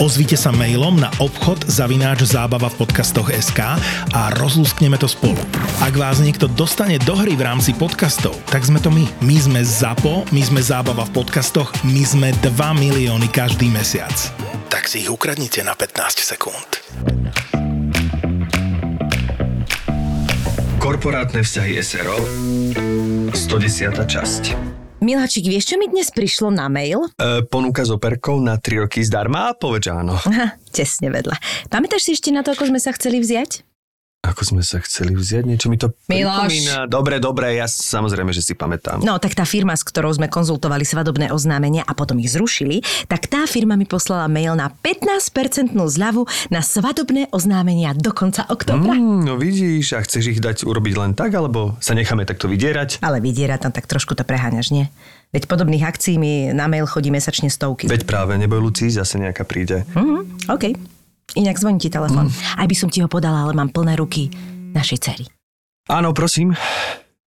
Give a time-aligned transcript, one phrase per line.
[0.00, 3.76] Ozvite sa mailom na obchod zavináč zábava v podcastoch SK
[4.16, 5.36] a rozlúskneme to spolu.
[5.84, 9.04] Ak vás niekto dostane do hry v rámci podcastov, tak sme to my.
[9.20, 14.14] My sme ZAPO, my sme zábava v podcastoch, my sme 2 milióny každý mesiac.
[14.72, 16.70] Tak si ich ukradnite na 15 sekúnd.
[20.80, 22.18] Korporátne vzťahy SRO
[23.30, 23.92] 110.
[24.02, 24.44] časť.
[25.02, 27.10] Miláčik, vieš, čo mi dnes prišlo na mail?
[27.18, 30.14] E, ponuka s operkou na 3 roky zdarma a povedz áno.
[30.14, 31.42] Aha, tesne vedľa.
[31.74, 33.66] Pamätáš si ešte na to, ako sme sa chceli vziať?
[34.22, 36.86] Ako sme sa chceli vziať, niečo mi to pripomína.
[36.86, 39.02] Dobre, dobre, ja samozrejme, že si pamätám.
[39.02, 43.26] No, tak tá firma, s ktorou sme konzultovali svadobné oznámenia a potom ich zrušili, tak
[43.26, 48.94] tá firma mi poslala mail na 15% zľavu na svadobné oznámenia do konca oktobra.
[48.94, 49.26] Mm.
[49.26, 53.02] No vidíš, a chceš ich dať urobiť len tak, alebo sa necháme takto vydierať?
[53.02, 54.86] Ale vydiera tam tak trošku to preháňaš, nie?
[55.34, 57.90] Veď podobných akcií mi na mail chodí mesačne stovky.
[57.90, 59.82] Veď práve, neboj Lucí, zase nejaká príde.
[59.98, 60.78] Mhm, OK.
[61.32, 62.28] Inak zvoní ti telefon.
[62.28, 62.60] Mm.
[62.60, 64.28] Aj by som ti ho podala, ale mám plné ruky
[64.76, 65.24] našej cery.
[65.88, 66.54] Áno, prosím.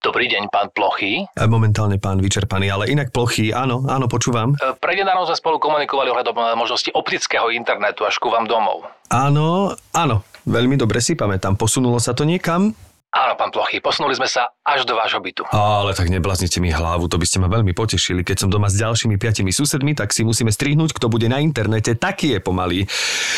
[0.06, 1.26] Dobrý deň, pán Plochy.
[1.26, 4.54] E, Momentálne pán vyčerpaný, ale inak plochy, áno, áno, počúvam.
[4.54, 8.86] E, Prednedávno sme spolu komunikovali ohľadom e, možnosti optického internetu až ku vám domov.
[9.10, 11.58] Áno, áno, veľmi dobre si pamätám.
[11.58, 12.78] Posunulo sa to niekam?
[13.16, 15.48] Áno, pán Plochy, posunuli sme sa až do vášho bytu.
[15.56, 18.28] Ale tak nebláznite mi hlavu, to by ste ma veľmi potešili.
[18.28, 21.96] Keď som doma s ďalšími piatimi susedmi, tak si musíme strihnúť, kto bude na internete.
[21.96, 22.84] Taký je pomalý.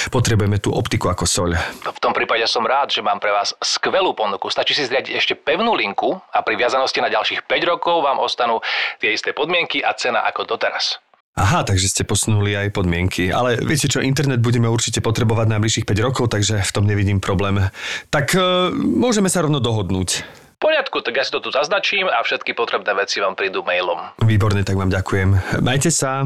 [0.10, 1.54] Potrebujeme tú optiku ako soľ.
[1.94, 4.50] V tom prípade som rád, že mám pre vás skvelú ponuku.
[4.50, 8.58] Stačí si zriadiť ešte pevnú linku a pri viazanosti na ďalších 5 rokov vám ostanú
[8.98, 10.98] tie isté podmienky a cena ako doteraz.
[11.38, 13.30] Aha, takže ste posunuli aj podmienky.
[13.30, 17.70] Ale viete čo, internet budeme určite potrebovať najbližších 5 rokov, takže v tom nevidím problém.
[18.10, 20.26] Tak e, môžeme sa rovno dohodnúť.
[20.58, 24.18] V poriadku, tak ja si to tu zaznačím a všetky potrebné veci vám prídu mailom.
[24.26, 25.62] Výborne, tak vám ďakujem.
[25.62, 26.26] Majte sa.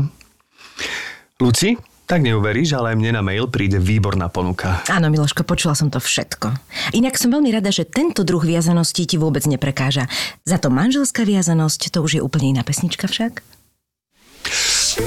[1.44, 1.76] Luci,
[2.08, 4.80] tak neuveríš, ale aj mne na mail príde výborná ponuka.
[4.88, 6.56] Áno, Miloško, počula som to všetko.
[6.96, 10.08] Inak som veľmi rada, že tento druh viazanosti ti vôbec neprekáža.
[10.48, 13.61] Za to manželská viazanosť, to už je úplne iná pesnička však.
[14.92, 15.00] Ale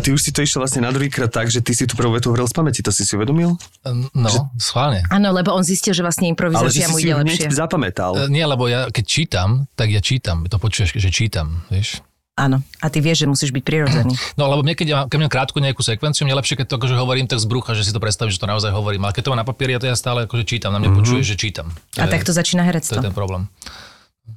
[0.00, 2.32] ty už si to išiel vlastne na druhýkrát tak, že ty si tú prvú vetu
[2.32, 3.60] hovoril z pamäti, to si si uvedomil?
[4.16, 5.04] No, schválne.
[5.12, 7.52] Áno, lebo on zistil, že vlastne Ale že improvizácia si mu si ide lepšie.
[7.52, 8.16] hneď zapamätal.
[8.16, 10.48] E, Nie, lebo ja keď čítam, tak ja čítam.
[10.48, 12.00] To počuješ, že čítam, vieš.
[12.36, 14.12] Áno, a ty vieš, že musíš byť prirodzený.
[14.36, 16.76] No lebo mne, keď ja, keď mám krátku nejakú sekvenciu, mne je lepšie, keď to
[16.76, 19.08] akože hovorím tak z brucha, že si to predstavím, že to naozaj hovorím.
[19.08, 20.76] Ale keď to mám na papieri, ja to ja stále akože čítam.
[20.76, 21.00] Na mne mm-hmm.
[21.00, 21.72] počuje, že čítam.
[21.96, 23.00] To A je- tak to začína To herectvo.
[23.00, 23.48] je ten problém.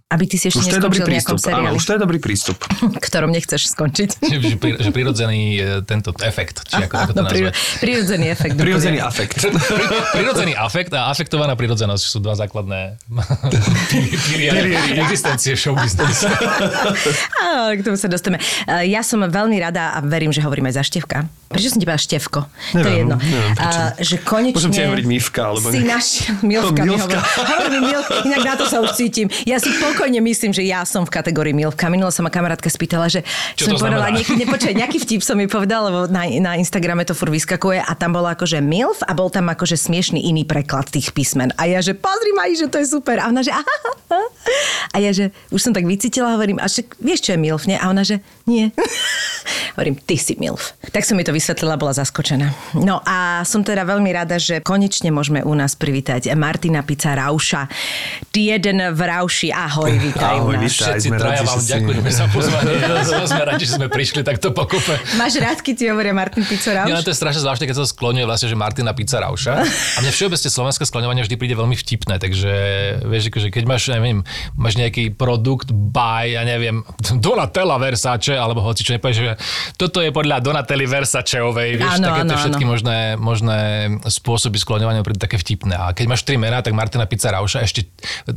[0.10, 1.38] Aby ty si ešte Už to je dobrý prístup.
[1.38, 2.58] Áno, seriáli, už to je dobrý prístup.
[3.06, 4.10] ktorom nechceš skončiť.
[4.26, 7.54] Že, že, pri, že prirodzený e, tento efekt, či ako, ako to pri, nazvať.
[7.78, 8.54] prirodzený efekt.
[8.58, 9.38] Prirodzený afekt.
[10.18, 12.98] Prirodzený afekt a afektovaná prirodzenosť sú dva základné
[14.26, 16.26] piliere existencie show business.
[17.38, 18.42] Áno, k tomu sa dostaneme.
[18.90, 21.30] Ja som veľmi rada a verím, že hovorím aj za Števka.
[21.50, 22.40] Prečo som ti povedala Števko?
[22.46, 23.16] to je Neviem, jedno.
[23.18, 23.80] neviem prečo.
[23.82, 24.58] A, že konečne...
[24.58, 26.34] Môžem ti hovoriť Mivka, alebo Si ne- našiel...
[26.46, 27.18] Milvka mi hovor.
[27.18, 29.26] Hovor mi Milvka, inak na to sa už cítim.
[29.50, 31.92] Ja si pokojne myslím, že ja som v kategórii Milvka.
[31.92, 33.20] Minula sa ma kamarátka spýtala, že
[33.60, 37.12] Čo som povedala, nieký, nepočkaj, nejaký vtip som mi povedala, lebo na, na Instagrame to
[37.12, 41.12] fur vyskakuje a tam bolo akože MILF a bol tam akože smiešný iný preklad tých
[41.12, 41.52] písmen.
[41.60, 43.20] A ja, že pozri ma, že to je super.
[43.20, 43.76] A ona, že aha,
[44.08, 44.24] aha.
[44.96, 47.76] A ja, že už som tak vycítila, hovorím, a že vieš, čo je MILF, nie?
[47.76, 48.72] A ona, že nie.
[49.76, 50.80] hovorím, ty si MILF.
[50.96, 52.80] Tak som mi to vysvetlila, bola zaskočená.
[52.80, 57.68] No a som teda veľmi rada, že konečne môžeme u nás privítať Martina Pica Rauša.
[58.32, 60.64] Ty jeden v Rauši, ahoj, vítaj u Ahoj, nás.
[60.68, 60.86] vítaj.
[61.00, 62.74] Všetci sme traja radi, vám že ďakujeme za pozvanie.
[63.30, 64.98] Sme radi, že sme prišli takto pokope.
[65.16, 66.88] Máš rád, keď ti hovoria Martin Pico Rauš?
[66.90, 69.54] Nie, no to je strašne zvláštne, keď sa to skloňuje vlastne, že Martina Pizza Rauša.
[69.62, 72.52] A mne všeobecne slovenské skloňovanie vždy príde veľmi vtipné, takže
[73.06, 74.26] vieš, akože keď máš, neviem,
[74.58, 76.82] máš nejaký produkt by, ja neviem,
[77.22, 79.34] Donatella Versace, alebo hoci čo nepovieš, že
[79.78, 82.72] toto je podľa Donatelli Versaceovej, vieš, Áno, takéto áno, všetky áno.
[82.74, 83.60] možné, možné
[84.10, 85.78] spôsoby skloňovania prídu také vtipné.
[85.78, 87.88] A keď máš tri mená, tak Martina Pizza Rauša, ešte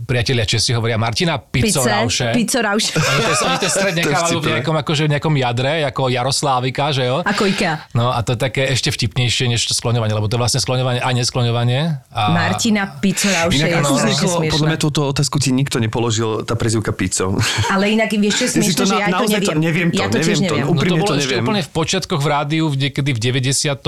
[0.06, 2.30] priatelia Česi hovoria Martina Pice, Rauše.
[2.36, 7.08] Pico to, oni to stred nechávajú v nejakom, akože, v nejakom jadre, ako Jaroslávika, že
[7.08, 7.20] jo?
[7.26, 7.90] Ako Ikea.
[7.92, 11.00] No a to je také ešte vtipnejšie než to skloňovanie, lebo to je vlastne skloňovanie
[11.02, 11.80] a neskloňovanie.
[12.14, 12.22] A...
[12.30, 16.54] Martina Pico Rauš je Inak strašne vzniklo, podľa mňa túto otázku ti nikto nepoložil, tá
[16.54, 17.36] prezivka pizzou.
[17.68, 19.42] Ale inak vieš, čo je smiešne, to že na- ja to neviem.
[19.42, 20.54] to- neviem to, ja to neviem to.
[20.54, 20.66] neviem.
[20.68, 21.44] No to bolo to ešte neviem.
[21.44, 23.82] úplne v počiatkoch v rádiu, v- niekedy v 91.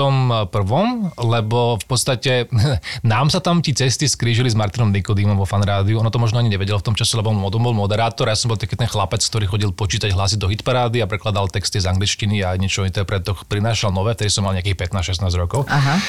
[1.15, 2.47] lebo v podstate
[3.05, 5.99] nám sa tam ti cesty skrížili s Martinom Nikodýmom vo fan rádiu.
[6.01, 8.31] Ono to možno ani nevedel v tom čase, lebo on bol bol moderátor.
[8.31, 11.77] Ja som bol taký ten chlapec, ktorý chodil počítať hlasy do hitparády a prekladal texty
[11.77, 15.69] z angličtiny a niečo interpretoch prinášal nové, vtedy som mal nejakých 15-16 rokov.
[15.69, 16.01] Aha.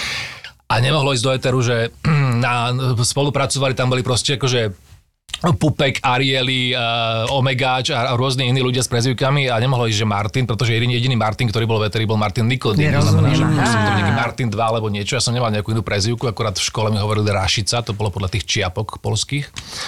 [0.66, 1.94] A nemohlo ísť do Eteru, že
[2.44, 4.85] na, spolupracovali, tam boli proste akože
[5.42, 10.06] Pupek, Arieli, uh, Omegáč a, a rôzne iní ľudia s prezivkami a nemohlo ísť, že
[10.08, 12.88] Martin, pretože jediný, jediný Martin, ktorý bol v Eteri, bol Martin Nikodým.
[12.96, 15.12] To znamená, že Nerozumiem, musím to nejaký Martin 2 alebo niečo.
[15.14, 18.32] Ja som nemal nejakú inú prezivku, akorát v škole mi hovorili Rašica, to bolo podľa
[18.32, 19.44] tých čiapok polských,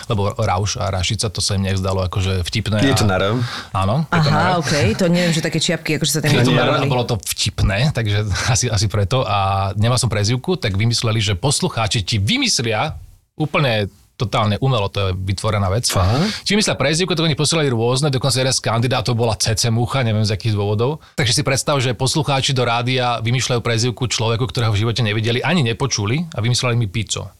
[0.06, 2.84] lebo Rauš a Rašica, to sa im nech zdalo akože vtipné.
[2.84, 3.28] Je to a- nara.
[3.72, 4.04] Áno.
[4.12, 6.86] Aha, okej, to neviem, že také čiapky, akože sa Je to bavili.
[6.86, 9.24] bolo to vtipné, takže asi, asi preto.
[9.24, 12.94] A nemal som prezivku, tak vymysleli, že poslucháči ti vymyslia
[13.38, 13.86] úplne
[14.18, 15.86] totálne umelo, to je vytvorená vec.
[15.86, 16.42] Fakt?
[16.42, 20.26] Či myslia prezivku, tak oni posielali rôzne, dokonca jeden z kandidátov bola CC Mucha, neviem
[20.26, 20.98] z akých dôvodov.
[21.14, 25.62] Takže si predstav, že poslucháči do rádia vymýšľajú prezivku človeku, ktorého v živote nevideli, ani
[25.62, 27.30] nepočuli a vymysleli mi pizzo.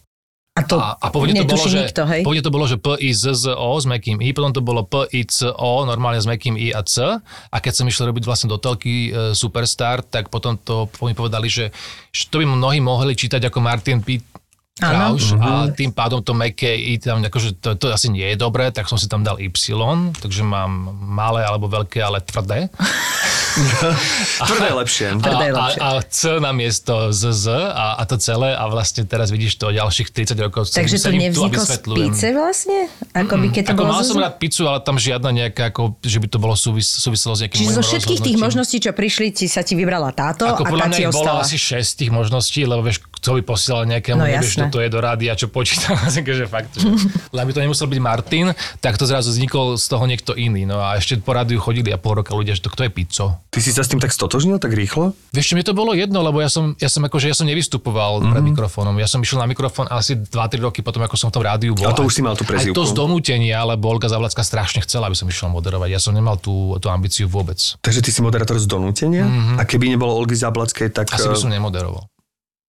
[0.58, 2.22] A to A, a pôvodne to bolo, že, nikto, hej?
[2.26, 4.82] pôvodne to bolo, že P, I, Z, Z, O s mekým I, potom to bolo
[4.82, 6.98] P, I, C, O, normálne s mekým I a C.
[7.22, 11.46] A keď som išiel robiť vlastne do telky e, Superstar, tak potom to mi povedali,
[11.46, 11.70] že,
[12.10, 14.18] že to by mnohí mohli čítať ako Martin P.
[14.78, 18.70] Krauš a tým pádom to meké I tam, akože to, to asi nie je dobré,
[18.70, 19.50] tak som si tam dal Y,
[20.22, 20.70] takže mám
[21.02, 22.70] malé alebo veľké, ale tvrdé.
[24.38, 25.06] Tvrdé je lepšie.
[25.18, 25.80] Tvrdé je A, a, lepšie.
[25.82, 30.14] a C na miesto ZZ a, a to celé a vlastne teraz vidíš to ďalších
[30.14, 30.70] 30 rokov.
[30.70, 32.86] Takže to a nevzniklo z píce vlastne?
[33.18, 35.98] Ako by keď to Ako bolo mal som rád pizzu, ale tam žiadna nejaká, ako,
[36.04, 39.34] že by to bolo súvis, súviselo s nejakým Čiže zo všetkých tých možností, čo prišli,
[39.34, 41.42] ti sa ti vybrala táto Ako a podľa tá ti ich bolo ostala.
[41.42, 44.67] asi 6 tých možností, lebo vieš, kto by posielal nejakému, No nevieš, jasné.
[44.68, 46.86] Kto to je do rádia, čo počíta, takže fakt, že,
[47.32, 50.68] lebo to nemusel byť Martin, tak to zrazu vznikol z toho niekto iný.
[50.68, 53.26] No a ešte po rádiu chodili a pol roka ľudia, že to kto je pizzo.
[53.48, 55.16] Ty si sa s tým tak stotožnil tak rýchlo?
[55.32, 58.20] Vieš čo, mi to bolo jedno, lebo ja som, ja som akože, ja som nevystupoval
[58.20, 58.32] mm-hmm.
[58.36, 58.94] pred mikrofónom.
[59.00, 61.88] Ja som išiel na mikrofón asi 2-3 roky potom, ako som v tom rádiu bol.
[61.88, 62.76] A to Aj- už si mal tú Aj prezývku.
[62.76, 65.88] to z donútenia, lebo Olga Zavlacka strašne chcela, aby som išiel moderovať.
[65.90, 67.58] Ja som nemal tú, tú ambíciu vôbec.
[67.80, 69.24] Takže ty si moderátor z donútenia?
[69.24, 69.56] Mm-hmm.
[69.58, 71.08] A keby nebolo Olgy Zablackej, tak...
[71.10, 72.04] Asi by eh, som nemoderoval.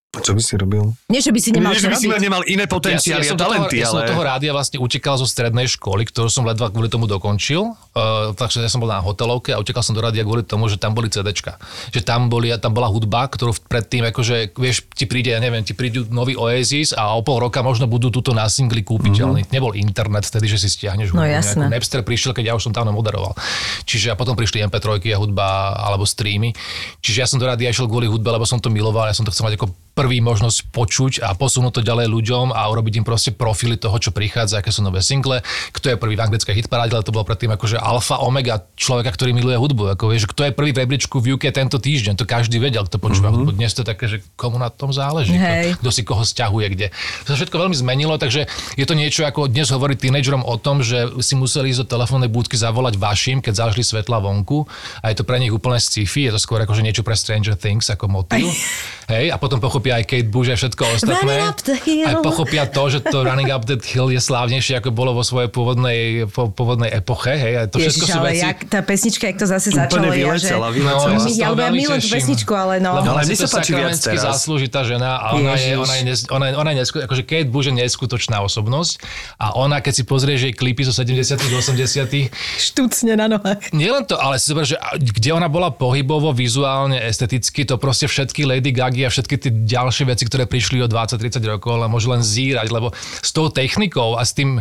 [0.09, 0.89] Čo by si robil?
[1.05, 2.25] Nie, že by si nemal Nie, čo že by si robiť.
[2.25, 4.09] nemal iné potenciály ja, a som do toho, talenty, ja som ale...
[4.09, 7.77] toho rádia vlastne utekal zo strednej školy, ktorú som ledva kvôli tomu dokončil.
[7.93, 10.81] Uh, takže ja som bol na hotelovke a utekal som do rádia kvôli tomu, že
[10.81, 11.61] tam boli CDčka.
[11.93, 15.77] Že tam, boli, tam bola hudba, ktorú predtým, akože, vieš, ti príde, ja neviem, ti
[15.77, 19.45] prídu nový Oasis a o pol roka možno budú túto na singli kúpiteľný.
[19.45, 19.53] Mm-hmm.
[19.53, 21.37] Nebol internet vtedy, že si stiahneš No hudbu.
[21.37, 21.69] jasné.
[21.69, 23.37] Nejakú Napster prišiel, keď ja už som tam moderoval.
[23.85, 26.57] Čiže a potom prišli MP3 a hudba alebo streamy.
[26.97, 29.29] Čiže ja som do rádia išiel kvôli hudbe, lebo som to miloval, ja som to
[29.29, 33.35] chcel mať ako prvý možnosť počuť a posunúť to ďalej ľuďom a urobiť im proste
[33.35, 35.43] profily toho, čo prichádza, aké sú nové single,
[35.75, 39.35] kto je prvý v anglickej hitparáde, ale to bolo predtým akože alfa, omega človeka, ktorý
[39.35, 39.99] miluje hudbu.
[39.99, 42.95] Ako vieš, kto je prvý v rebríčku v UK tento týždeň, to každý vedel, kto
[42.95, 43.51] počúva mm-hmm.
[43.51, 43.59] hudbu.
[43.59, 45.75] Dnes to je také, že komu na tom záleží, Hej.
[45.75, 46.87] kto, kto si koho stiahuje, kde.
[47.27, 48.47] To sa všetko veľmi zmenilo, takže
[48.79, 52.31] je to niečo ako dnes hovoriť tínedžerom o tom, že si museli ísť do telefónnej
[52.31, 54.63] budky zavolať vašim, keď zažili svetla vonku
[55.03, 57.59] a je to pre nich úplne sci-fi, je to skôr ako že niečo pre Stranger
[57.59, 58.47] Things ako motív.
[59.09, 61.17] Hej, a potom pochopia aj Kate Bush a všetko ostatné.
[61.17, 62.05] Running up the hill.
[62.05, 65.49] Aj pochopia to, že to Running Up That Hill je slávnejšie, ako bolo vo svojej
[65.49, 67.33] pôvodnej, po, pôvodnej epoche.
[67.33, 68.45] Hej, a to všetko Ježiš, sú ale veci...
[68.45, 70.17] jak, tá pesnička, jak to zase Úplne začalo, ja, že...
[70.19, 71.09] vylecela, No, vylecela.
[71.25, 72.89] ja ja- ja milujem tú pesničku, ale no.
[72.95, 74.21] Lebo Ale vlastne mne sa páči viac teraz.
[74.23, 75.79] zaslúži tá žena a ona je, Ježiš.
[75.79, 78.93] ona je, ona, je- ona je nesku, akože Kate Bush je neskutočná osobnosť
[79.37, 83.73] a ona, keď si pozrieš jej klipy zo 70 80 Štucne na nohách.
[83.73, 88.45] Nielen to, ale si zober, že kde ona bola pohybovo, vizuálne, esteticky, to proste všetky
[88.45, 92.23] Lady Gaga a všetky tie ďalšie veci, ktoré prišli o 20-30 rokov, ale môžu len
[92.23, 94.59] zírať, lebo s tou technikou a s tým,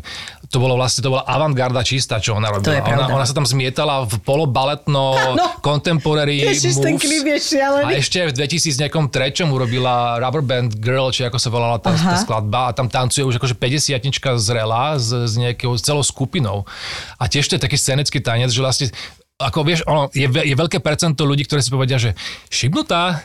[0.49, 2.81] to bolo vlastne, to bola avantgarda čistá, čo ona robila.
[2.83, 5.45] ona, ona sa tam zmietala v polobaletno, Áno.
[5.61, 7.03] contemporary Ježiš, ten moves.
[7.03, 7.93] klip je šialený.
[7.93, 11.95] A ešte v 2000 nejakom trečom urobila Rubber Band Girl, či ako sa volala tá,
[11.95, 14.01] tá skladba a tam tancuje už akože 50
[14.39, 16.65] zrela s, s nejakou celou skupinou.
[17.19, 18.87] A tiež to je taký scénický tanec, že vlastne
[19.39, 22.11] ako vieš, ono, je, je veľké percento ľudí, ktorí si povedia, že
[22.51, 23.23] šibnutá,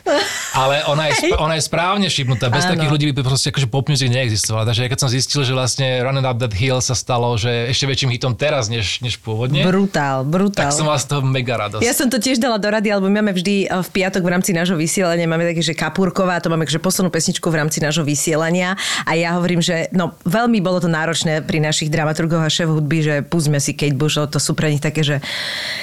[0.54, 2.54] ale ona je, sp- ona je správne šibnutá.
[2.54, 2.78] Bez Áno.
[2.78, 4.62] takých ľudí by proste akože pop music neexistovala.
[4.70, 8.14] Takže keď som zistil, že vlastne Running Up That Hill sa stalo, že ešte väčším
[8.14, 10.70] hitom teraz, než, než pôvodne, Brutál, brutál.
[10.70, 11.82] tak som mal z toho mega radosť.
[11.82, 14.30] Ja som to tiež dala do rady, alebo my máme vždy eh, v piatok v
[14.38, 18.06] rámci nášho vysielania, máme také, že kapúrková, to máme že poslednú pesničku v rámci nášho
[18.06, 22.70] vysielania a ja hovorím, že no veľmi bolo to náročné pri našich dramaturgoch a šéf
[22.70, 25.18] hudby, že púsme si Kate Bush, to sú pre nich také, že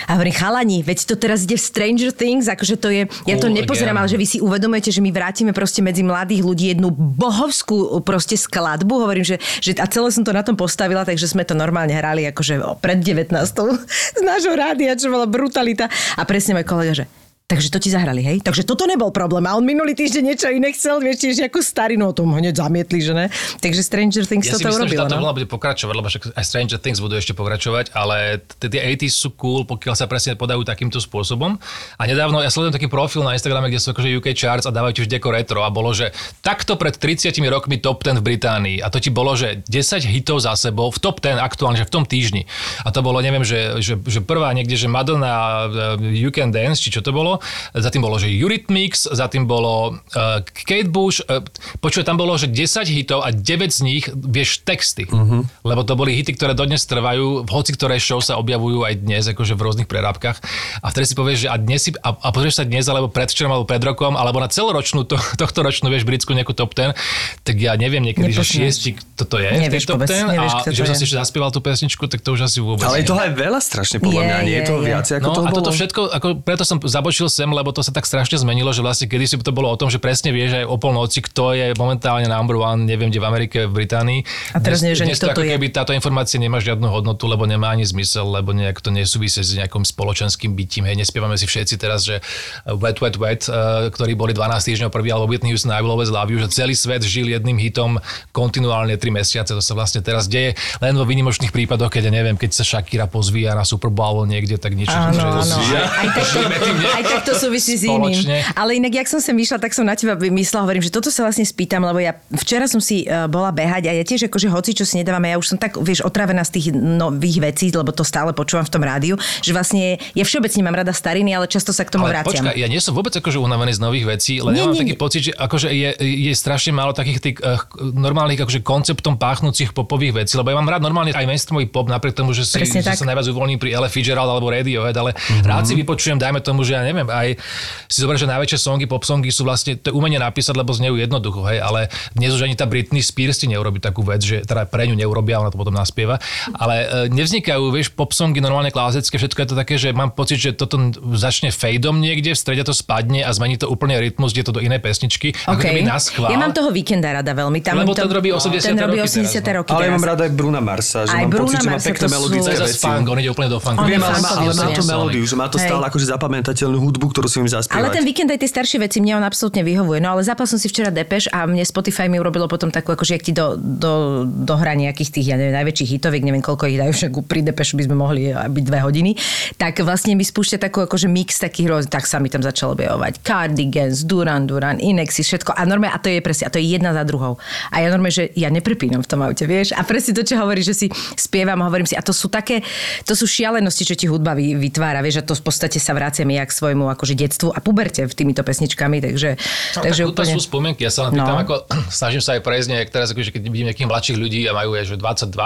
[0.07, 3.49] a hovorím, chalani, veď to teraz ide v Stranger Things, akože to je, ja to
[3.49, 6.93] Cool nepozerám, ale že vy si uvedomujete, že my vrátime proste medzi mladých ľudí jednu
[6.93, 11.41] bohovskú proste skladbu, hovorím, že, že a celé som to na tom postavila, takže sme
[11.41, 13.33] to normálne hrali akože pred 19.
[13.33, 15.89] z nášho rádia, čo bola brutalita.
[16.13, 17.05] A presne môj kolega, že
[17.51, 18.39] Takže to ti zahrali, hej?
[18.39, 19.43] Takže toto nebol problém.
[19.43, 23.03] A on minulý týždeň niečo iné chcel, vieš, tiež nejakú starinu o tom hneď zamietli,
[23.03, 23.27] že ne?
[23.59, 25.35] Takže Stranger Things Ja si toto myslím, urobilo, že táto no?
[25.35, 29.67] bude pokračovať, lebo však aj Stranger Things budú ešte pokračovať, ale tie 80s sú cool,
[29.67, 31.59] pokiaľ sa presne podajú takýmto spôsobom.
[31.99, 35.03] A nedávno ja sledujem taký profil na Instagrame, kde sú akože UK charts a dávajú
[35.03, 38.77] tiež deko retro a bolo, že takto pred 30 rokmi top 10 v Británii.
[38.79, 41.99] A to ti bolo, že 10 hitov za sebou v top 10 aktuálne, že v
[41.99, 42.47] tom týždni.
[42.87, 46.79] A to bolo, neviem, že, že, že prvá niekde, že Madonna uh, You Can Dance,
[46.79, 47.40] či čo to bolo.
[47.73, 51.21] Za tým bolo, že Eurythmics, za tým bolo uh, Kate Bush.
[51.25, 51.41] Uh,
[51.79, 55.05] počuj, tam bolo, že 10 hitov a 9 z nich vieš texty.
[55.07, 55.43] Uh-huh.
[55.61, 59.23] Lebo to boli hity, ktoré dodnes trvajú, v hoci ktoré show sa objavujú aj dnes,
[59.29, 60.37] akože v rôznych prerábkach.
[60.79, 63.51] A vtedy si povieš, že a dnes si, a, a pozrieš sa dnes, alebo predvčerom,
[63.51, 66.93] alebo pred rokom, alebo na celoročnú, to, tohto ročnú, vieš, britskú nejakú top 10,
[67.41, 68.57] tak ja neviem niekedy, že Nepoznáš.
[68.61, 70.95] šiesti, kto to je v tej Nevieš top vôbec, 10 nevieš, a to že som
[70.97, 73.59] si ešte zaspieval tú pesničku, tak to už asi vôbec Ale je toho aj veľa
[73.63, 74.87] strašne podľa Je, mňa, nie je je, je.
[74.91, 75.57] viac ako No toho a bolo?
[75.57, 79.07] toto všetko, ako preto som zabočil sem, lebo to sa tak strašne zmenilo, že vlastne
[79.07, 82.27] kedy si to bolo o tom, že presne vieš aj o polnoci, kto je momentálne
[82.27, 84.19] number one, neviem kde v Amerike, v Británii.
[84.51, 85.51] A teraz dnes to kto to ako je.
[85.55, 89.55] keby táto informácia nemá žiadnu hodnotu, lebo nemá ani zmysel, lebo nejak to nesúvisí s
[89.55, 90.83] nejakým spoločenským bytím.
[90.85, 92.19] Hej, nespievame si všetci teraz, že
[92.67, 93.53] Wet, Wet, Wet, eh,
[93.87, 96.75] ktorí boli 12 týždňov prvý, alebo Whitney Houston, I Will Always Love You, že celý
[96.75, 97.95] svet žil jedným hitom
[98.31, 99.53] kontinuálne 3 mesiace.
[99.53, 103.05] To sa vlastne teraz deje len vo výnimočných prípadoch, keď ja neviem, keď sa Shakira
[103.05, 104.91] pozvíja na Super Bowl niekde, tak niečo.
[104.91, 105.55] Áno, že- áno.
[105.63, 106.49] že- Aj, aj, to,
[106.91, 108.23] aj tak to súvisí s iným.
[108.55, 111.27] Ale inak, jak som sem vyšla, tak som na teba vymyslela, hovorím, že toto sa
[111.27, 114.71] vlastne spýtam, lebo ja včera som si uh, bola behať a ja tiež akože hoci
[114.71, 118.07] čo si nedávame, ja už som tak, vieš, otravená z tých nových vecí, lebo to
[118.07, 121.83] stále počúvam v tom rádiu, že vlastne ja všeobecne mám rada stariny, ale často sa
[121.83, 122.47] k tomu Ale vraciam.
[122.51, 124.95] ja nie som vôbec akože unavený z nových vecí, len Nie, ja mám nie, taký
[124.95, 125.01] nie.
[125.01, 130.25] pocit, že akože je, je strašne málo takých tých uh, normálnych akože konceptom páchnúcich popových
[130.25, 132.93] vecí, lebo ja mám rád normálne aj mainstreamový pop, napriek tomu, že, si, Presne že
[132.93, 132.97] tak.
[132.99, 135.47] sa najviac uvoľním pri Ella Fitzgerald alebo Radiohead, ale mm-hmm.
[135.47, 137.39] rád si vypočujem, dajme tomu, že ja neviem, aj
[137.87, 140.99] si zober, že najväčšie songy, pop songy sú vlastne, to je umenie napísať, lebo znejú
[140.99, 144.67] jednoducho, hej, ale dnes už ani tá Britney Spears ti neurobi takú vec, že teda
[144.67, 146.19] pre ňu neurobia, ona to potom naspieva,
[146.53, 150.37] ale e, nevznikajú, vieš, pop songy normálne klasické, všetko je to také, že mám pocit,
[150.37, 150.77] že toto
[151.15, 154.61] začne fejdom niekde, v strede to spadne a zmení to úplne rytmus, ide to do
[154.61, 155.83] inej pesničky, Okay.
[155.83, 156.31] na schvál.
[156.31, 157.61] Ja mám toho víkenda rada veľmi.
[157.61, 158.61] Tam Lebo to, ten robí 80.
[158.63, 159.43] ten robí roky 80.
[159.43, 159.57] teraz, no.
[159.61, 161.79] roky Ale ja mám rád aj Bruna Marsa, že Aj mám Bruna pocit, že má
[161.79, 162.79] pekné to To melodické veci.
[162.81, 163.83] funk, on ide úplne do funku.
[163.85, 164.87] Viem, ale má, ale má úplne.
[164.87, 167.79] melódiu, že má to stále akože zapamätateľnú hudbu, ktorú si im zaspievať.
[167.79, 170.03] Ale ten víkend aj tie staršie veci mne on absolútne vyhovuje.
[170.03, 173.17] No ale zapal som si včera Depeš a mne Spotify mi urobilo potom takú, akože
[173.17, 176.91] jak ti do, do, dohra nejakých tých, ja neviem, najväčších hitoviek, neviem koľko ich dajú,
[176.93, 179.11] však pri Depešu by sme mohli byť dve hodiny,
[179.57, 183.23] tak vlastne mi spúšťa takú akože mix takých rôznych, tak sa mi tam začalo objavovať.
[183.25, 185.55] Cardigans, Duran Duran, Inexy, všetko.
[185.55, 187.39] A normálne, a to je presne, a to je jedna za druhou.
[187.71, 189.71] A ja normálne, že ja neprepínam v tom aute, vieš?
[189.77, 192.65] A presne to, čo hovorí, že si spievam, hovorím si, a to sú také,
[193.07, 196.27] to sú šialenosti, čo ti hudba vy, vytvára, vieš, a to v podstate sa vraciam
[196.27, 199.29] ja k svojmu akože detstvu a puberte v týmito pesničkami, takže,
[199.75, 200.33] No, takže tak úplne...
[200.33, 201.43] sú spomienky, ja sa len pýtam, No.
[201.43, 201.53] ako
[201.99, 204.85] snažím sa aj prejsť nejak teraz, akože keď vidím nejakých mladších ľudí a majú aj
[204.87, 205.37] že 22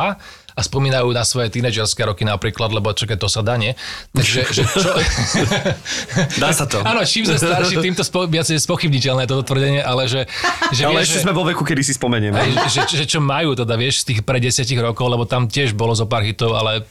[0.56, 3.76] a spomínajú na svoje tínedžerské roky napríklad, lebo čakaj, to sa dá, nie?
[4.16, 4.88] Takže, že čo...
[6.40, 6.80] Dá sa to.
[6.80, 10.24] Áno, čím sme starší, týmto spo, viac je spochybniteľné toto tvrdenie, ale že...
[10.72, 12.36] že Ale vieš, ešte že, sme vo veku, kedy si spomenieme.
[12.36, 15.76] aj, že, že, čo majú teda, vieš, z tých pre desiatich rokov, lebo tam tiež
[15.76, 16.88] bolo zo pár hitov, ale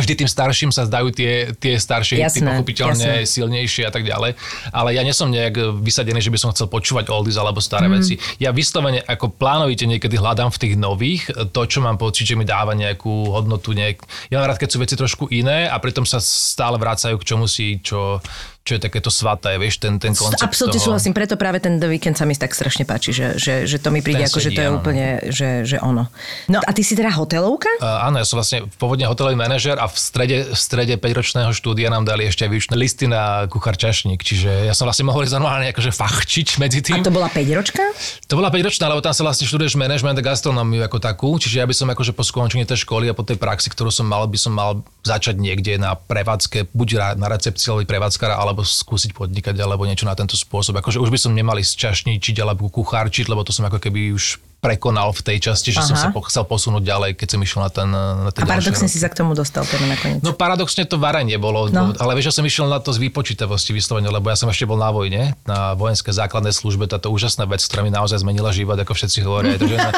[0.00, 3.28] vždy tým starším sa zdajú tie, tie staršie hity Jasné, pochopiteľne jasné.
[3.28, 4.38] silnejšie a tak ďalej.
[4.72, 7.94] Ale ja nie som nejak vysadený, že by som chcel počúvať oldies alebo staré mm.
[8.00, 8.14] veci.
[8.40, 12.48] Ja vyslovene ako plánovite niekedy hľadám v tých nových to, čo mám pocit, že mi
[12.48, 13.76] dáva nejakú hodnotu.
[13.76, 14.00] Nejak...
[14.32, 17.44] Ja mám rád, keď sú veci trošku iné a pritom sa stále vracajú k čomu
[17.44, 18.22] si, čo,
[18.62, 20.94] čo je takéto svaté, vieš, ten, ten koncept Absolútne toho.
[20.94, 23.90] súhlasím, preto práve ten The Weekend sa mi tak strašne páči, že, že, že to
[23.90, 24.80] mi príde Ten ako, že sedí, to je áno, no.
[24.80, 26.06] úplne, že, že ono.
[26.46, 27.66] No a ty si teda hotelovka?
[27.82, 31.90] Uh, áno, ja som vlastne pôvodne hotelový manažer a v strede, v strede 5-ročného štúdia
[31.90, 35.74] nám dali ešte výučné listy na kuchár čašník, čiže ja som vlastne mohol ísť normálne
[35.74, 37.02] akože fachčiť medzi A tým.
[37.02, 37.82] to bola 5 ročka?
[38.30, 41.58] To bola 5 ročná, lebo tam sa vlastne študuješ management a gastronómiu ako takú, čiže
[41.58, 44.22] ja by som akože po skončení tej školy a po tej praxi, ktorú som mal,
[44.30, 49.58] by som mal začať niekde na prevádzke, buď na recepcii alebo prevádzkara, alebo skúsiť podnikať
[49.58, 50.78] alebo niečo na tento spôsob.
[50.78, 54.38] Akože už by som nemal ísť čašničiť alebo kuchárčiť, lebo to som ako keby už
[54.62, 56.02] prekonal v tej časti, že som Aha.
[56.04, 58.94] sa po- chcel posunúť ďalej, keď som išiel na ten na tie A paradoxne roky.
[58.94, 60.22] si sa k tomu dostal teda nakoniec.
[60.22, 61.90] No paradoxne to varenie bolo, No.
[61.92, 64.78] ale vieš, že som išiel na to z výpočítavosti vyslovene, lebo ja som ešte bol
[64.78, 68.94] na vojne, na vojenskej základnej službe, táto úžasná vec, ktorá mi naozaj zmenila život, ako
[68.94, 69.58] všetci hovoria.
[69.58, 69.90] Takže na,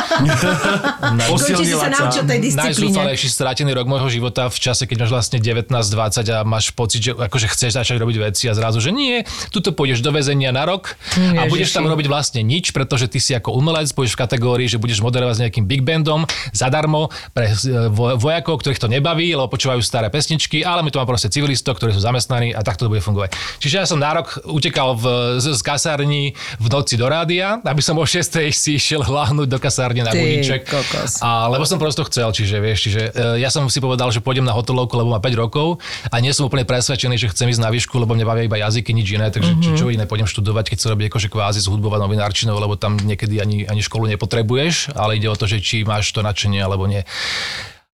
[1.20, 2.64] na, sa naučil tej disciplíne.
[2.64, 7.12] najzúfalejší stratený rok môjho života v čase, keď máš vlastne 19-20 a máš pocit, že
[7.12, 10.96] akože chceš začať robiť veci a zrazu, že nie, tuto pôjdeš do väzenia na rok
[11.12, 11.52] a Ježiši.
[11.52, 14.78] budeš tam robiť vlastne nič, pretože ty si ako umelec, budeš v kategórii laboratórií, že
[14.78, 16.22] budeš moderovať s nejakým big bandom
[16.54, 17.54] zadarmo pre e,
[17.90, 21.76] vo- vojakov, ktorých to nebaví, lebo počúvajú staré pesničky, ale my tu máme proste civilistov,
[21.76, 23.34] ktorí sú zamestnaní a takto to bude fungovať.
[23.58, 25.04] Čiže ja som na rok utekal v,
[25.42, 29.58] z, z kasární v noci do rádia, aby som o 6 si išiel hláhnuť do
[29.58, 30.68] kasárne na Ty budíček.
[30.68, 31.24] kokos.
[31.24, 34.46] A lebo som prosto chcel, čiže vieš, čiže e, ja som si povedal, že pôjdem
[34.46, 35.82] na hotelovku, lebo má 5 rokov
[36.12, 38.92] a nie som úplne presvedčený, že chcem ísť na výšku, lebo mňa bavia iba jazyky,
[38.92, 39.74] nič iné, takže mm-hmm.
[39.74, 42.76] čo, čo iné pôjdem študovať, keď sa robí akože kvázi z hudbou a novinárčinou, lebo
[42.76, 44.04] tam niekedy ani, ani školu
[44.44, 47.04] nepotrebuješ, ale ide o to, že či máš to nadšenie alebo nie.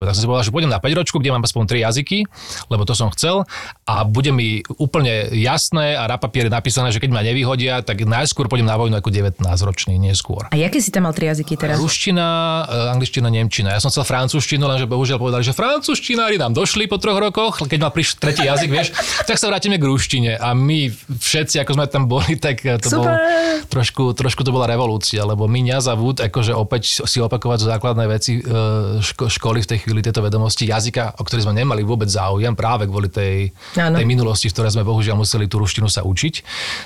[0.00, 2.24] Tak som si povedal, že pôjdem na 5 ročku, kde mám aspoň 3 jazyky,
[2.72, 3.44] lebo to som chcel
[3.84, 8.48] a bude mi úplne jasné a na papieri napísané, že keď ma nevyhodia, tak najskôr
[8.48, 10.48] pôjdem na vojnu ako 19 ročný, neskôr.
[10.48, 11.76] A jaké si tam mal tri jazyky teraz?
[11.76, 12.24] Ruština,
[12.64, 13.76] eh, angličtina, nemčina.
[13.76, 17.78] Ja som chcel francúzštinu, lenže bohužiaľ povedali, že francúzštinári nám došli po troch rokoch, keď
[17.84, 18.96] ma prišiel tretí jazyk, vieš,
[19.28, 20.40] tak sa vrátime k ruštine.
[20.40, 23.20] A my všetci, ako sme tam boli, tak eh, to bol, Super.
[23.68, 28.08] trošku, trošku to bola revolúcia, lebo my ňa za vúd, akože opäť si opakovať základné
[28.08, 32.06] veci eh, ško, školy v tej chvíli, tieto vedomosti jazyka, o ktoré sme nemali vôbec
[32.06, 36.34] záujem práve kvôli tej, tej minulosti, v ktorej sme bohužiaľ museli tú ruštinu sa učiť,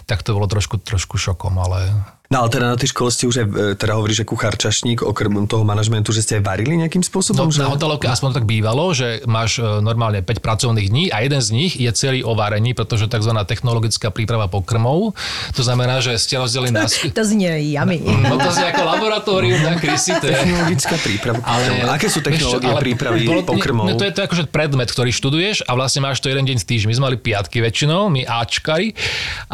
[0.08, 1.92] tak to bolo trošku, trošku šokom, ale
[2.34, 5.06] No ale teda na tej škole ste už aj, e, teda hovoríš, že kuchár čašník,
[5.06, 7.46] okrem toho manažmentu, že ste aj varili nejakým spôsobom?
[7.46, 7.62] No, že...
[7.62, 11.38] na hotelovke aspoň to tak bývalo, že máš e, normálne 5 pracovných dní a jeden
[11.38, 13.30] z nich je celý o varení, pretože tzv.
[13.46, 15.14] technologická príprava pokrmov.
[15.54, 16.90] To znamená, že ste rozdelení na...
[17.14, 18.02] To znie yummy.
[18.02, 20.18] No to je ako laboratórium na krysy.
[20.18, 20.34] To je...
[20.34, 21.38] Technologická príprava.
[21.46, 23.86] Ale, Aké sú technológie ale prípravy bolo- pokrmov?
[23.86, 26.66] No to je to akože predmet, ktorý študuješ a vlastne máš to jeden deň v
[26.66, 26.90] týždni.
[26.90, 28.90] My sme mali piatky väčšinou, my Ačkari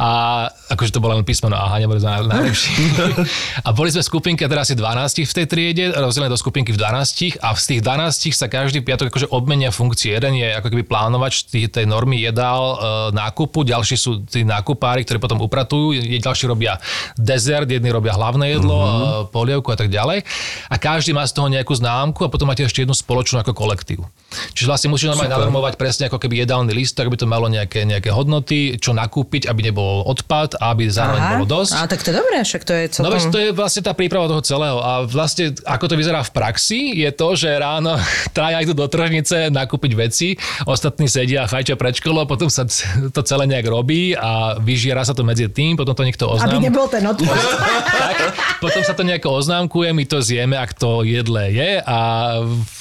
[0.01, 0.09] a
[0.49, 2.70] akože to bolo len písmeno AH, neboli sme najlepší.
[3.67, 6.79] a boli sme v skupinke, teda asi 12 v tej triede, rozdelené do skupinky v
[6.79, 10.15] 12 a z tých 12 sa každý piatok akože obmenia funkcie.
[10.15, 12.77] Jeden je ako keby plánovač tých, tej normy jedál, e,
[13.17, 16.79] nákupu, ďalší sú tí nákupári, ktorí potom upratujú, ďalší robia
[17.19, 19.35] dezert, jedni robia hlavné jedlo, mm-hmm.
[19.35, 20.23] polievku a tak ďalej.
[20.71, 24.07] A každý má z toho nejakú známku a potom máte ešte jednu spoločnú ako kolektív.
[24.55, 28.15] Čiže vlastne musíš normálne nanormovať presne ako keby jedálny list, aby to malo nejaké, nejaké
[28.15, 31.73] hodnoty, čo nakúpiť, aby nebol odpad a aby zároveň bolo dosť.
[31.75, 33.13] A tak to je dobré, však to je No celkom...
[33.13, 34.77] veď to je vlastne tá príprava toho celého.
[34.77, 37.95] A vlastne ako to vyzerá v praxi, je to, že ráno
[38.37, 40.35] traja idú do tržnice nakúpiť veci,
[40.65, 42.67] ostatní sedia a fajčia pred školou, potom sa
[43.09, 46.67] to celé nejak robí a vyžiera sa to medzi tým, potom to niekto Aby oznámi.
[46.67, 47.39] nebol ten odpad.
[48.03, 48.17] tak,
[48.59, 51.99] potom sa to nejako oznámkuje, my to zjeme, ak to jedle je a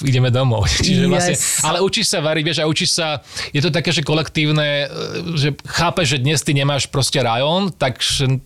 [0.02, 0.66] ideme domov.
[0.76, 1.62] Čiže vlastne, Yes.
[1.62, 4.86] ale učíš sa variť, vieš, a učíš sa, je to také, že kolektívne, e,
[5.36, 8.40] že chápeš, že dnes ty nemáš proste rajón, takže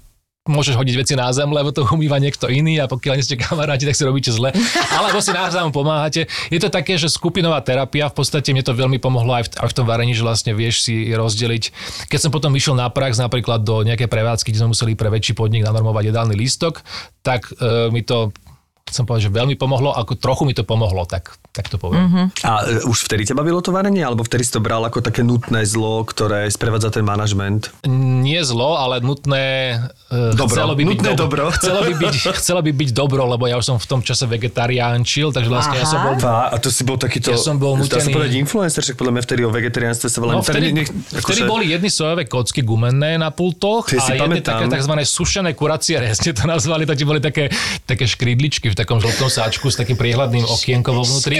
[0.44, 3.88] môžeš hodiť veci na zem, lebo to umýva niekto iný a pokiaľ nie ste kamaráti,
[3.88, 4.52] tak si robíte zle.
[4.92, 6.28] Alebo si navzájom pomáhate.
[6.52, 9.68] Je to také, že skupinová terapia, v podstate mne to veľmi pomohlo aj v, aj
[9.72, 11.72] v tom varení, že vlastne vieš si rozdeliť.
[12.12, 15.32] Keď som potom vyšiel na prax napríklad do nejakej prevádzky, kde sme museli pre väčší
[15.32, 16.84] podnik nanormovať jedálny lístok,
[17.24, 18.28] tak e, mi to
[18.84, 22.04] chcem povedať, že veľmi pomohlo, ako trochu mi to pomohlo, tak, tak to poviem.
[22.04, 22.26] Mm-hmm.
[22.44, 24.04] A e, už vtedy ťa bavilo to varenie?
[24.04, 27.72] Alebo vtedy si to bral ako také nutné zlo, ktoré sprevádza ten manažment?
[27.88, 29.42] Nie zlo, ale nutné...
[30.12, 30.52] e, Dobro.
[30.52, 31.48] Chcelo by byť Nutné dobro.
[31.56, 35.32] Chcelo by, byť, chcelo by byť dobro, lebo ja už som v tom čase vegetariánčil,
[35.32, 36.14] takže vlastne ja som bol...
[36.20, 37.32] Fá, a to si bol takýto...
[37.32, 40.36] Ja som bol Dá sa povedať influencer, však podľa mňa vtedy o vegetariánstve sa volá...
[40.36, 44.44] No, vtedy, nech- vtedy akože- boli jedny sojové kocky gumenné na pultoch si a jedny
[44.44, 44.60] pamätám.
[44.60, 44.92] také tzv.
[45.02, 47.48] sušené kuracie rezne to nazvali, to boli také,
[47.88, 51.38] také škrídličky v takom žltom sáčku s takým priehľadným okienkom vo vnútri.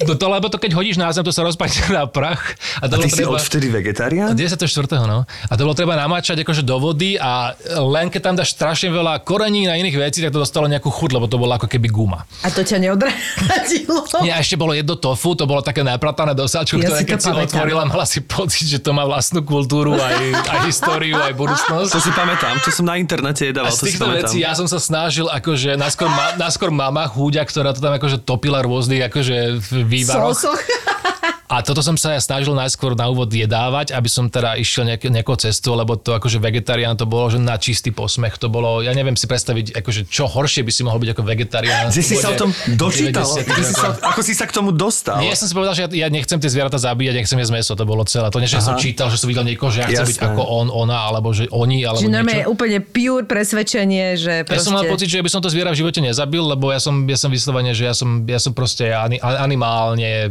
[0.00, 2.40] No to, lebo to keď hodíš na zem, to sa rozpadne na prach.
[2.80, 4.32] A to A ty bolo si odvtedy vegetarián?
[4.32, 4.64] 94.
[5.04, 5.26] no.
[5.26, 9.20] A to bolo treba namáčať akože do vody a len keď tam dáš strašne veľa
[9.20, 12.24] korení na iných vecí, tak to dostalo nejakú chuť, lebo to bolo ako keby guma.
[12.40, 14.00] A to ťa neodradilo.
[14.22, 17.04] Nie, a ešte bolo jedno tofu, to bolo také napratané do sáčku, Ja ktoré si
[17.04, 17.44] to keď si pamätám.
[17.50, 20.16] otvorila, mala si pocit, že to má vlastnú kultúru, aj,
[20.46, 21.90] aj históriu, aj budúcnosť.
[21.90, 24.24] To si pamätám, to som na internete jedával, A to si z týchto pamätám.
[24.24, 28.20] vecí ja som sa snažil, akože naskôr, ma, naskôr mama chúďa, ktorá to tam akože
[28.20, 29.56] topila rôznych akože
[29.88, 30.36] vývaroch.
[30.36, 30.60] Sosoch.
[31.50, 35.02] A toto som sa ja snažil najskôr na úvod jedávať, aby som teda išiel nejak,
[35.10, 38.38] nejakou cestou, lebo to akože vegetarián to bolo, že na čistý posmech.
[38.38, 41.90] To bolo, ja neviem si predstaviť, akože čo horšie by si mohol byť ako vegetarián.
[41.90, 43.26] Kde si sa o tom dočítal?
[43.26, 43.50] 90.
[43.50, 45.18] Kde si sa, ako si sa k tomu dostal?
[45.18, 47.72] Nie, ja som si povedal, že ja, ja nechcem tie zvieratá zabíjať, nechcem jesť meso,
[47.74, 48.30] to bolo celé.
[48.30, 50.30] To nie, že som čítal, že som videl niekoho, že ja chcem byť Jasné.
[50.30, 52.54] ako on, ona, alebo že oni, alebo Že normálne niečo.
[52.54, 54.70] úplne pure presvedčenie, že Ja proste...
[54.70, 57.18] som mal pocit, že by som to zviera v živote nezabil, lebo ja som, ja
[57.18, 60.30] som vyslovene, že ja som, ja som proste ani, animálne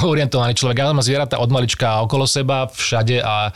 [0.00, 0.80] orientovaný človek.
[0.80, 3.52] Ja mám zvieratá od malička okolo seba, všade a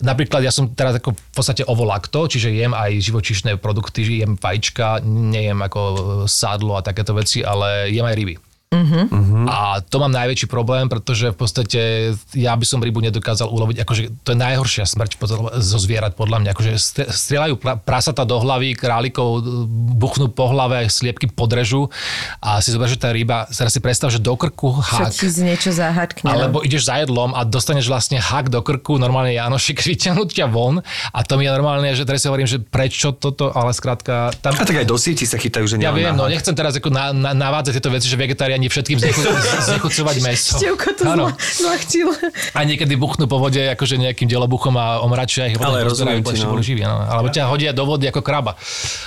[0.00, 5.04] napríklad ja som teraz ako v podstate ovolakto, čiže jem aj živočišné produkty, jem vajíčka,
[5.04, 5.80] nejem ako
[6.24, 8.47] sádlo a takéto veci, ale jem aj ryby.
[8.68, 9.48] Uh-huh.
[9.48, 11.80] A to mám najväčší problém, pretože v podstate
[12.36, 15.16] ja by som rybu nedokázal uloviť, akože to je najhoršia smrť
[15.56, 16.72] zo zvierat podľa mňa, akože
[17.08, 19.40] strieľajú prasata do hlavy, králikov
[19.96, 21.88] buchnú po hlave, sliepky podrežu
[22.44, 25.16] a si zober, že tá ryba, teraz si predstav, že do krku hák.
[25.16, 26.28] Čo ti niečo zahačkne.
[26.28, 30.84] Alebo ideš za jedlom a dostaneš vlastne hák do krku, normálne Janošik vyťahnuť ťa von
[31.16, 34.28] a to mi je normálne, že teraz si hovorím, že prečo toto, ale skrátka...
[34.44, 34.52] Tam...
[34.52, 37.16] A tak aj do sieti sa chytajú, že Ja viem, no nechcem teraz ako na,
[37.16, 38.20] na, navádzať tieto veci, že
[38.58, 38.98] vegetáriani všetkým
[39.70, 40.58] znechucovať meso.
[40.58, 42.08] Števko to zla, zlahčil.
[42.54, 46.58] A niekedy buchnú po vode akože nejakým delobuchom a omračia ich ale rozumiem ti, no.
[46.58, 46.98] živý, no.
[46.98, 48.58] Alebo ťa hodia do vody ako kraba.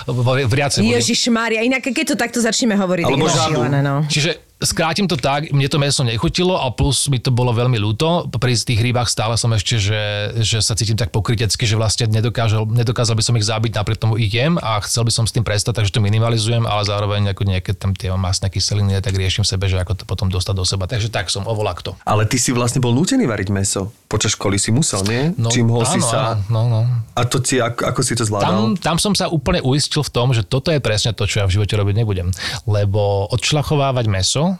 [0.08, 3.52] V, v Ježiš Mária, inak keď to takto začneme hovoriť, Alebo tak
[3.84, 3.96] no.
[4.08, 8.30] Čiže skrátim to tak, mne to meso nechutilo a plus mi to bolo veľmi ľúto.
[8.38, 10.02] Pri tých rybách stále som ešte, že,
[10.40, 14.22] že sa cítim tak pokrytecky, že vlastne nedokázal, nedokázal by som ich zabiť, napriek tomu
[14.22, 17.42] ich jem a chcel by som s tým prestať, takže to minimalizujem, ale zároveň ako
[17.50, 20.86] nejaké tam tie masné kyseliny, tak riešim sebe, že ako to potom dostať do seba.
[20.86, 21.98] Takže tak som ovolakto.
[22.06, 23.90] Ale ty si vlastne bol nútený variť meso.
[24.06, 25.34] Počas školy si musel, nie?
[25.42, 26.38] No, Čím ho áno, si sa...
[26.52, 26.86] No, no.
[27.18, 28.78] A to ti, ako, ako si to Tam, zvládal?
[28.78, 31.56] tam som sa úplne uistil v tom, že toto je presne to, čo ja v
[31.58, 32.30] živote robiť nebudem.
[32.68, 34.51] Lebo odšlachovávať meso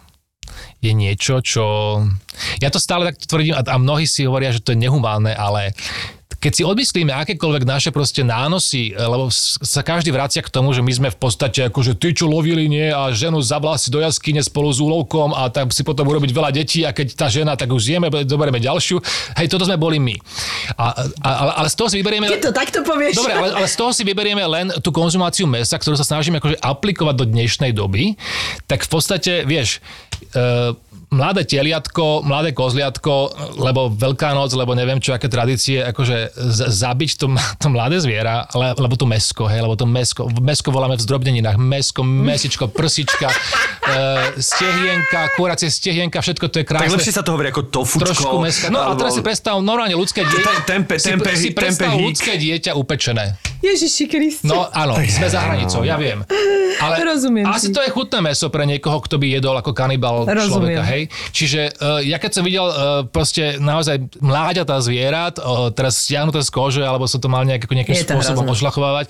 [0.82, 1.64] je niečo, čo...
[2.64, 5.76] Ja to stále tak tvrdím a, mnohí si hovoria, že to je nehumánne, ale
[6.42, 9.30] keď si odmyslíme akékoľvek naše proste nánosy, lebo
[9.62, 12.90] sa každý vracia k tomu, že my sme v podstate akože tí, čo lovili nie
[12.90, 16.50] a ženu zabla si do jaskyne spolu s úlovkom a tak si potom urobiť veľa
[16.50, 18.98] detí a keď tá žena, tak už zjeme, zoberieme ďalšiu.
[19.38, 20.18] Hej, toto sme boli my.
[20.82, 22.26] A, a, ale, ale z toho si vyberieme...
[22.26, 23.22] Keď to takto povieš.
[23.22, 26.58] Dobre, ale, ale z toho si vyberieme len tú konzumáciu mesa, ktorú sa snažíme akože
[26.58, 28.18] aplikovať do dnešnej doby,
[28.66, 29.78] tak v podstate, vieš,
[30.34, 30.74] uh,
[31.12, 37.12] mladé teliatko, mladé kozliatko, lebo Veľká noc, lebo neviem čo, aké tradície, akože z- zabiť
[37.20, 37.28] to,
[37.62, 41.60] to mladé zviera, le, lebo to mesko, hej, lebo to mesko, mesko voláme v zdrobneninách,
[41.60, 43.28] mesko, mesičko, prsička,
[43.92, 43.96] e,
[44.40, 46.88] stehienka, kuracie stehienka, všetko to je krásne.
[46.88, 48.08] Tak lepšie sa to hovorí ako tofučko.
[48.08, 48.66] Trošku meska.
[48.72, 50.64] No a teraz si predstav normálne ľudské dieťa.
[50.64, 53.36] Tempe, tempe, si, si predstav tempe, ľudské dieťa upečené.
[53.62, 54.50] Ježiši Kriste.
[54.50, 56.26] No áno, sme za hranicou, ja viem.
[56.82, 57.78] Ale Rozumiem asi ti.
[57.78, 60.50] to je chutné meso pre niekoho, kto by jedol ako kanibal Rozumiem.
[60.50, 61.01] človeka, hej.
[61.10, 65.36] Čiže uh, ja keď som videl uh, proste naozaj mláďatá zvierat,
[65.74, 68.56] teraz stiahnuté z kože, alebo sa to mal nejak, nejakým Je spôsobom hrozné.
[68.58, 69.06] ošlachovávať,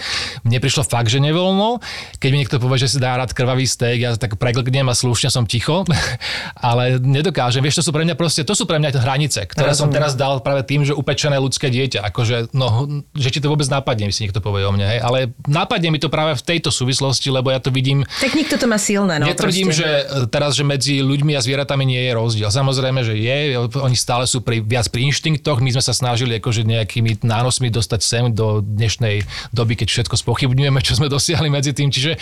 [0.46, 1.82] mne prišlo fakt, že nevoľno.
[2.22, 5.34] Keď mi niekto povie, že si dá rád krvavý steak, ja tak preglknem a slušne
[5.34, 5.84] som ticho,
[6.70, 7.64] ale nedokážem.
[7.64, 9.96] Vieš, to sú pre mňa proste, to sú pre mňa hranice, ktoré som Rozumiem.
[9.98, 12.06] teraz dal práve tým, že upečené ľudské dieťa.
[12.12, 15.00] Akože, no, že ti to vôbec napadne, si niekto povie o mne, hej.
[15.02, 18.68] Ale napadne mi to práve v tejto súvislosti, lebo ja to vidím Tak niekto to
[18.68, 19.82] má silné, no Netvrdím, proste.
[19.82, 22.50] že e, teraz, že medzi ľuďmi a zvieratami nie je rozdiel.
[22.50, 26.64] Samozrejme, že je, oni stále sú pri, viac pri inštinktoch, my sme sa snažili akože
[26.64, 31.92] nejakými nánosmi dostať sem do dnešnej doby, keď všetko spochybňujeme, čo sme dosiahli medzi tým.
[31.92, 32.18] Čiže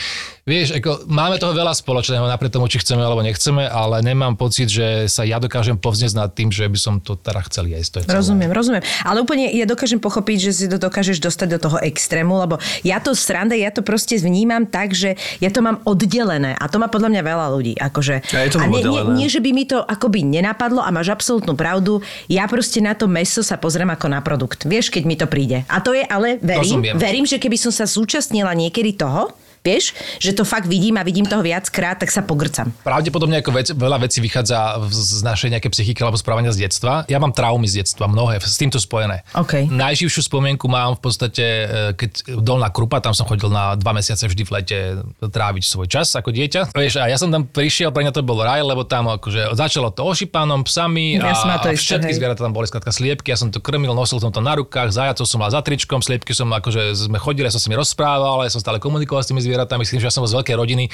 [0.48, 4.70] vieš, ako, máme toho veľa spoločného, napriek tomu, či chceme alebo nechceme, ale nemám pocit,
[4.72, 7.90] že sa ja dokážem povznieť nad tým, že by som to teda chcel jesť.
[7.90, 8.18] To je celé.
[8.20, 8.84] Rozumiem, rozumiem.
[9.06, 12.98] Ale úplne ja dokážem pochopiť, že si to dokážeš dostať do toho extrému, lebo ja
[13.04, 16.88] to sranda, ja to proste vnímam tak, že ja to mám oddelené a to má
[16.88, 17.74] podľa mňa veľa ľudí.
[17.78, 20.90] Akože, A je to a nie, nie, nie, že by mi to akoby nenapadlo a
[20.90, 24.66] máš absolútnu pravdu, ja proste na to meso sa pozriem ako na produkt.
[24.66, 25.66] Vieš, keď mi to príde.
[25.68, 26.96] A to je ale, verím, Rozumiem.
[26.98, 29.34] verím, že keby som sa zúčastnila niekedy toho,
[29.64, 32.72] vieš, že to fakt vidím a vidím toho viackrát, tak sa pogrcam.
[32.84, 37.04] Pravdepodobne ako vec, veľa vecí vychádza z našej nejakej psychiky alebo správania z detstva.
[37.12, 39.24] Ja mám traumy z detstva, mnohé, s týmto spojené.
[39.36, 39.68] OK.
[39.70, 44.26] Najživšiu spomienku mám v podstate, e, keď dolná krupa, tam som chodil na dva mesiace
[44.26, 44.78] vždy v lete
[45.20, 46.74] tráviť svoj čas ako dieťa.
[46.74, 49.92] Vieš, a ja som tam prišiel, pre mňa to bol raj, lebo tam akože začalo
[49.92, 53.38] to ošípanom, psami a, Ja má to a všetky zvieratá tam boli skladka sliepky, ja
[53.40, 56.50] som to krmil, nosil som to na rukách, zajacov som mal za tričkom, sliepky som
[56.50, 59.82] akože sme chodili, ja som s nimi rozprával, ja som stále komunikoval s tými zvieratami,
[59.82, 60.86] myslím, že ja som z veľkej rodiny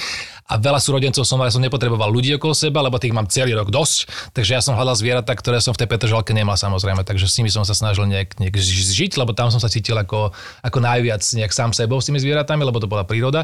[0.47, 3.67] a veľa súrodencov som mal, som nepotreboval ľudí okolo seba, lebo tých mám celý rok
[3.67, 7.35] dosť, takže ja som hľadal zvieratá, ktoré som v tej Petržalke nemal samozrejme, takže s
[7.43, 10.31] nimi som sa snažil nejak, nejak ži- žiť, lebo tam som sa cítil ako,
[10.63, 13.43] ako najviac nejak sám sebou s tými zvieratami, lebo to bola príroda.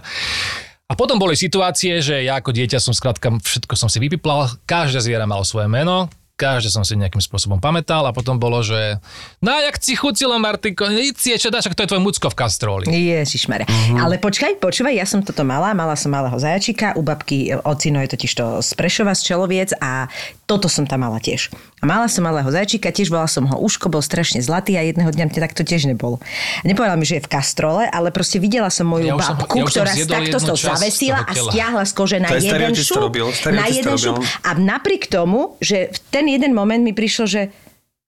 [0.92, 5.00] A potom boli situácie, že ja ako dieťa som skrátka všetko som si vypiplal, každé
[5.00, 8.98] zviera malo svoje meno, každé som si nejakým spôsobom pamätal a potom bolo, že
[9.46, 12.36] no a jak si chutilo, Martinko, nic je, čo dáš, to je tvoj mucko v
[12.36, 12.86] kastróli.
[12.90, 13.70] Ježišmare.
[13.70, 14.02] Uh-huh.
[14.02, 18.10] Ale počkaj, počúvaj, ja som toto mala, mala som malého zajačika, u babky ocino je
[18.18, 20.10] totiž to z Prešova, z Čeloviec a
[20.50, 21.54] toto som tam mala tiež.
[21.82, 25.10] A mala som malého zajačika, tiež bola som ho uško, bol strašne zlatý a jedného
[25.10, 26.22] dňa tak to tiež nebol.
[26.62, 29.58] Nepovedala mi, že je v kastrole, ale proste videla som moju Ja už som- babku,
[29.58, 33.10] ja ktorá zjedol takto to zavesila a stiahla z kože na jeden šup.
[33.50, 34.22] Na jeden šup.
[34.46, 37.42] A napriek tomu, že ten jeden moment mi prišlo, že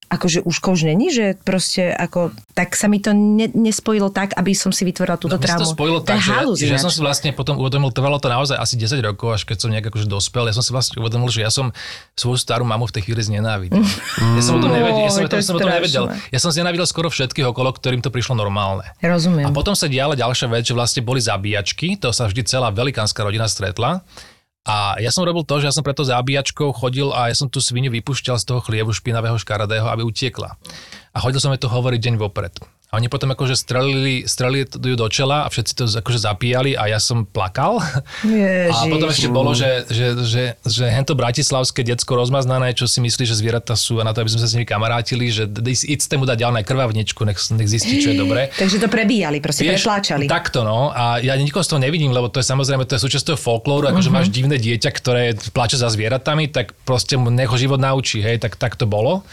[0.03, 4.53] akože už už není, že proste ako, tak sa mi to ne, nespojilo tak, aby
[4.53, 5.65] som si vytvorila túto No, traumu.
[5.65, 8.53] to spojilo tak, že, halus že ja som si vlastne potom uvedomil, trvalo to naozaj
[8.53, 11.41] asi 10 rokov, až keď som nejak akože dospel, ja som si vlastne uvedomil, že
[11.41, 11.73] ja som
[12.13, 13.81] svoju starú mamu v tej chvíli znenávidel.
[14.37, 16.05] Ja som o tom nevedel, ja som, to ja som o tom nevedel.
[16.29, 18.85] Ja som znenávidel skoro všetkých okolo, ktorým to prišlo normálne.
[19.01, 19.49] Rozumiem.
[19.49, 23.25] A potom sa diala ďalšia vec, že vlastne boli zabíjačky, to sa vždy celá velikánska
[23.25, 24.05] rodina stretla.
[24.63, 27.59] A ja som robil to, že ja som preto zabíjačkou chodil a ja som tú
[27.59, 30.55] svinu vypúšťal z toho chlievu špinavého škaredého, aby utiekla.
[31.11, 32.55] A chodil som jej to hovoriť deň vopred.
[32.93, 36.93] A oni potom akože strelili, strelili ju do čela a všetci to akože zapíjali a
[36.93, 37.81] ja som plakal.
[38.21, 38.69] Ježiš.
[38.69, 43.25] A potom ešte bolo, že, že, že, že hento bratislavské decko rozmaznané, čo si myslí,
[43.25, 46.29] že zvieratá sú a na to, aby sme sa s nimi kamarátili, že ísť mu
[46.29, 48.53] dať ďalej krvavničku, nech, nech zistí, čo je dobré.
[48.61, 50.29] Takže to prebíjali, proste pretláčali.
[50.29, 50.93] Takto no.
[50.93, 53.89] A ja nikoho z toho nevidím, lebo to je samozrejme to je súčasť toho folklóru,
[53.89, 54.15] akože Mhm.
[54.21, 58.37] máš divné dieťa, ktoré plače za zvieratami, tak proste mu nech ho život naučí, hej,
[58.37, 59.25] tak, tak to bolo.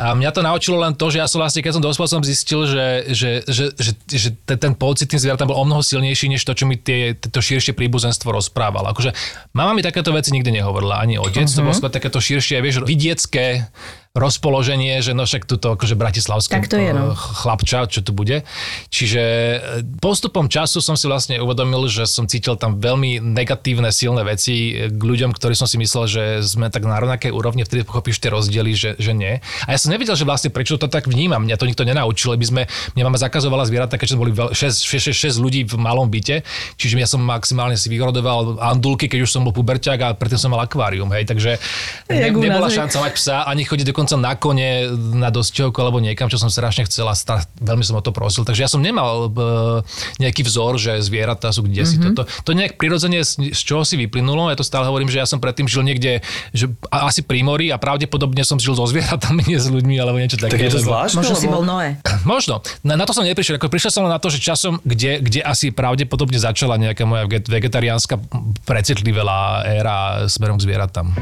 [0.00, 2.64] A mňa to naučilo len to, že ja som vlastne, keď som dospel, som zistil,
[2.64, 6.56] že, že, že, že, že ten, pocit tým zvieratám bol o mnoho silnejší, než to,
[6.56, 8.88] čo mi tie, to širšie príbuzenstvo rozprávalo.
[8.96, 9.12] Akože
[9.52, 11.52] mama mi takéto veci nikdy nehovorila, ani otec, uh-huh.
[11.52, 13.68] to bolo skôr takéto širšie, vieš, vidiecké
[14.10, 17.14] rozpoloženie, že no však tuto akože bratislavské Tak to je, no.
[17.14, 18.42] eh, chlapča, čo tu bude.
[18.90, 19.56] Čiže e,
[20.02, 24.90] postupom času som si vlastne uvedomil, že som cítil tam veľmi negatívne, silné veci e,
[24.90, 28.34] k ľuďom, ktorí som si myslel, že sme tak na rovnakej úrovni, vtedy pochopíš tie
[28.34, 29.38] rozdiely, že, že nie.
[29.38, 31.46] A ja som nevedel, že vlastne prečo to tak vnímam.
[31.46, 32.34] Mňa to nikto nenaučil.
[32.34, 32.62] My sme,
[32.98, 36.42] mňa mama zakazovala zvieratá, keďže sme boli 6, 6, 6 ľudí v malom byte,
[36.74, 40.50] čiže ja som maximálne si vyrodoval andulky, keď už som bol puberťák a predtým som
[40.50, 41.62] mal akvárium, hej, takže
[42.10, 46.40] ne, nebola šanca mať psa, ani chodiť dokonca na kone, na dostihovku alebo niekam, čo
[46.40, 48.48] som strašne chcel a stra- veľmi som o to prosil.
[48.48, 49.44] Takže ja som nemal e,
[50.16, 52.00] nejaký vzor, že zvieratá sú kde si.
[52.00, 52.16] Mhm.
[52.16, 54.48] Toto, to nejak prirodzene z, z čoho si vyplynulo.
[54.48, 56.24] Ja to stále hovorím, že ja som predtým žil niekde,
[56.56, 60.16] že a- asi pri mori a pravdepodobne som žil so zvieratami, nie s ľuďmi alebo
[60.16, 60.56] niečo také.
[60.56, 62.00] Tak je to zvláštne, Možno si bol Noé.
[62.24, 62.64] Možno.
[62.80, 63.60] Na, na to som neprišiel.
[63.60, 67.52] Ako prišiel som na to, že časom, kde, kde asi pravdepodobne začala nejaká moja veget-
[67.52, 68.16] vegetariánska
[68.64, 71.12] precitlivelá éra smerom k zvieratám.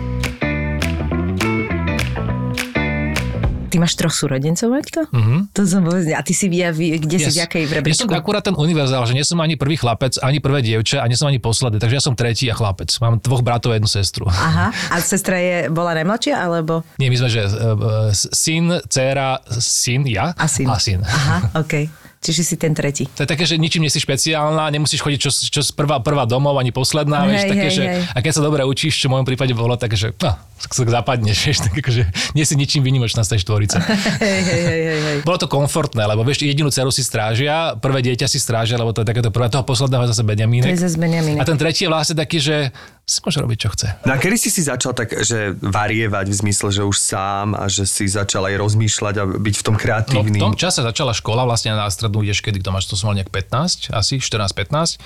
[3.69, 5.13] Ty máš troch súrodencov, Maťko?
[5.13, 5.39] Mm-hmm.
[5.53, 6.09] To som vôbec...
[6.11, 7.73] A ty si via, kde si v jakej Mhm.
[7.89, 8.13] Ja som rebríčku?
[8.13, 11.37] akurát ten univerzál, že nie som ani prvý chlapec, ani prvé dievča, ani som ani
[11.37, 12.89] posledný, takže ja som tretí a chlapec.
[12.99, 14.25] Mám dvoch bratov a jednu sestru.
[14.27, 14.73] Aha.
[14.89, 16.81] A sestra je, bola najmladšia, alebo...
[16.97, 20.67] Nie, my sme, že uh, syn, dcéra, syn, ja A syn.
[20.67, 21.01] a syn.
[21.05, 22.08] Aha, OK.
[22.19, 23.07] Čiže si ten tretí.
[23.15, 26.59] To je také, že ničím nie si špeciálna, nemusíš chodiť čo, čo prvá, prvá domov,
[26.59, 28.03] ani posledná, Hej, vieš, také, hej, že, hej.
[28.11, 31.39] a keď sa dobre učíš, čo v mojom prípade bolo, tak, že no, sa zapadneš,
[31.47, 33.79] vieš, tak akože nie si ničím výnimočná z tej štvorice.
[34.25, 35.19] Hej, hej, hej, hej.
[35.23, 39.07] Bolo to komfortné, lebo vieš, jedinú dceru si strážia, prvé dieťa si strážia, lebo to
[39.07, 40.75] je takéto prvé, toho posledného je zase To Benjamínek.
[40.75, 41.39] je zase Benjamínek.
[41.39, 42.75] A ten tretí je vlastne taký, že
[43.09, 43.89] si môže robiť, čo chce.
[44.05, 47.65] No a kedy si si začal tak, že varievať v zmysle, že už sám a
[47.67, 50.37] že si začal aj rozmýšľať a byť v tom No, v kreatívny?
[50.37, 53.33] tom čase začala škola, vlastne na strednú ideš, kedy to máš, to som mal nejak
[53.33, 55.01] 15, asi 14-15.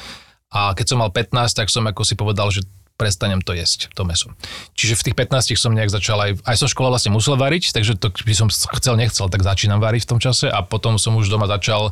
[0.51, 2.67] A keď som mal 15, tak som ako si povedal, že
[3.03, 4.31] prestanem to jesť, to meso.
[4.79, 7.99] Čiže v tých 15 som nejak začal aj, aj som škola vlastne musel variť, takže
[7.99, 11.27] to by som chcel, nechcel, tak začínam variť v tom čase a potom som už
[11.27, 11.91] doma začal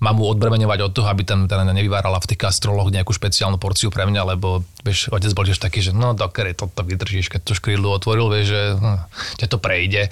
[0.00, 4.08] mamu odbremeňovať od toho, aby ten, ten nevyvárala v tých kastroloch nejakú špeciálnu porciu pre
[4.08, 7.92] mňa, lebo vieš, otec bol tiež taký, že no dokerej, toto vydržíš, keď to škrídlu
[7.92, 8.98] otvoril, vieš, že hm,
[9.44, 10.08] ťa to prejde.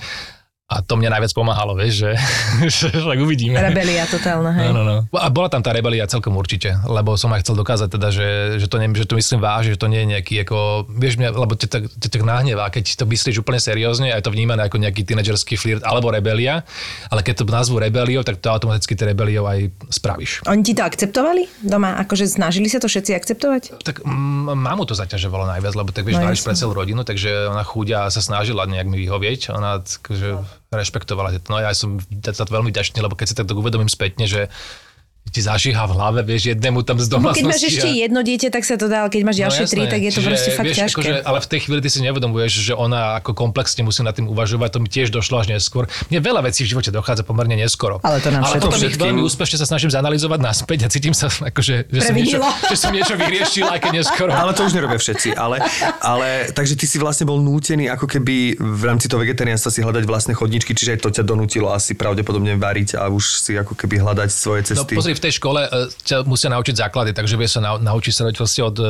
[0.64, 2.12] A to mne najviac pomáhalo, vieš, že,
[2.88, 3.60] že tak uvidíme.
[3.60, 4.72] Rebelia totálna, hej.
[4.72, 4.98] No, no, no.
[5.12, 8.66] A bola tam tá rebelia celkom určite, lebo som aj chcel dokázať teda, že, že,
[8.72, 11.52] to, ne, že to myslím vážne, že to nie je nejaký ako, vieš mňa, lebo
[11.52, 15.04] te tak, te tak nahnevá, keď to myslíš úplne seriózne, aj to vnímané ako nejaký
[15.04, 16.64] tínedžerský flirt alebo rebelia,
[17.12, 20.48] ale keď to nazvu rebeliou, tak to automaticky tie rebeliou aj spravíš.
[20.48, 22.00] Oni ti to akceptovali doma?
[22.00, 23.84] Akože snažili sa to všetci akceptovať?
[23.84, 28.08] Tak mamu to zaťažovalo najviac, lebo tak vieš, No pre celú rodinu, takže ona chúďa
[28.08, 30.40] sa snažila nejak mi vyhovieť, ona že
[30.78, 31.48] rešpektovala to.
[31.50, 34.52] No ja som za to veľmi vďačný, lebo keď si tak uvedomím spätne, že
[35.26, 37.40] ti zašíha v hlave, vieš, jednému tam z domácnosti.
[37.40, 39.82] keď máš ešte a- jedno dieťa, tak sa to dá, ale keď máš ďalšie tri,
[39.84, 41.00] tak je to No Čiže, proste fakt vieš, ťažké.
[41.00, 44.26] Akože, ale v tej chvíli ty si nevedomuješ, že ona ako komplexne musí nad tým
[44.26, 45.88] uvažovať, to mi tiež došlo až neskôr.
[46.06, 47.98] Mne veľa vecí v živote dochádza pomerne neskoro.
[48.00, 51.26] Ale to nám ale potom všetkým- veľmi úspešne sa snažím zanalizovať naspäť a cítim sa
[51.26, 54.30] akože, že, som niečo, že som niečo vyriešil, aj keď neskoro.
[54.30, 55.34] Ale to už nerobia všetci.
[55.34, 55.58] Ale,
[55.98, 60.04] ale takže ty si vlastne bol nútený ako keby v rámci toho vegetariánstva si hľadať
[60.04, 63.98] vlastné chodničky, čiže aj to ťa donútilo asi pravdepodobne variť a už si ako keby
[63.98, 64.94] hľadať svoje No cesty.
[64.94, 68.22] pozri, v tej škole e, ťa musia naučiť základy, takže vie sa nau, naučiť sa
[68.66, 68.84] od e,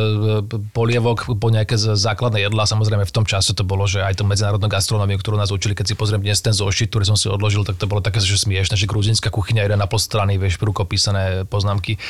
[0.72, 2.64] polievok po nejaké základné jedlá.
[2.64, 5.92] Samozrejme v tom čase to bolo, že aj to medzinárodnú gastronómiu, ktorú nás učili, keď
[5.92, 8.74] si pozriem dnes ten zošit, ktorý som si odložil, tak to bolo také, že smiešne,
[8.74, 12.00] že gruzínska kuchyňa, jeden na pol strany, vieš, rukopísané poznámky.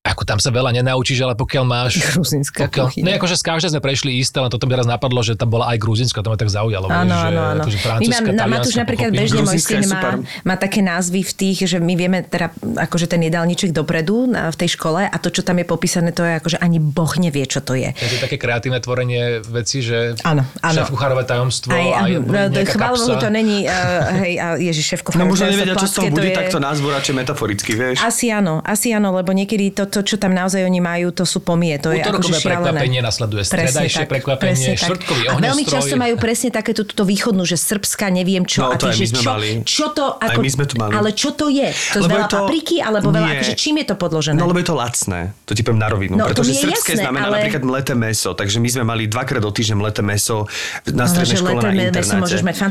[0.00, 2.00] Ako tam sa veľa nenaučíš, ale pokiaľ máš...
[2.16, 3.04] Gruzinská pokiaľ, kuchyňa.
[3.04, 5.68] No akože z každej sme prešli isté, len toto mi raz napadlo, že tam bola
[5.68, 6.88] aj Gruzinska, to ma tak zaujalo.
[6.88, 7.62] Áno, áno, áno.
[7.68, 11.32] akože My francúzska, mám, na Matúš napríklad bežne môj syn má, má také názvy v
[11.36, 12.48] tých, že my vieme teda
[12.88, 16.24] akože ten jedálniček dopredu na, v tej škole a to, čo tam je popísané, to
[16.24, 17.92] je akože ani Boh nevie, čo to je.
[17.92, 20.80] Je to také kreatívne tvorenie veci, že Áno, áno.
[20.80, 23.20] šéf kuchárové tajomstvo Aj, a je no, kapsa.
[23.20, 25.12] to není, uh, hej, a ježiš, šéfko.
[25.20, 28.00] No možno nevedia, čo z toho bude, tak to názvu radšej metaforicky, vieš.
[28.00, 31.40] Asi áno, asi áno, lebo niekedy to, to, čo tam naozaj oni majú, to sú
[31.40, 31.74] pomie.
[31.76, 32.56] To je Útorkové akože šialené.
[32.70, 35.74] prekvapenie nasleduje stredajšie prekvapenie, štvrtkový A veľmi ohňostroj.
[35.74, 38.62] často majú presne takéto túto východnú, že srbská, neviem čo.
[38.62, 39.48] No, a to ty, aj my že sme čo, mali.
[39.64, 40.92] čo to, Aj ako, my sme to mali.
[40.94, 41.68] ale čo to je?
[41.90, 43.34] To je Lebo veľa je to- papriky, alebo veľa, Nie.
[43.36, 44.36] akože čím je to podložené?
[44.36, 46.62] No lebo je to lacné, to ti poviem na rovinu, No, to pretože mi je
[46.64, 50.00] srbské jasné, znamená ale- napríklad mleté meso, takže my sme mali dvakrát do týždňa mleté
[50.00, 50.46] meso
[50.86, 52.14] na Ale strednej že škole na internáte.
[52.14, 52.30] mať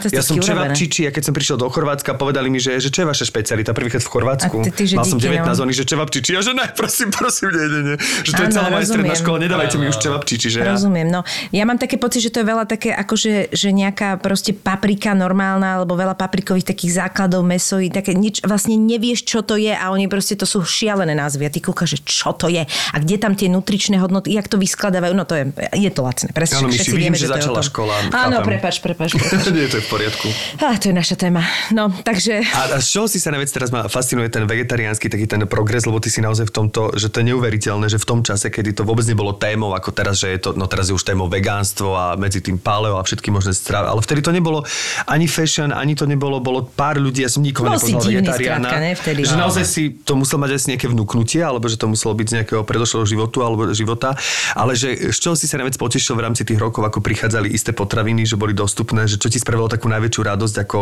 [0.10, 3.08] ja som čevapčiči a keď som prišiel do Chorvátska, povedali mi, že, že čo je
[3.10, 4.58] vaša špecialita prvýkrát v Chorvátsku.
[4.62, 5.62] Ty- ty, Mal som díky, 19, no.
[5.62, 7.96] oni, že čevapčiči, a že ne, prosím, prosím, nie, nie, nie.
[8.28, 10.74] Že to je Áno, celá moja stredná škola, nedávajte mi už čevapčiči, že ja.
[10.76, 11.22] Rozumiem, no.
[11.50, 15.82] Ja mám také pocit, že to je veľa také, akože, že nejaká proste paprika normálna,
[15.82, 19.90] alebo veľa paprikových takých základov, meso, i také nič, vlastne nevieš, čo to je a
[19.90, 23.16] oni proste to sú šialené názvy a ty kúkaš, že čo to je a kde
[23.18, 25.44] tam tie nutričné hodnoty, jak to vyskladávajú, no to je,
[25.76, 26.30] je to lacné.
[26.36, 29.50] Presne, Áno, Myši, všetci vidím, vieme, že je začala škola, Áno, prepač, prepač, prepač.
[29.54, 30.28] nie, to je v poriadku.
[30.60, 31.42] Á, to je naša téma.
[31.72, 32.42] No, takže...
[32.54, 35.86] A, a z čoho si sa najviac teraz ma fascinuje ten vegetariánsky taký ten progres,
[35.86, 38.76] lebo ty si naozaj v tomto, že to je neuveriteľné, že v tom čase, kedy
[38.76, 41.96] to vôbec nebolo témou, ako teraz, že je to, no teraz je už témou vegánstvo
[41.96, 44.68] a medzi tým paleo a všetky možné stravy, ale vtedy to nebolo
[45.08, 48.68] ani fashion, ani to nebolo, bolo pár ľudí, ja som nikoho Bol nepoznal vegetariána.
[48.68, 49.20] skrátka, ne, vtedy.
[49.24, 52.34] Že naozaj si to musel mať asi nejaké vnúknutie, alebo že to muselo byť z
[52.44, 54.20] nejakého predošlého životu alebo života,
[54.54, 57.72] ale že z čoho si sa najviac potešil v rámci tých rokov, ako prichádzali isté
[57.72, 60.78] potraviny, že boli dostupné, že čo ti spravilo takú najväčšiu radosť ako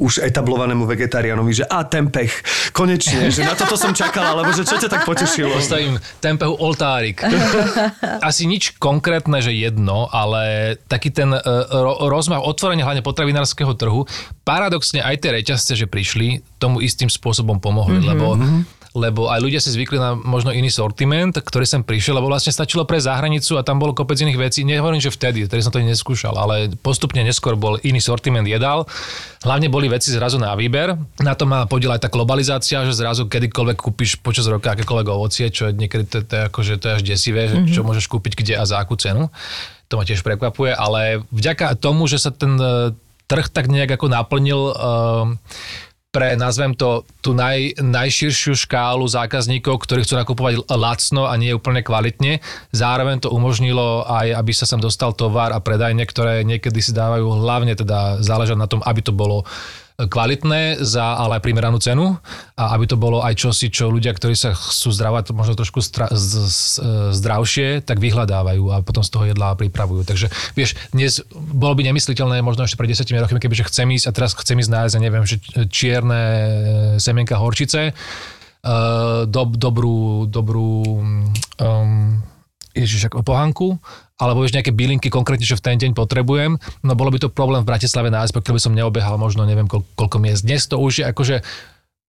[0.00, 2.32] už etablovanému vegetariánovi, že a ten pech,
[2.72, 5.51] konečne, že na toto som čakal, alebo že čo ťa tak potešilo?
[5.52, 7.20] Postavím tempehu oltárik.
[8.28, 14.08] Asi nič konkrétne, že jedno, ale taký ten uh, ro- rozmach otvorenia hlavne potravinárskeho trhu,
[14.42, 18.12] paradoxne aj tie reťazce, že prišli, tomu istým spôsobom pomohli, mm-hmm.
[18.12, 18.26] lebo
[18.92, 22.84] lebo aj ľudia si zvykli na možno iný sortiment, ktorý sem prišiel, lebo vlastne stačilo
[22.84, 24.60] pre zahranicu a tam bolo kopec iných vecí.
[24.68, 28.84] Nehovorím, že vtedy, vtedy som to neskúšal, ale postupne neskôr bol iný sortiment jedál.
[29.40, 30.92] Hlavne boli veci zrazu na výber.
[31.24, 35.48] Na to má podiel aj tá globalizácia, že zrazu kedykoľvek kúpiš počas roka akékoľvek ovocie,
[35.48, 38.44] čo je niekedy to, to, je akože to je až desivé, že čo môžeš kúpiť
[38.44, 39.32] kde a za akú cenu.
[39.88, 42.96] To ma tiež prekvapuje, ale vďaka tomu, že sa ten e,
[43.28, 44.74] trh tak nejak ako naplnil e,
[46.12, 51.80] pre, nazvem to, tú naj, najširšiu škálu zákazníkov, ktorí chcú nakupovať lacno a nie úplne
[51.80, 52.44] kvalitne.
[52.68, 57.24] Zároveň to umožnilo aj, aby sa sem dostal tovar a predajne, ktoré niekedy si dávajú
[57.40, 59.48] hlavne teda záležať na tom, aby to bolo
[59.98, 62.16] kvalitné za ale aj primeranú cenu
[62.56, 66.10] a aby to bolo aj čosi, čo ľudia, ktorí sa chcú zdravať možno trošku stra-
[66.10, 66.78] z- z-
[67.16, 70.02] zdravšie, tak vyhľadávajú a potom z toho jedla pripravujú.
[70.08, 70.26] Takže
[70.56, 74.30] vieš, dnes bolo by nemysliteľné možno ešte pred 10 rokmi, kebyže chcem ísť a teraz
[74.34, 75.36] chcem ísť nájsť, neviem, že
[75.68, 76.22] čierne
[76.96, 81.04] semienka horčice, uh, dob, dobrú, dobrú
[81.60, 82.22] um,
[82.72, 83.76] ježiš, ako pohanku,
[84.16, 86.56] alebo vieš nejaké bylinky konkrétne, čo v ten deň potrebujem,
[86.86, 90.16] no bolo by to problém v Bratislave nájsť, pokiaľ by som neobehal možno neviem koľko
[90.22, 90.46] miest.
[90.46, 91.36] Dnes to už je akože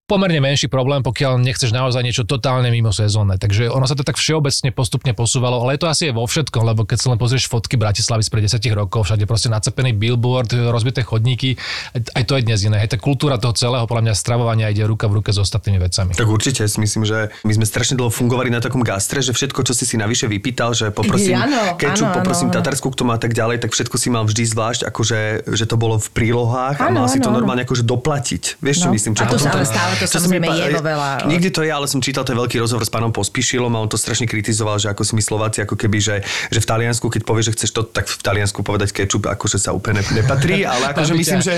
[0.04, 3.39] pomerne menší problém, pokiaľ nechceš naozaj niečo totálne mimo sezónne.
[3.39, 6.84] Takže ono sa to tak všeobecne postupne posúvalo, ale to asi je vo všetkom, lebo
[6.84, 11.56] keď si len pozrieš fotky Bratislavy spred 10 rokov, všade proste nacepený billboard, rozbité chodníky,
[11.96, 12.78] aj to je dnes iné.
[12.78, 16.12] Hej, tá kultúra toho celého, podľa mňa stravovania ide ruka v ruke s ostatnými vecami.
[16.13, 19.63] Tak určite si myslím, že my sme strašne dlho fungovali na takom gastre, že všetko,
[19.63, 22.60] čo si si navyše vypýtal, že poprosím Áno, kečup, poprosím áno, áno.
[22.60, 25.76] tatarskú k tomu a tak ďalej, tak všetko si mal vždy zvlášť, akože, že to
[25.76, 28.60] bolo v prílohách a Áno, mal si to normálne akože doplatiť.
[28.60, 28.94] Vieš, čo No.
[28.94, 29.16] myslím?
[29.16, 31.49] A to potom sa ale stále to čo sa samozrejme mi je vo veľa- Nikdy
[31.49, 33.95] to je, ale som čítal, to je veľký rozhovor s pánom Pospíšilom a on to
[33.95, 36.15] strašne kritizoval, že ako si my Slováci, ako keby, že,
[36.47, 39.71] že v Taliansku, keď povieš, že chceš to, tak v Taliansku povedať kečup, akože sa
[39.71, 41.53] úplne ne- nepatrí, ale akože myslím, že...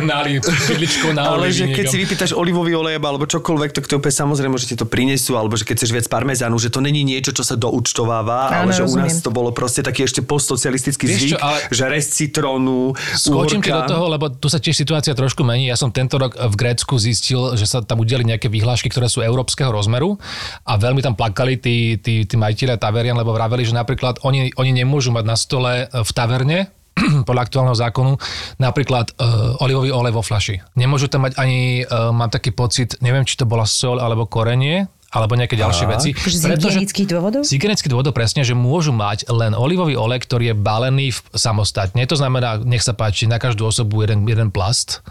[0.00, 1.92] Nali vidličkou na Ale že keď niekam.
[1.92, 5.54] si vypýtaš olivový olej alebo čokoľvek, tak to úplne samozrejme, že ti to prinesú, alebo
[5.54, 8.82] že keď chceš viac parmezánu, že to není niečo, čo sa doučtováva, Áno, ale že
[8.82, 9.20] u nás rozumiem.
[9.20, 13.70] to bolo proste taký ešte postsocialistický Vieš zvyk, čo, ale- že rez citrónu, Skočím ti
[13.70, 15.66] do toho, lebo tu sa tiež situácia trošku mení.
[15.66, 19.24] Ja som tento rok v Grécku zistil, že sa tam udeli nejaké vyhlášky, ktoré sú
[19.24, 20.20] európskeho rozmeru
[20.68, 24.70] a veľmi tam plakali tí, tí, tí majiteľia taverian, lebo vraveli, že napríklad oni, oni
[24.84, 26.68] nemôžu mať na stole v taverne
[27.28, 28.12] podľa aktuálneho zákonu,
[28.60, 30.60] napríklad uh, olivový olej vo flaši.
[30.76, 34.84] Nemôžu tam mať ani, uh, mám taký pocit, neviem, či to bola sol alebo korenie,
[35.12, 36.10] alebo nejaké ďalšie veci.
[36.16, 37.44] Akože z hygienických dôvodov?
[37.44, 42.00] Z hygienických dôvodov presne, že môžu mať len olivový olej, ktorý je balený v, samostatne.
[42.08, 45.04] To znamená, nech sa páči, na každú osobu jeden, jeden plast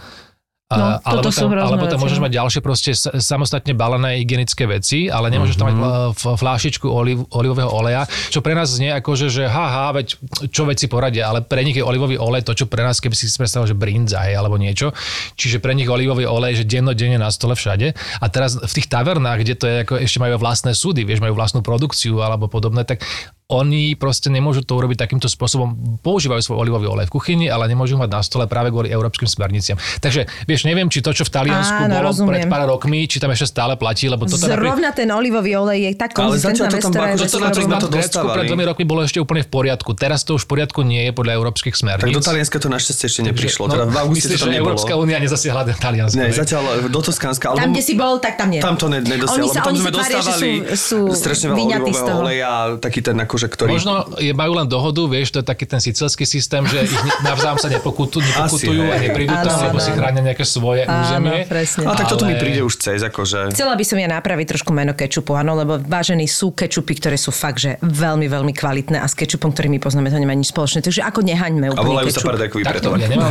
[0.72, 2.24] No, alebo tam, alebo tam veci, môžeš no.
[2.26, 5.84] mať ďalšie proste samostatne balené hygienické veci, ale nemôžeš tam mať Mhm.
[5.84, 10.07] uh, f- fľašičku oliv, olivového oleja, čo pre nás znie ako, že, že haha, veď
[10.47, 13.28] čo veci poradia, ale pre nich je olivový olej to, čo pre nás, keby si
[13.28, 14.95] si predstavil, že brinza, hej, alebo niečo.
[15.36, 17.91] Čiže pre nich olivový olej, že dennodenne na stole všade.
[18.19, 21.36] A teraz v tých tavernách, kde to je ako ešte majú vlastné súdy, vieš, majú
[21.36, 23.03] vlastnú produkciu alebo podobné, tak
[23.52, 25.99] oni proste nemôžu to urobiť takýmto spôsobom.
[25.99, 29.28] Používajú svoj olivový olej v kuchyni, ale nemôžu ho mať na stole práve kvôli európskym
[29.28, 29.76] smerniciam.
[29.99, 32.32] Takže vieš, neviem, či to, čo v Taliansku Áno, bolo rozumiem.
[32.32, 35.80] pred pár rokmi, či tam ešte stále platí, lebo toto napríklad- Zrovna ten olivový olej
[35.84, 39.02] je tak konzistentná vec, ktorá je na sme to v Grécku pred dvomi rokmi bolo
[39.04, 39.91] ešte úplne v poriadku.
[39.99, 42.08] Teraz to už v poriadku nie je podľa európskych smerníc.
[42.08, 43.68] Tak do Talianska to našťastie ešte neprišlo.
[43.68, 44.70] No, teda v auguste myslíš, to tam nebolo.
[44.72, 46.16] Európska únia nezasiahla Taliansko?
[46.16, 46.39] Nie, hej?
[46.39, 47.45] zatiaľ do Toskánska.
[47.52, 48.62] Tam, kde si bol, tak tam nie.
[48.64, 49.43] tam to ne, nedosiahlo.
[49.43, 52.52] Oni sa, oni sa tvária, že dostávali sú, sú strašne veľa vyňatí z olivového oleja,
[52.78, 53.70] taký ten akože, ktorý...
[53.74, 56.94] Možno je, majú len dohodu, vieš, to je taký ten sicilský systém, že ich
[57.26, 58.94] navzájom sa nepokutu, nepokutujú hej.
[58.94, 59.86] a neprídu Áno, tam, lebo áno.
[59.86, 61.38] si chránia nejaké svoje Áno, územie.
[61.50, 61.84] presne.
[61.89, 63.50] A tak toto mi ale- príde už cez, akože...
[63.58, 67.34] Chcela by som ja napraviť trošku meno kečupu, áno, lebo vážení sú kečupy, ktoré sú
[67.34, 70.86] fakt, že veľmi, veľmi kvalitné a s kečupom, ktorý my poznáme, to nemá nič spoločné.
[70.86, 72.30] Takže ako nehaňme A úplne volajú sa kečup.
[72.30, 73.02] pardekový Takto, preto.
[73.02, 73.30] ja nemám,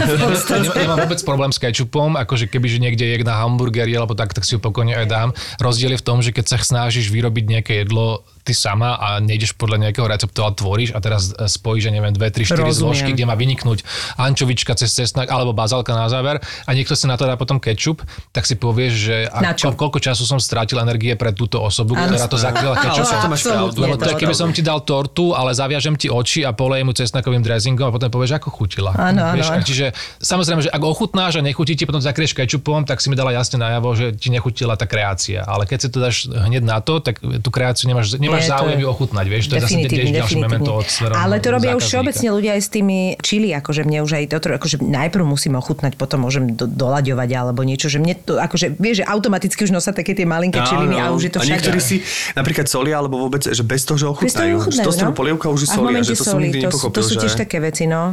[0.75, 4.43] nemám, vôbec problém s kečupom, akože keby že niekde je na hamburgeri alebo tak, tak
[4.43, 5.29] si ho pokojne aj dám.
[5.61, 9.53] Rozdiel je v tom, že keď sa snažíš vyrobiť nejaké jedlo ty sama a nejdeš
[9.53, 12.73] podľa nejakého receptu, ale tvoríš a teraz e, spojíš, ja neviem, 2, 3, 4 Rozumiem.
[12.73, 13.83] zložky, kde má vyniknúť
[14.17, 18.01] ančovička cez cesnak alebo bazálka na záver a niekto si na to dá potom kečup,
[18.31, 19.73] tak si povieš, že Na a, čo?
[19.73, 22.13] koľko času som strátil energie pre túto osobu, Áno.
[22.13, 23.31] ktorá to zakryla kečupom.
[23.73, 27.41] Lebo to keby som ti dal tortu, ale zaviažem ti oči a polejem mu cesnakovým
[27.41, 28.93] dressingom a potom povieš, ako chutila.
[28.93, 29.87] Áno, Vieš, čiže
[30.19, 33.57] samozrejme, že ak ochutnáš a nechutí ti, potom zakrieš kečupom, tak si mi dala jasne
[33.57, 35.43] najavo, že ti nechutila tá kreácia.
[35.43, 38.83] Ale keď si to dáš hneď na to, tak tú kreáciu nemáš, nemáš záujem je-
[38.83, 41.17] ju ochutnať, vieš, to je zase Definitívne, definitívne.
[41.17, 44.37] Ale to robia už všeobecne ľudia aj s tými čili, akože mne už aj to,
[44.57, 49.03] akože najprv musím ochutnať, potom môžem do, dolaďovať alebo niečo, že mne to, akože vieš,
[49.03, 51.53] že automaticky už nosa také tie malinké čiliny a už je to a všade.
[51.57, 51.97] niektorí si
[52.35, 54.57] napríklad solia, alebo vôbec, že bez toho, že Bez toho ochutnajú.
[54.61, 55.17] ochutnajú, no.
[55.17, 56.97] polievku a už v solia, že to som soli, nikdy to, sú- nepochopil.
[56.97, 57.21] to sú že...
[57.25, 58.13] tiež také veci, no.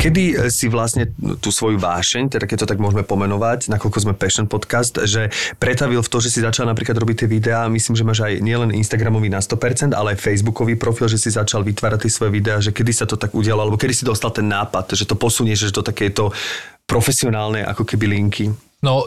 [0.00, 1.12] Kedy e, si vlastne
[1.44, 5.28] tú svoju vášeň, teda keď to tak môžeme pomenovať, nakoľko sme Passion Podcast, že
[5.60, 8.72] pretavil v to, že si začal napríklad robiť tie videá, myslím, že máš aj nielen
[8.72, 12.72] Instagramový na 100%, ale aj Facebookový profil, že si začal vytvárať tie svoje videá, že
[12.72, 15.76] kedy sa to tak udialo, alebo kedy si dostal ten nápad, že to posunieš že
[15.76, 16.32] do takéto
[16.88, 18.69] profesionálne ako keby linky.
[18.80, 19.04] No,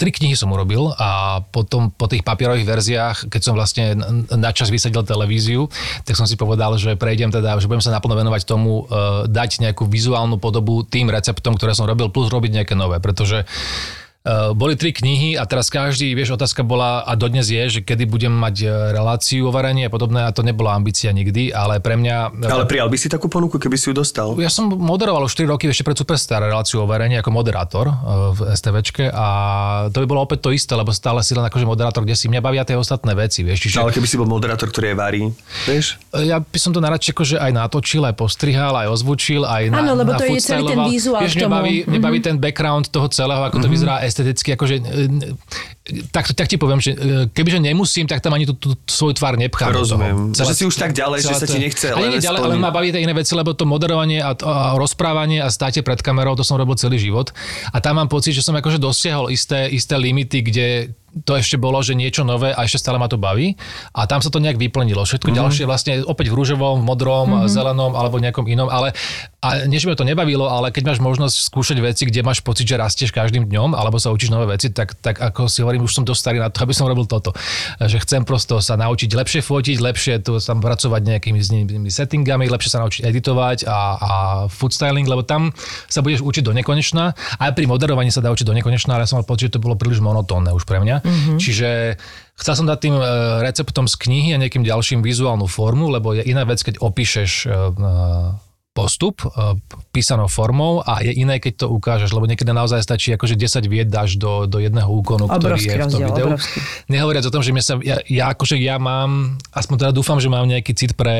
[0.00, 3.92] tri knihy som urobil a potom po tých papierových verziách, keď som vlastne
[4.32, 5.68] načas vysadil televíziu,
[6.08, 9.60] tak som si povedal, že prejdem teda, že budem sa naplno venovať tomu, uh, dať
[9.60, 13.44] nejakú vizuálnu podobu tým receptom, ktoré som robil, plus robiť nejaké nové, pretože
[14.52, 18.28] boli tri knihy a teraz každý, vieš, otázka bola a dodnes je, že kedy budem
[18.28, 22.36] mať e, reláciu o varení a podobné a to nebola ambícia nikdy, ale pre mňa...
[22.44, 24.36] Ale prijal by si takú ponuku, keby si ju dostal?
[24.36, 27.94] Ja som moderoval už 4 roky ešte pred Superstar reláciu o varení ako moderátor eh,
[28.30, 29.26] v STVčke a
[29.88, 32.44] to by bolo opäť to isté, lebo stále si len akože moderátor, kde si mňa
[32.44, 33.72] bavia tie ostatné veci, vieš.
[33.72, 35.22] Čiže Ale keby si bol moderátor, ktorý je varí,
[35.64, 35.96] vieš?
[36.12, 39.96] ja by som to naradšie akože aj natočil, aj postrihal, aj ozvučil, aj na, Áno,
[39.96, 42.04] lebo na to je celý ten vizuál Vieš, mňa baví, mňa Mhm.
[42.04, 45.34] baví ten background toho celého, ako to vyzerá esteticky, akože e,
[46.10, 49.38] tak, tak ti poviem, že e, kebyže nemusím, tak tam ani tú, tú svoju tvár
[49.38, 49.70] nepchám.
[49.70, 50.34] Rozumiem.
[50.34, 52.54] Že si už tak ďalej, že celé sa ti nechce Ani len nie ďalej, ale
[52.58, 56.34] ma baví tie iné veci, lebo to moderovanie a, a rozprávanie a státe pred kamerou,
[56.34, 57.30] to som robil celý život.
[57.70, 60.66] A tam mám pocit, že som akože dosiahol isté, isté limity, kde
[61.24, 63.58] to ešte bolo, že niečo nové a ešte stále ma to baví.
[63.96, 65.02] A tam sa to nejak vyplnilo.
[65.02, 65.34] Všetko Mhm.
[65.34, 65.40] mm-hmm.
[65.40, 67.50] ďalšie vlastne opäť v rúžovom, v modrom, mm-hmm.
[67.50, 68.68] zelenom alebo nejakom inom.
[68.70, 68.94] Ale
[69.40, 72.68] a nie, že mi to nebavilo, ale keď máš možnosť skúšať veci, kde máš pocit,
[72.68, 75.96] že rastieš každým dňom alebo sa učíš nové veci, tak, tak ako si hovorím, už
[75.96, 77.32] som dosť starý na to, aby som robil toto.
[77.80, 82.52] Že chcem prosto sa naučiť lepšie fotiť, lepšie tu tam pracovať nejakými s nimi settingami,
[82.52, 84.12] lepšie sa naučiť editovať a, a
[84.52, 85.56] food styling, lebo tam
[85.88, 87.16] sa budeš učiť do nekonečna.
[87.40, 89.64] Aj pri moderovaní sa dá učiť do nekonečna, ale ja som mal pocit, že to
[89.64, 90.99] bolo príliš monotónne už pre mňa.
[91.00, 91.38] Mm-hmm.
[91.40, 91.68] Čiže
[92.40, 93.04] chcel som dať tým e,
[93.44, 97.48] receptom z knihy a nejakým ďalším vizuálnu formu, lebo je iná vec, keď opíšeš e,
[97.48, 97.90] e,
[98.70, 99.58] postup e,
[99.90, 103.90] písanou formou a je iné, keď to ukážeš, lebo niekedy naozaj stačí akože 10 vied
[103.90, 106.26] dáš do, do jedného úkonu, ktorý Obrovský je v tom rozdiel, videu.
[106.30, 106.58] obrovský.
[106.86, 110.46] Nehovoriac o tom, že sa, ja, ja akože ja mám, aspoň teda dúfam, že mám
[110.46, 111.14] nejaký cit pre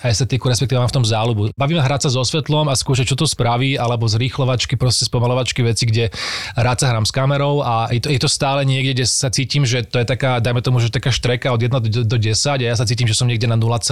[0.00, 1.52] estetiku, respektíve mám v tom záľubu.
[1.52, 5.60] Bavíme hrať sa so svetlom a skúšať, čo to spraví, alebo z rýchlovačky, proste spomalovačky
[5.60, 6.08] veci, kde
[6.56, 9.68] rád sa hrám s kamerou a je to, je to stále niekde, kde sa cítim,
[9.68, 12.64] že to je taká, dajme tomu, že taká štreka od 1 do, do 10 a
[12.72, 13.84] ja sa cítim, že som niekde na 0,3.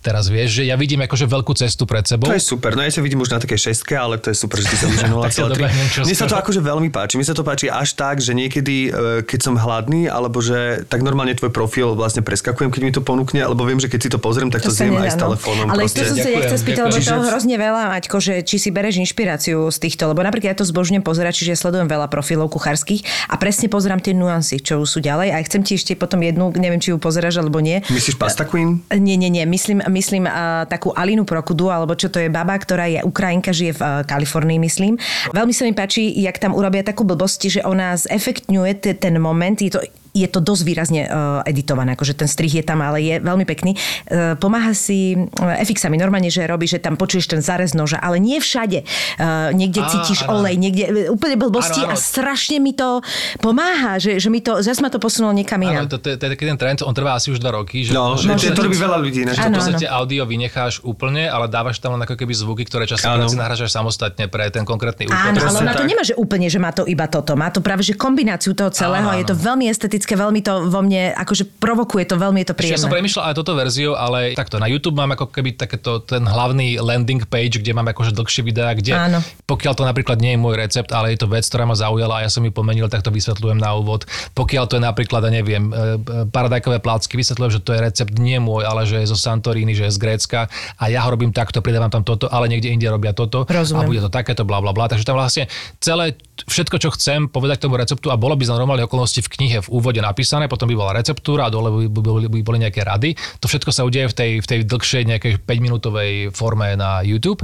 [0.00, 2.30] Teraz vieš, že ja vidím akože veľkú cestu pred sebou.
[2.30, 4.62] To je super, no ja ťa vidím už na takej šestke, ale to je super,
[4.62, 6.06] že ty sa už Tak sa dobehnem 0,3.
[6.06, 7.18] Mne sa to akože veľmi páči.
[7.18, 11.02] Mne sa to páči až tak, že niekedy, e, keď som hladný, alebo že tak
[11.02, 14.18] normálne tvoj profil vlastne preskakujem, keď mi to ponúkne, lebo viem, že keď si to
[14.22, 15.22] pozriem, tak to, sa zjem aj nedá, s no.
[15.30, 15.66] telefónom.
[15.72, 15.98] Ale proste.
[15.98, 18.94] to som sa Ďakujem, nechcel spýtať, lebo toho hrozne veľa, Maťko, že či si bereš
[19.02, 23.02] inšpiráciu z týchto, lebo napríklad ja to zbožňujem pozerať, čiže ja sledujem veľa profilov kuchárskych
[23.26, 25.34] a presne pozerám tie nuancy, čo sú ďalej.
[25.34, 27.82] A chcem ti ešte potom jednu, neviem, či ju pozeráš alebo nie.
[27.90, 28.84] Myslíš Pasta Queen?
[28.94, 29.42] Nie, nie, nie.
[29.48, 33.76] Myslím, myslím uh, takú Alinu Prokudu, alebo čo to je baba, ktorá je Ukrajinka, žije
[33.76, 35.00] v uh, Kalifornii, myslím.
[35.32, 39.56] Veľmi sa mi páči, jak tam urobia takú blbosť, že ona zefektňuje te- ten moment.
[39.56, 39.80] Je to,
[40.16, 41.10] je to dosť výrazne uh,
[41.44, 43.76] editované, akože ten strih je tam, ale je veľmi pekný.
[44.08, 45.28] Uh, pomáha si uh,
[45.60, 48.88] FX-ami normálne, že robí, že tam počuješ ten zarez noža, ale nie všade.
[49.20, 50.40] Uh, niekde Á, cítiš áno.
[50.40, 52.00] olej, niekde úplne blbosti Áno, a áno.
[52.00, 53.04] strašne mi to
[53.38, 55.84] pomáha, že, že mi to, zase ma to posunulo niekam Áno, inám.
[55.90, 57.84] to, to, to, je taký ten trend, on trvá asi už dva roky.
[57.84, 59.24] Že, No, že, že to robí veľa ľudí.
[59.26, 62.84] že v Áno, podstate audio vynecháš úplne, ale dávaš tam len ako keby zvuky, ktoré
[62.84, 63.28] častokrát Áno.
[63.28, 65.16] si nahrážaš samostatne pre ten konkrétny úkol.
[65.16, 67.34] Áno, ale ona to nemá, že úplne, že má to iba toto.
[67.34, 69.08] Má to práve, že kombináciu toho celého.
[69.08, 72.54] Áno, Je to veľmi estetické, veľmi to vo mne, akože provokuje to, veľmi je to
[72.54, 72.94] Ešte ja som príjemné.
[73.02, 77.26] premyšľal aj toto verziu, ale takto, na YouTube mám ako keby takéto ten hlavný landing
[77.26, 79.18] page, kde mám akože dlhšie videá, kde Áno.
[79.50, 82.24] pokiaľ to napríklad nie je môj recept, ale je to vec, ktorá ma zaujala a
[82.28, 84.06] ja som ju pomenil, tak to vysvetľujem na úvod.
[84.36, 88.36] Pokiaľ to je napríklad, ja neviem, e, paradajkové plácky, vysvetľujem, že to je recept nie
[88.36, 91.64] môj, ale že je zo Santorini, že je z Grécka a ja ho robím takto,
[91.64, 93.80] pridávam tam toto, ale niekde inde robia toto Rozumiem.
[93.80, 94.90] a bude to takéto, bla bla bla.
[94.92, 95.48] Takže tam vlastne
[95.80, 99.28] celé všetko, čo chcem povedať k tomu receptu a bolo by za normálne okolnosti v
[99.32, 102.82] knihe v úvode napísané, potom by bola receptúra a dole by, by, by boli nejaké
[102.86, 103.12] rady.
[103.40, 107.42] To všetko sa udeje v tej, v tej dlhšej nejakej 5-minútovej forme na YouTube.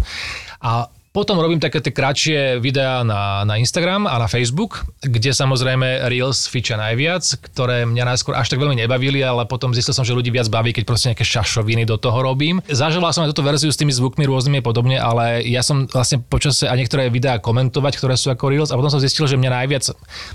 [0.62, 6.08] A potom robím také tie kratšie videá na, na Instagram a na Facebook, kde samozrejme
[6.08, 7.20] Reels fičia najviac,
[7.52, 10.72] ktoré mňa najskôr až tak veľmi nebavili, ale potom zistil som, že ľudí viac baví,
[10.72, 12.64] keď proste nejaké šašoviny do toho robím.
[12.64, 16.64] Zažila som aj túto verziu s tými zvukmi rôznymi podobne, ale ja som vlastne počas
[16.64, 19.84] aj niektoré videá komentovať, ktoré sú ako Reels a potom som zistil, že mňa najviac,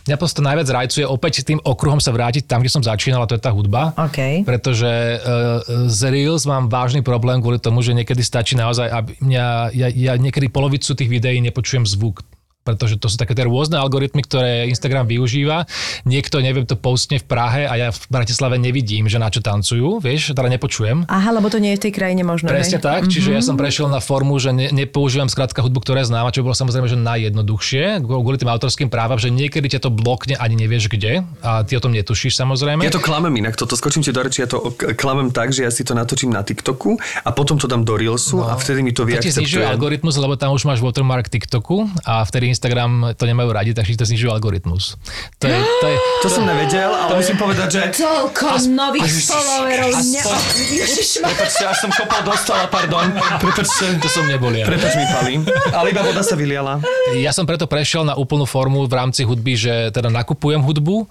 [0.05, 3.33] mňa proste najviac rajcuje opäť tým okruhom sa vrátiť tam, kde som začínal, a to
[3.33, 3.97] je tá hudba.
[3.97, 4.45] OK.
[4.45, 9.45] Pretože uh, z Reels mám vážny problém kvôli tomu, že niekedy stačí naozaj, aby mňa,
[9.73, 12.27] ja, ja niekedy polovicu tých videí nepočujem zvuk
[12.67, 15.63] pretože to sú také tie rôzne algoritmy, ktoré Instagram využíva.
[16.03, 20.03] Niekto, neviem, to postne v Prahe a ja v Bratislave nevidím, že na čo tancujú,
[20.03, 21.07] vieš, teda nepočujem.
[21.07, 22.51] Aha, lebo to nie je v tej krajine možno.
[22.51, 22.83] Presne hej?
[22.83, 26.35] tak, čiže ja som prešiel na formu, že ne, nepoužívam skrátka hudbu, ktorá je známa,
[26.35, 30.59] čo bolo samozrejme, že najjednoduchšie, kvôli tým autorským právam, že niekedy ťa to blokne, ani
[30.59, 32.83] nevieš kde a ty o tom netušíš samozrejme.
[32.83, 35.71] Ja to klamem inak, toto skočím ti do reči, ja to klamem tak, že ja
[35.71, 39.05] si to natočím na TikToku a potom to dám do Reelsu a vtedy mi to
[39.05, 39.73] To ti znižuje vyakceptuje.
[39.77, 44.03] algoritmus, lebo tam už máš watermark TikToku a vtedy Instagram to nemajú radi, takže to
[44.03, 44.97] znižuje algoritmus.
[45.37, 47.81] To je, to je, To som nevedel, ale musím povedať, že...
[48.01, 49.93] Toľko nových followerov.
[49.93, 50.17] Ne...
[50.17, 53.05] aspoň- Ježišmar- Prepačte, až som kopal do stola, pardon.
[53.37, 54.65] Prepačte, to som nebol ja.
[54.65, 55.33] prepač mi, Pali.
[55.69, 56.81] Ale iba voda sa vyliala.
[57.13, 61.05] Ja som preto prešiel na úplnú formu v rámci hudby, že teda nakupujem hudbu,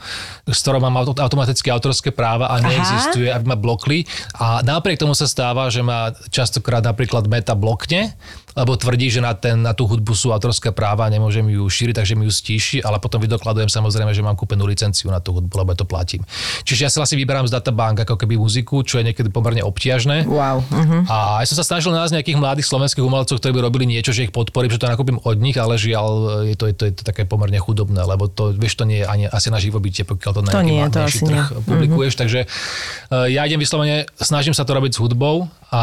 [0.45, 4.03] s ktorou mám auto- automaticky autorské práva a neexistuje, aby ma blokli.
[4.35, 8.19] A napriek tomu sa stáva, že ma častokrát napríklad Meta blokne,
[8.57, 12.01] lebo tvrdí, že na, ten, na tú hudbu sú autorské práva a nemôžem ju šíriť,
[12.01, 15.53] takže mi ju stíši, ale potom vydokladujem samozrejme, že mám kúpenú licenciu na tú hudbu,
[15.53, 16.25] lebo ja to platím.
[16.65, 20.25] Čiže ja si vlastne vyberám z databank ako keby muziku, čo je niekedy pomerne obťažné.
[20.25, 20.65] Wow.
[20.65, 21.05] mhm.
[21.13, 24.25] A ja som sa snažil nájsť nejakých mladých slovenských umelcov, ktorí by robili niečo, že
[24.25, 27.03] ich podporím, že to nakúpim od nich, ale žiaľ, je to, je to, je to
[27.05, 30.41] také pomerne chudobné, lebo to, vieš, to nie je ani asi na živobytie, pokiaľ to
[30.41, 31.61] na To nie, to asi trh nie.
[31.69, 32.17] publikuješ.
[32.17, 35.83] Takže uh, ja idem vyslovene, snažím sa to robiť s hudbou a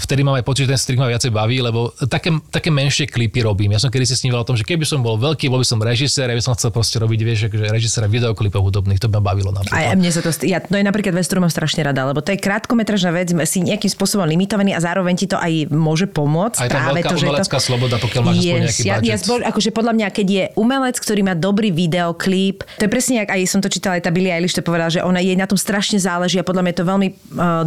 [0.00, 3.44] vtedy mám aj pocit, že ten strih ma viacej baví, lebo také, také menšie klipy
[3.44, 3.76] robím.
[3.76, 5.78] Ja som kedy si sníval o tom, že keby som bol veľký, bol by som
[5.78, 9.32] režisér, ja by som chcel proste robiť, vieš, že režiséra videoklipov hudobných, to by ma
[9.32, 9.94] bavilo A napríklad.
[9.94, 12.38] mne sa to, ja, to je napríklad vec, ktorú mám strašne rada, lebo to je
[12.40, 16.64] krátkometražná vec, si nejakým spôsobom limitovaný a zároveň ti to aj môže pomôcť.
[16.64, 17.32] Aj tá práve veľká to, že je to...
[17.36, 19.20] umelecká sloboda, pokiaľ máš aspoň nejaký ja, ja budget.
[19.28, 23.28] zbo- akože podľa mňa, keď je umelec, ktorý má dobrý videoklip, to je presne, jak
[23.28, 25.60] aj som to čítala, aj tá Billie Eilish to povedala, že ona jej na tom
[25.60, 27.16] strašne záleží a podľa mňa je to veľmi uh,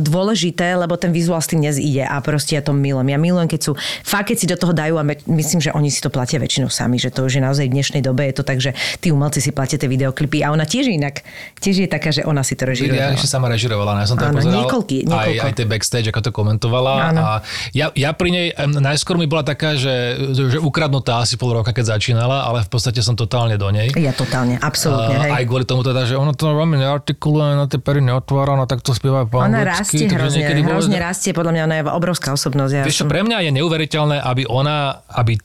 [0.01, 3.11] dôležité, lebo ten vizuál s tým dnes ide a proste ja to milujem.
[3.11, 3.71] Ja milujem, keď sú,
[4.01, 6.95] fakt keď si do toho dajú a myslím, že oni si to platia väčšinou sami,
[6.95, 8.71] že to už je naozaj v dnešnej dobe je to tak, že
[9.03, 11.19] tí umelci si platia tie videoklipy a ona tiež inak,
[11.59, 12.95] tiež je taká, že ona si to režiruje.
[12.95, 14.55] Ja ešte sama režirovala, ja som to aj Áno, pozeral.
[14.55, 15.43] niekoľky, aj, niekoľko.
[15.43, 16.91] aj tie backstage, ako to komentovala.
[17.11, 17.19] Áno.
[17.19, 17.31] A
[17.75, 21.99] ja, ja pri nej, najskôr mi bola taká, že, že ukradnutá asi pol roka, keď
[21.99, 23.91] začínala, ale v podstate som totálne do nej.
[23.99, 25.31] Ja totálne, absolútne, hej.
[25.35, 28.63] A, aj kvôli tomu teda, že ono to veľmi neartikuluje, na tie pery neotvára, no
[28.63, 31.83] tak to spieva po Ona rastie hrozne, niekedy bolo- hrozne rastie, podľa mňa ona je
[31.91, 32.71] obrovská osobnosť.
[32.71, 35.37] Ja čo, som- pre mňa je neuveriteľné, aby ona, aby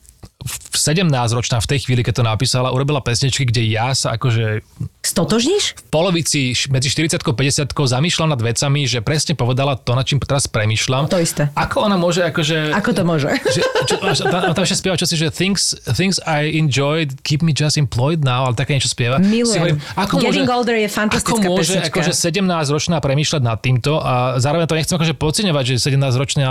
[0.46, 4.62] 17-ročná v tej chvíli, keď to napísala, urobila pesničky, kde ja sa akože
[5.02, 5.78] Stotožníš?
[5.78, 10.18] v polovici medzi 40 a 50 zamýšľam nad vecami, že presne povedala to, nad čím
[10.18, 11.06] teraz premýšľam.
[11.10, 11.50] To isté.
[11.54, 12.74] Ako ona môže akože...
[12.74, 13.30] Ako to môže?
[13.54, 17.78] že, čo, tam, tam ešte spieva čosi, že things, things I enjoyed keep me just
[17.78, 19.22] employed now, ale také niečo spieva.
[19.22, 19.78] Milujem.
[19.78, 21.94] Hovorím, ako Getting môže, Older je fantastická Ako môže pesnička.
[21.94, 26.50] akože 17-ročná premýšľať nad týmto a zároveň to nechcem akože podceňovať, že 17-ročná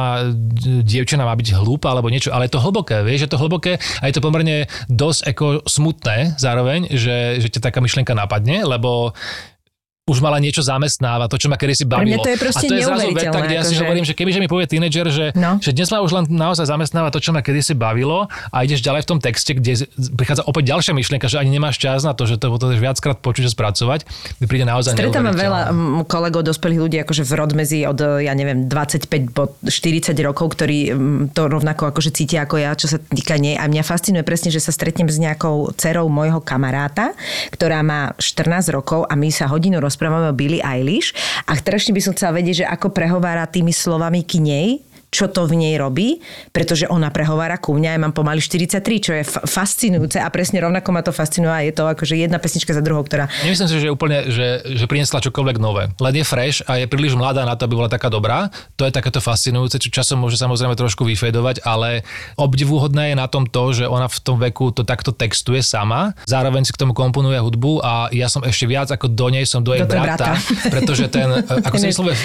[0.83, 4.03] dievčina má byť hlúpa alebo niečo, ale je to hlboké, vieš, je to hlboké a
[4.07, 9.13] je to pomerne dosť ako smutné zároveň, že, že ťa taká myšlienka napadne, lebo
[10.05, 12.13] už mala niečo zamestnáva, to, čo ma kedysi bavilo.
[12.13, 14.13] mňa to je proste a to je zrazu veta, kde ja si akože- hovorím, že
[14.13, 15.57] kebyže mi povie tínedžer, že, No.
[15.57, 19.01] že dnes ma už len naozaj zamestnáva to, čo ma kedysi bavilo a ideš ďalej
[19.01, 22.37] v tom texte, kde prichádza opäť ďalšia myšlienka, že ani nemáš čas na to, že
[22.37, 23.99] to potrebuješ viackrát počuť a spracovať,
[24.37, 25.61] mi príde naozaj Stretávam veľa
[26.05, 30.93] kolegov, dospelých ľudí, akože v rodmezi od, ja neviem, 25 po 40 rokov, ktorí
[31.33, 33.57] to rovnako akože cítia ako ja, čo sa týka nej.
[33.57, 37.17] A mňa fascinuje presne, že sa stretnem s nejakou dcerou môjho kamaráta,
[37.49, 41.15] ktorá má 14 rokov a my sa hodinu rozprávame o Billie Eilish
[41.47, 44.83] a strašne by som chcela vedieť, že ako prehovára tými slovami k nej,
[45.15, 46.19] čo to v nej robí,
[46.51, 50.59] pretože ona prehovára ku mňa, ja mám pomaly 43, čo je f- fascinujúce a presne
[50.59, 53.79] rovnako ma to fascinuje a je to akože jedna pesnička za druhou, ktorá Nemyslím si,
[53.79, 55.87] že úplne, že, že priniesla čokoľvek nové.
[55.95, 58.51] Len je fresh a je príliš mladá na to, aby bola taká dobrá.
[58.75, 62.03] To je takéto fascinujúce, čo časom môže samozrejme trošku vyfedovať, ale
[62.35, 66.65] obdivuhodné je na tom to, že ona v tom veku to takto textuje sama, zároveň
[66.65, 69.71] si k tomu komponuje hudbu a ja som ešte viac ako do nej som do
[69.71, 70.69] jej Do brata, brata.
[70.69, 71.29] pretože ten,
[71.67, 72.15] ako sa vyslovuje,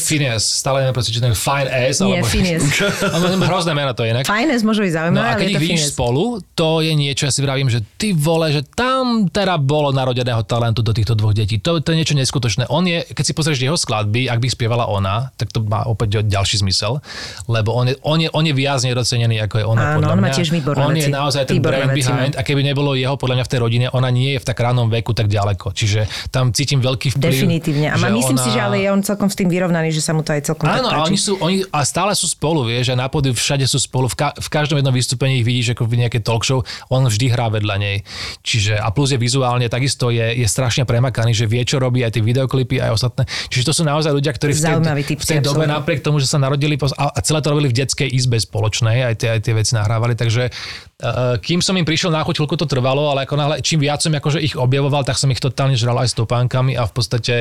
[0.00, 0.42] Phineas.
[0.42, 2.26] Stále neviem či ten fine Nie, alebo...
[2.26, 2.62] Phineas.
[3.48, 4.24] Hrozné meno to je inak.
[4.24, 7.22] Fajnes môže byť No zaujímavé, a ale keď je ich vidíš spolu, to je niečo,
[7.24, 11.32] ja si vravím, že ty vole, že tam teda bolo narodeného talentu do týchto dvoch
[11.32, 11.58] detí.
[11.60, 12.68] To, to je niečo neskutočné.
[12.68, 16.22] On je, keď si pozrieš jeho skladby, ak by spievala ona, tak to má opäť
[16.22, 16.98] ďalší zmysel,
[17.46, 20.20] lebo on je, on je, on je viac nedocenený, ako je ona Áno, podľa on
[20.20, 21.12] má tiež výborné On je veci.
[21.12, 22.16] naozaj ten Výborné brain veci má.
[22.16, 24.56] behind a keby nebolo jeho podľa mňa v tej rodine, ona nie je v tak
[24.56, 25.74] ránom veku tak ďaleko.
[25.74, 26.00] Čiže
[26.30, 27.26] tam cítim veľký vplyv.
[27.26, 27.86] Definitívne.
[27.90, 30.22] A myslím si, ona- že ale je on celkom s tým vyrovnaný, že sa mu
[30.22, 33.06] to aj celkom Áno, a oni sú, oni, a stále sú spolu, vieš, a na
[33.06, 36.22] pódiu všade sú spolu, v, ka, v každom jednom vystúpení ich vidíš ako v nejakej
[36.22, 37.96] talk show, on vždy hrá vedľa nej.
[38.42, 42.18] Čiže, a plus je vizuálne takisto je, je strašne premakaný, že vie, čo robí aj
[42.18, 43.22] tie videoklipy, aj ostatné.
[43.50, 45.76] Čiže to sú naozaj ľudia, ktorí v tej, typ, v tej dobe absolútne.
[45.76, 49.14] napriek tomu, že sa narodili a, a celé to robili v detskej izbe spoločnej, aj
[49.20, 52.68] tie, aj tie veci nahrávali, takže uh, kým som im prišiel na chuť, chvíľku to
[52.68, 55.98] trvalo, ale ako náhle, čím viac som akože ich objavoval, tak som ich totálne žral
[56.00, 57.34] aj stopánkami a v podstate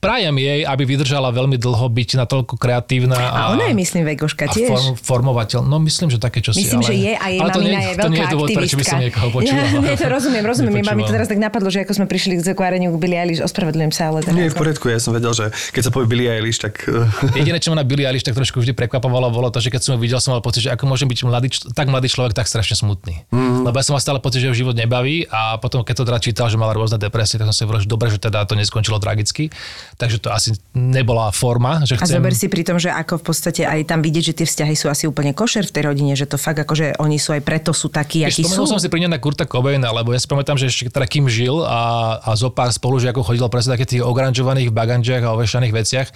[0.00, 3.16] prajem jej, aby vydržala veľmi dlho byť natoľko kreatívna.
[3.16, 4.68] A ona je, myslím, vegoška a tiež.
[4.68, 5.60] form, formovateľ.
[5.64, 6.62] No myslím, že také čosi.
[6.64, 8.34] Myslím, ale, že je a jej ale to mamina nie, je to nie veľká je
[8.34, 9.64] dôvod, prečo by som niekoho počúval.
[9.64, 10.74] Ja, nie, to rozumiem, rozumiem.
[10.80, 11.14] Iba mi to Nepočúval.
[11.14, 14.18] teraz tak napadlo, že ako sme prišli k zakváreniu k Billie Eilish, ospravedlňujem sa, ale
[14.22, 16.84] teda Nie, v poriadku, ja som vedel, že keď sa povie Billie Eilish, tak...
[16.88, 19.80] eh, Jediné, čo ma na Billie Eilish tak trošku vždy prekvapovalo, bolo to, že keď
[19.82, 22.46] som ho videl, som mal pocit, že ako môže byť mladý, tak mladý človek tak
[22.48, 23.26] strašne smutný.
[23.34, 23.68] Mm.
[23.68, 26.18] Lebo ja som mal stále pocit, že ho život nebaví a potom, keď to teda
[26.22, 28.96] čítal, že mala rôzne depresie, tak som si hovoril, že dobre, že teda to neskončilo
[28.96, 29.52] tragicky.
[30.00, 32.16] Takže to asi nebola forma, že A chcem...
[32.22, 34.88] zober si pri tom, že ako v podstate aj tam vidieť, že tie vzťahy sú
[34.88, 37.76] asi úplne košer v tej rodine, že to fakt ako, že oni sú aj preto
[37.76, 38.64] sú takí, akí sú.
[38.64, 41.60] Som si pri na Kurta Cobaina, lebo ja si pamätám, že ešte teda kým žil
[41.60, 46.08] a, a zo pár spolužiakov chodilo presne také tých ogranžovaných baganžiach a ovešaných veciach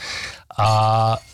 [0.56, 0.68] a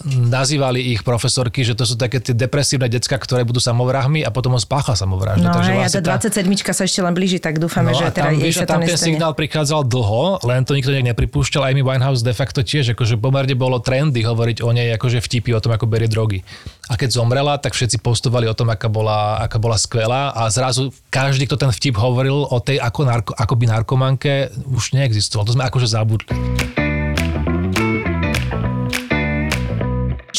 [0.02, 4.58] nazývali ich profesorky, že to sú také tie depresívne decka, ktoré budú samovrahmi a potom
[4.58, 5.46] on spáchal samovraždu.
[5.46, 8.10] No Takže hej, vlastne a tá 27 sa ešte len blíži, tak dúfame, že a
[8.10, 9.06] teda tam, jej sa a tam ten nestane.
[9.14, 11.70] signál prichádzal dlho, len to nikto nejak nepripúšťal.
[11.70, 15.62] Amy Winehouse de facto tiež, akože pomerne bolo trendy hovoriť o nej akože vtipy o
[15.62, 16.42] tom, ako berie drogy.
[16.90, 20.90] A keď zomrela, tak všetci postovali o tom, aká bola, aká bola skvelá a zrazu
[21.14, 25.46] každý, kto ten vtip hovoril o tej ako, narko, ako by narkomanke, už neexistoval.
[25.46, 26.91] To sme akože zabudli.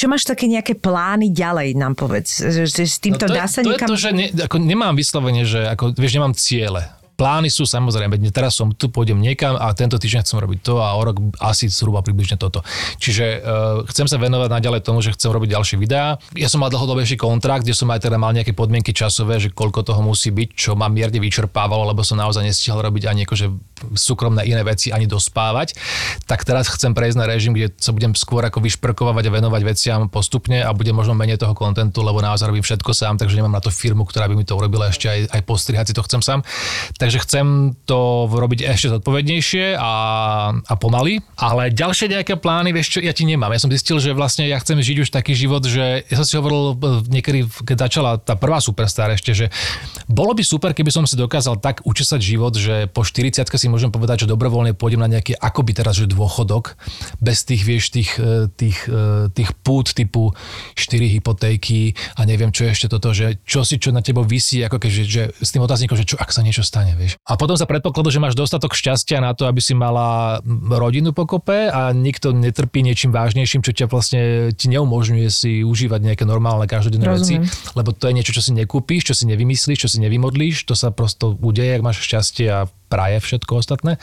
[0.03, 2.43] Čo máš také nejaké plány ďalej, nám povedz?
[2.43, 3.87] Že, že s týmto No to, dá je, sa to niekam...
[3.87, 6.91] je to, že ne, ako nemám vyslovene, že ako, vieš, nemám ciele.
[7.13, 10.97] Plány sú samozrejme, teraz som tu, pôjdem niekam a tento týždeň chcem robiť to a
[10.97, 12.65] o rok asi zhruba približne toto.
[12.97, 13.41] Čiže uh,
[13.89, 16.17] chcem sa venovať naďalej tomu, že chcem robiť ďalšie videá.
[16.33, 19.85] Ja som mal dlhodobejší kontrakt, kde som aj teda mal nejaké podmienky časové, že koľko
[19.85, 23.45] toho musí byť, čo ma mierne vyčerpávalo, lebo som naozaj nestihal robiť ani akože
[23.93, 25.75] súkromné iné veci, ani dospávať.
[26.25, 29.99] Tak teraz chcem prejsť na režim, kde sa budem skôr ako vyšprkovať a venovať veciam
[30.07, 33.61] postupne a bude možno menej toho kontentu, lebo naozaj robím všetko sám, takže nemám na
[33.61, 36.39] to firmu, ktorá by mi to urobila ešte aj, aj postrihať si to chcem sám.
[37.03, 39.93] Takže chcem to robiť ešte zodpovednejšie a,
[40.55, 41.19] a pomaly.
[41.35, 43.51] Ale ďalšie nejaké plány, vieš čo, ja ti nemám.
[43.51, 46.39] Ja som zistil, že vlastne ja chcem žiť už taký život, že ja som si
[46.39, 49.51] hovoril eh, niekedy, keď začala tá prvá superstar ešte, že
[50.07, 53.91] bolo by super, keby som si dokázal tak učesať život, že po 40 si môžem
[53.91, 56.79] povedať, že dobrovoľne pôjdem na nejaký akoby teraz, že dôchodok,
[57.19, 60.31] bez tých, vieš, tých, eh, tých, eh, tých pút typu
[60.79, 64.79] 4 hypotéky a neviem čo ešte toto, že čo si čo na tebo vysí, ako
[64.79, 66.92] keď, že, že s tým otáznikom, že čo ak sa niečo stane.
[66.95, 67.19] Vieš.
[67.25, 70.39] A potom sa predpokladu, že máš dostatok šťastia na to, aby si mala
[70.69, 74.21] rodinu pokope a nikto netrpí niečím vážnejším, čo ťa vlastne
[74.53, 77.35] ti neumožňuje si užívať nejaké normálne každodenné veci,
[77.77, 80.93] lebo to je niečo, čo si nekúpíš, čo si nevymyslíš, čo si nevymodlíš, to sa
[80.93, 82.59] prosto udeje, ak máš šťastie a
[82.93, 83.97] praje všetko ostatné.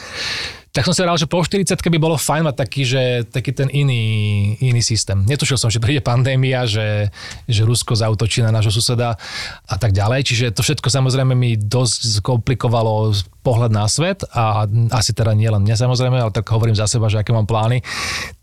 [0.71, 3.66] Tak som si hovoril, že po 40 by bolo fajn mať taký, že, taký ten
[3.75, 5.18] iný, iný systém.
[5.27, 7.11] Netušil som, že príde pandémia, že,
[7.51, 9.18] že Rusko zautočí na nášho suseda
[9.66, 10.31] a tak ďalej.
[10.31, 13.11] Čiže to všetko samozrejme mi dosť komplikovalo
[13.43, 14.62] pohľad na svet a
[14.95, 17.83] asi teda nie len mňa samozrejme, ale tak hovorím za seba, že aké mám plány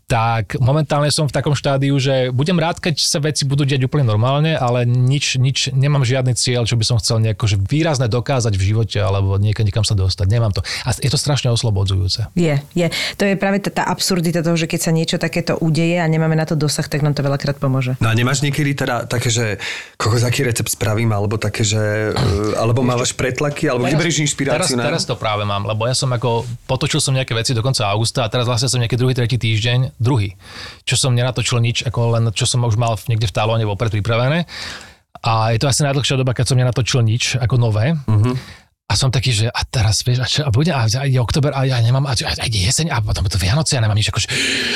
[0.08, 4.08] tak momentálne som v takom štádiu, že budem rád, keď sa veci budú diať úplne
[4.08, 8.56] normálne, ale nič, nič, nemám žiadny cieľ, čo by som chcel nejako že výrazne dokázať
[8.56, 10.26] v živote alebo niekam, niekam sa dostať.
[10.32, 10.64] Nemám to.
[10.88, 12.32] A je to strašne oslobodzujúce.
[12.32, 12.88] Je, je.
[13.20, 16.32] To je práve tá, tá absurdita toho, že keď sa niečo takéto udeje a nemáme
[16.32, 18.00] na to dosah, tak nám to veľakrát pomôže.
[18.00, 19.60] No a nemáš niekedy teda také, že
[20.00, 22.16] kokos, aký recept spravím, alebo také, že...
[22.16, 24.88] e, Alebo mávaš pretlaky, alebo kde berieš teraz, inšpiráciu na...
[24.88, 28.24] teraz to práve mám, lebo ja som ako, potočil som nejaké veci do konca augusta
[28.24, 30.38] a teraz vlastne som nejaký druhý, tretí týždeň, druhý,
[30.86, 34.46] čo som nenatočil nič, ako len čo som už mal niekde v talóne vopred pripravené.
[35.18, 37.98] A je to asi najdlhšia doba, keď som nenatočil nič ako nové.
[38.06, 38.38] Uh-huh.
[38.88, 41.52] A som taký, že a teraz vieš, a, čo, a bude, a, a je oktober,
[41.52, 44.28] a ja nemám, a, a, ide jeseň, a potom to Vianoce, ja nemám nič, akože,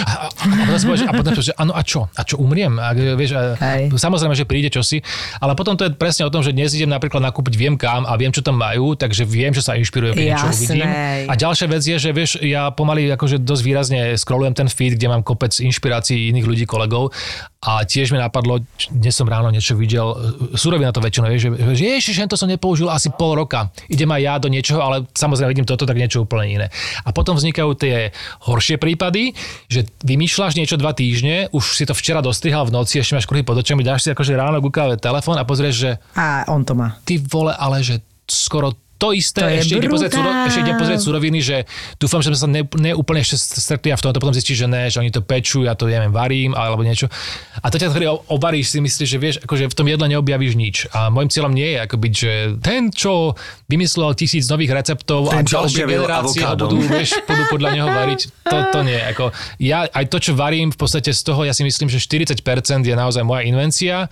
[0.04, 2.12] a, a, a potom si povieš, a potom, že áno, a čo?
[2.12, 2.76] A čo, umriem?
[2.76, 3.96] A, vieš, a, Hej.
[3.96, 5.00] samozrejme, že príde čosi,
[5.40, 8.12] ale potom to je presne o tom, že dnes idem napríklad nakúpiť, viem kam a
[8.20, 10.60] viem, čo tam majú, takže viem, že sa inšpirujem, niečo Jasné.
[10.60, 10.88] uvidím.
[11.24, 15.08] A ďalšia vec je, že vieš, ja pomaly akože dosť výrazne scrollujem ten feed, kde
[15.08, 17.16] mám kopec inšpirácií iných ľudí, kolegov
[17.62, 18.58] a tiež mi napadlo,
[18.90, 20.10] dnes som ráno niečo videl,
[20.58, 23.70] surovina to väčšinou, vieš, že, že ježiš, to som nepoužil asi pol roka.
[24.02, 26.66] Idem aj ja do niečoho, ale samozrejme vidím toto, tak niečo úplne iné.
[27.06, 28.10] A potom vznikajú tie
[28.42, 29.30] horšie prípady,
[29.70, 33.46] že vymýšľaš niečo dva týždne, už si to včera dostrihal v noci, ešte máš kruhy
[33.46, 36.98] pod očami, dáš si akože ráno gukáve telefón a pozrieš, že A on to má.
[37.06, 41.00] ty vole, ale že skoro to isté, To ešte, ide pozrieť, suro, ešte ide pozrieť
[41.02, 41.56] suroviny, že
[41.98, 44.68] dúfam, že sme sa ne, ne úplne ešte stretli a v tomto potom zistíš, že
[44.70, 47.10] ne, že oni to pečú, ja to neviem, varím alebo niečo.
[47.58, 50.76] A to ťa o- obaríš, si myslíš, že vieš, akože v tom jedle neobjavíš nič.
[50.94, 52.32] A môjim cieľom nie je ako byť, že
[52.62, 53.34] ten, čo
[53.66, 58.30] vymyslel tisíc nových receptov Ten, a ďalšie generácie ho budú, vieš, budú podľa neho variť.
[58.46, 59.02] To, to nie.
[59.02, 62.38] Ako, ja aj to, čo varím, v podstate z toho, ja si myslím, že 40%
[62.86, 64.06] je naozaj moja invencia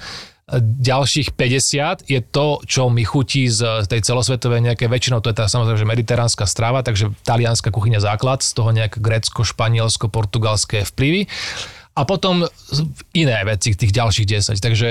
[0.59, 5.46] ďalších 50 je to, čo mi chutí z tej celosvetovej nejaké, väčšinou to je tá
[5.46, 11.30] samozrejme, mediteránska strava, takže talianská kuchyňa základ, z toho nejaké grécko, španielsko, portugalské vplyvy.
[11.91, 12.47] A potom
[13.11, 14.62] iné veci, tých ďalších 10.
[14.62, 14.88] Takže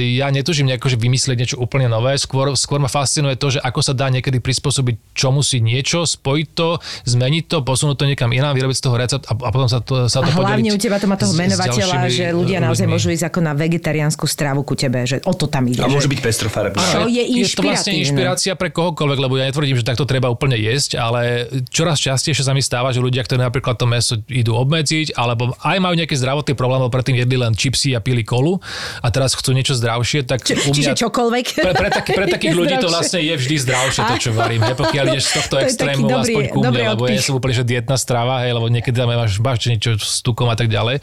[0.00, 2.16] ja netužím nejako, že vymyslieť niečo úplne nové.
[2.16, 6.48] Skôr, skôr ma fascinuje to, že ako sa dá niekedy prispôsobiť čomu si niečo, spojiť
[6.56, 9.84] to, zmeniť to, posunúť to niekam inám, vyrobiť z toho recept a, a potom sa
[9.84, 12.84] to, sa A to hlavne podeliť u teba to má toho menovateľa, že ľudia naozaj
[12.88, 12.94] ľuďmi.
[12.98, 15.84] môžu ísť ako na vegetariánsku stravu ku tebe, že o to tam ide.
[15.84, 16.16] A môže že...
[16.16, 16.80] byť pestrofarebný.
[16.80, 20.58] Čo je Je to vlastne inšpirácia pre kohokoľvek, lebo ja netvrdím, že takto treba úplne
[20.58, 25.14] jesť, ale čoraz častejšie sa mi stáva, že ľudia, ktorí napríklad to meso idú obmedziť,
[25.14, 28.60] alebo aj majú nejaké zdravotné problémy, lebo predtým jedli len čipsy a pili kolu
[29.02, 31.00] a teraz chcú niečo zdravšie, tak Či- u čiže mňa...
[31.02, 31.46] čokoľvek.
[31.58, 32.94] Pre, pre, taký, pre takých ľudí to zdravšie.
[32.94, 36.34] vlastne je vždy zdravšie, to čo varím, hej, pokiaľ ideš z tohto To extrému dobrý-
[36.34, 39.40] aspoň ku mne, lebo ja som úplne, že dietná strava, hej, lebo niekedy tam máš,
[39.40, 41.00] máš niečo s tukom a tak ďalej,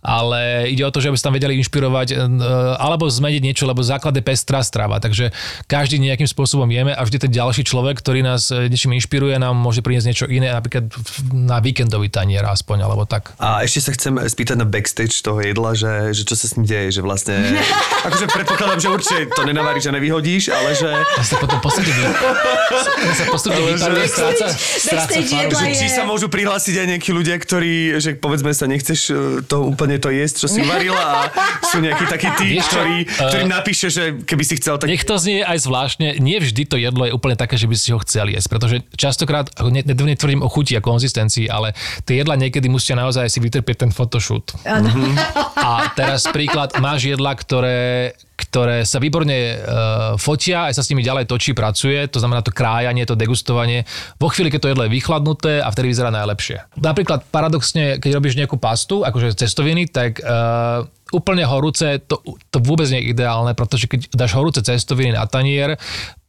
[0.00, 2.16] ale ide o to, že aby sa tam vedeli inšpirovať e,
[2.78, 5.30] alebo zmeniť niečo, lebo základ je pestrá strava, takže
[5.66, 9.54] každý nejakým spôsobom jeme a vždy ten ďalší človek, ktorý nás e, niečím inšpiruje, nám
[9.54, 10.88] môže priniesť niečo iné, napríklad
[11.32, 13.34] na víkendový tanier aspoň, alebo tak.
[13.38, 16.64] A ešte sa chcem spýtať na backstage toho jedla, že, že čo sa s ním
[16.64, 17.36] deje, že vlastne...
[18.08, 20.88] akože predpokladám, že určite to nenavaríš a nevyhodíš, ale že...
[20.88, 22.08] Ja sa potom postupne
[23.12, 25.50] sa postupne vyparuje, stráca, stráca faru.
[25.52, 29.14] Že či sa môžu prihlásiť aj nejakí ľudia, ktorí, že povedzme sa nechceš e,
[29.44, 31.20] to úplne to jesť, čo si uvarila a
[31.68, 35.16] sú nejakí takí tí, Vieš ktorí, ktorým napíše, že keby si chcel, tak Nech to
[35.18, 38.32] znie aj zvláštne, nie vždy to jedlo je úplne také, že by si ho chcel
[38.32, 43.38] jesť, pretože častokrát, netvrdím o chuti a konzistencii, ale tie jedla niekedy musia naozaj si
[43.42, 44.61] vytrpieť ten photoshoot.
[44.64, 45.14] Mhm.
[45.58, 51.02] A teraz príklad, máš jedla, ktoré, ktoré sa výborne uh, fotia, aj sa s nimi
[51.06, 53.86] ďalej točí, pracuje, to znamená to krájanie, to degustovanie.
[54.18, 56.78] Vo chvíli, keď to jedlo je vychladnuté a vtedy vyzerá najlepšie.
[56.78, 62.18] Napríklad paradoxne, keď robíš nejakú pastu, akože cestoviny, tak uh, úplne horúce, to,
[62.50, 65.76] to vôbec nie je ideálne, pretože keď dáš horúce cestoviny na tanier,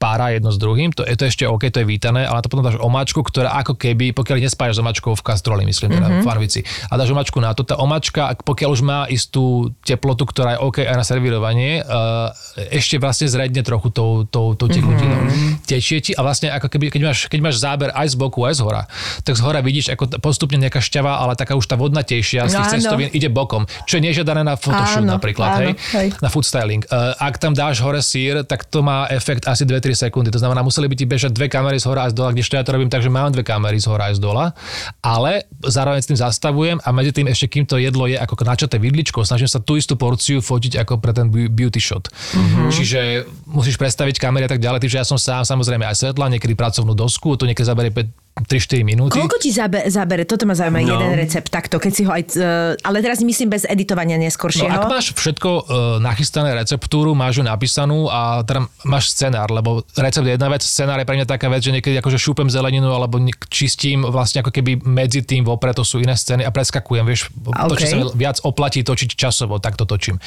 [0.04, 2.68] pára jedno s druhým, to je to ešte OK, to je vítané, ale to potom
[2.68, 6.60] dáš omáčku, ktorá ako keby, pokiaľ nespájaš s omáčkou v kastroli, myslím, teda v farvici,
[6.92, 10.78] a dáš omáčku na to, tá omáčka, pokiaľ už má istú teplotu, ktorá je OK
[10.84, 12.36] aj na servírovanie, uh,
[12.68, 15.24] ešte vlastne zredne trochu tou, tou, tou tekutinou.
[15.64, 18.60] Tečie ti a vlastne ako keby, keď máš, keď máš záber aj z boku, aj
[18.60, 18.84] z hora,
[19.24, 22.68] tak z hora vidíš ako postupne nejaká šťava, ale taká už tá vodnatejšia z tých
[22.68, 22.76] Áno.
[22.76, 26.08] cestovín ide bokom, čo je nežiadané na photoshoot Áno, napríklad, áno, hej, hej.
[26.18, 26.82] na food styling.
[26.90, 30.34] Uh, ak tam dáš hore sír, tak to má efekt asi 2-3 sekundy.
[30.34, 32.66] To znamená, museli by ti bežať dve kamery z hora a z dola, kdežto ja
[32.66, 34.58] to robím tak, že mám dve kamery z hora a z dola,
[35.06, 38.82] ale zároveň s tým zastavujem a medzi tým ešte, kým to jedlo je ako načaté
[38.82, 42.10] vidličko, snažím sa tú istú porciu fotiť ako pre ten beauty shot.
[42.10, 42.70] Mm-hmm.
[42.74, 43.00] Čiže
[43.48, 46.98] musíš predstaviť kamery a tak ďalej, takže ja som sám samozrejme aj svetla, niekedy pracovnú
[46.98, 47.92] dosku, to niekedy zaberie
[48.34, 49.22] 3-4 minúty.
[49.22, 50.26] Koľko ti zabe, zabere?
[50.26, 50.98] Toto ma zaujíma, no.
[50.98, 52.24] jeden recept takto, keď si ho aj...
[52.34, 54.74] Uh, ale teraz myslím bez editovania neskoršieho.
[54.74, 55.62] No, ak máš všetko uh,
[56.02, 60.98] nachystané receptúru, máš ju napísanú a teda máš scenár, lebo recept je jedna vec, scenár
[60.98, 63.22] je pre mňa taká vec, že niekedy akože šúpem zeleninu alebo
[63.54, 67.70] čistím vlastne ako keby medzi tým vopred, to sú iné scény a preskakujem, vieš, okay.
[67.70, 70.18] to, čo sa viac oplatí točiť časovo, tak to točím.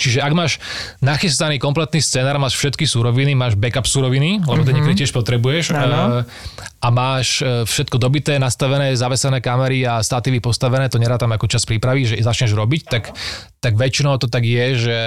[0.00, 0.56] Čiže ak máš
[1.04, 4.64] nachystaný kompletný scenár, máš všetky súroviny, máš backup súroviny, lebo mm-hmm.
[4.64, 6.24] to niekedy tiež potrebuješ uh,
[6.80, 12.06] a máš všetko dobité, nastavené, zavesené kamery a statívy postavené, to tam ako čas prípravy,
[12.06, 13.14] že začneš robiť, tak,
[13.60, 15.00] tak väčšinou to tak je, že,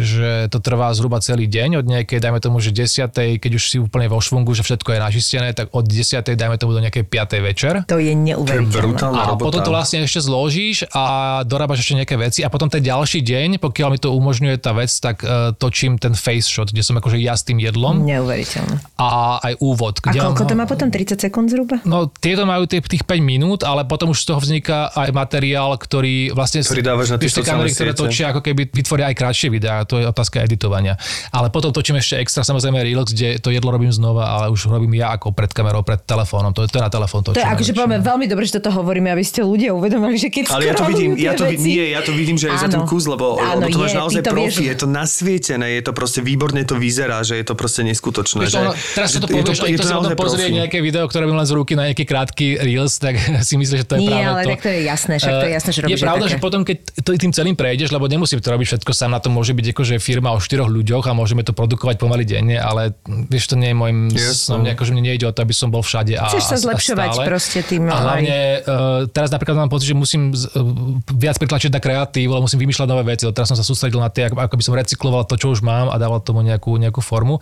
[0.00, 3.12] že to trvá zhruba celý deň, od nejakej, dajme tomu, že 10.
[3.36, 6.24] keď už si úplne vo švungu, že všetko je načistené, tak od 10.
[6.24, 7.44] dajme tomu do nejakej 5.
[7.44, 7.74] večer.
[7.84, 8.96] To je neuveriteľné.
[9.12, 9.44] A robota.
[9.44, 13.60] potom to vlastne ešte zložíš a dorábaš ešte nejaké veci a potom ten ďalší deň,
[13.60, 17.20] pokiaľ mi to umožňuje tá vec, tak uh, točím ten face shot, kde som akože
[17.20, 18.08] ja s tým jedlom.
[18.08, 18.80] Neuveriteľné.
[18.96, 20.00] A aj úvod.
[20.00, 20.88] Kde a koľko mám, to má potom?
[20.88, 21.84] 30 sekúnd zhruba?
[21.84, 25.76] No, tieto majú tých, tých 5 minút, ale potom už z toho vzniká aj materiál,
[25.76, 26.64] ktorý vlastne...
[26.64, 30.06] Ktorý dávaš na tie kamery, ktoré točia, ako keby vytvoria aj krátšie videá, to je
[30.06, 30.94] otázka editovania.
[31.34, 34.94] Ale potom točím ešte extra samozrejme Reels, kde to jedlo robím znova, ale už robím
[34.96, 36.54] ja ako pred kamerou, pred telefónom.
[36.54, 39.24] To, to je na telefón To je akože povieme veľmi dobre, že toto hovoríme, aby
[39.26, 41.66] ste ľudia uvedomili, že keď Ale ja to vidím, ja to, veci...
[41.66, 44.22] nie, ja to vidím, že je za ten kus, lebo, áno, lebo to máš naozaj
[44.24, 48.46] profi, je to nasvietené, je to proste výborne to vyzerá, že je to proste neskutočné.
[48.46, 51.04] Vieš, že, ono, teraz že to povieš, je to, je to, to pozrie nejaké video,
[51.08, 53.18] ktoré by len z ruky na nejaký krátky Reels, tak
[53.48, 54.50] si myslíš, že to je Nie, práve ale to.
[54.54, 56.76] tak to je jasné, však to je jasné, že robíš Je pravda, že potom, keď
[57.02, 59.96] to tým celým prejdeš, lebo nemusím to robiť všetko sám, na to môže byť akože
[59.96, 62.92] firma o štyroch ľuďoch a môžeme to produkovať pomaly denne, ale
[63.32, 65.80] vieš, to nie je môjim yes, snom, akože mne nejde o to, aby som bol
[65.80, 66.12] všade.
[66.20, 67.28] A, Chceš sa zlepšovať a stále.
[67.32, 67.88] proste tým.
[67.88, 72.44] A hlavne uh, teraz napríklad mám pocit, že musím uh, viac pritlačiť na kreatív, lebo
[72.44, 73.24] musím vymýšľať nové veci.
[73.32, 75.88] Teraz som sa sústredil na tie, ako, ako by som recykloval to, čo už mám
[75.88, 77.40] a dával tomu nejakú, nejakú formu.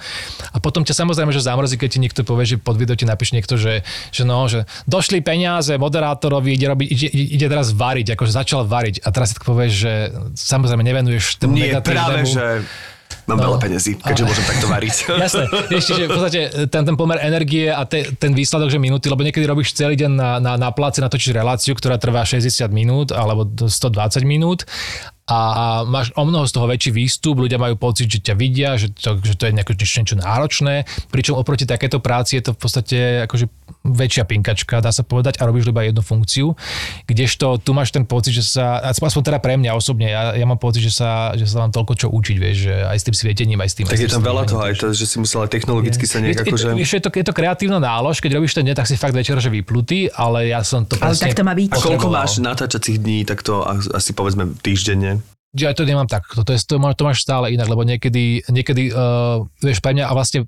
[0.54, 3.34] A potom ťa samozrejme, že zamrzí, keď ti niekto povie, že pod video ti napíše
[3.34, 3.82] niekto, že,
[4.14, 9.02] že no, že došli peniaze moderátorovi, ide, robiť, ide, ide teraz variť, akože začal variť.
[9.02, 9.92] A teraz si tak povieš, že
[10.34, 12.64] samozrejme nevenuješ tomu Nie, práve, že
[13.28, 13.46] Mám no.
[13.52, 14.96] veľa peniazy, keďže môžem takto variť.
[15.26, 15.44] Jasné.
[15.70, 19.22] Ešte, že v podstate ten, ten pomer energie a te, ten výsledok, že minúty, lebo
[19.22, 23.46] niekedy robíš celý deň na, na, na place, natočíš reláciu, ktorá trvá 60 minút alebo
[23.46, 24.66] 120 minút
[25.30, 25.38] a
[25.86, 29.14] máš o mnoho z toho väčší výstup, ľudia majú pocit, že ťa vidia, že to,
[29.22, 32.98] že to je nejako niečo náročné, pričom oproti takéto práci je to v podstate
[33.30, 33.46] akože
[33.86, 36.52] väčšia pinkačka, dá sa povedať, a robíš iba jednu funkciu,
[37.06, 40.58] kdežto tu máš ten pocit, že sa, aspoň teda pre mňa osobne, ja, ja mám
[40.58, 43.58] pocit, že sa, že sa vám toľko čo učiť, vieš, že aj s tým svietením,
[43.62, 43.84] aj s tým.
[43.86, 46.52] Tak je tam veľa toho, aj to, že si musela technologicky je, sa nejak je,
[46.52, 46.66] akože...
[46.74, 49.38] Je, je, to, je to kreatívna nálož, keď robíš ten deň, tak si fakt večer,
[49.40, 51.70] že vyplutý, ale ja som to Ale tak to má byť.
[51.72, 53.62] A koľko máš natáčacích dní, tak to
[53.94, 55.19] asi povedzme týždenne?
[55.50, 56.30] Aj to nemám tak.
[56.30, 60.12] To, je, to, to máš stále inak, lebo niekedy, niekedy uh, vieš, pre mňa, a
[60.14, 60.46] vlastne,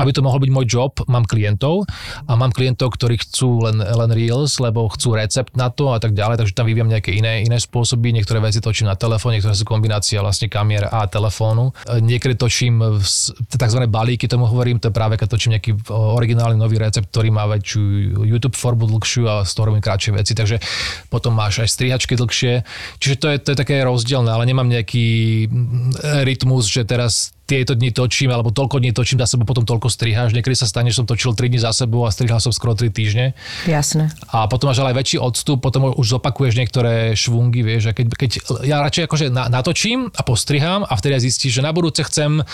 [0.00, 1.84] aby to mohol byť môj job, mám klientov
[2.24, 6.16] a mám klientov, ktorí chcú len, len Reels, lebo chcú recept na to a tak
[6.16, 8.08] ďalej, takže tam vyvíjam nejaké iné, iné spôsoby.
[8.16, 11.76] Niektoré veci točím na telefón, niektoré sú kombinácia vlastne kamier a telefónu.
[11.84, 12.80] Uh, niekedy točím
[13.52, 13.80] tzv.
[13.84, 18.24] balíky, tomu hovorím, to je práve keď točím nejaký originálny nový recept, ktorý má väčšiu
[18.24, 20.56] YouTube formu dlhšiu a toho robím kratšie veci, takže
[21.12, 22.64] potom máš aj strihačky dlhšie.
[22.96, 25.08] Čiže to je, to je také rozdielne ale nemám nejaký
[25.50, 29.88] mm, rytmus, že teraz tieto dni točím, alebo toľko dní točím za sebou, potom toľko
[29.88, 30.36] striháš.
[30.36, 32.92] Niekedy sa stane, že som točil 3 dní za sebou a strihal som skoro 3
[32.92, 33.32] týždne.
[33.64, 34.12] Jasné.
[34.28, 38.06] A potom máš ale aj väčší odstup, potom už zopakuješ niektoré švungy, vieš, a keď,
[38.12, 38.30] keď
[38.68, 42.44] ja radšej akože na, natočím a postrihám a vtedy zistíš, že na budúce chcem,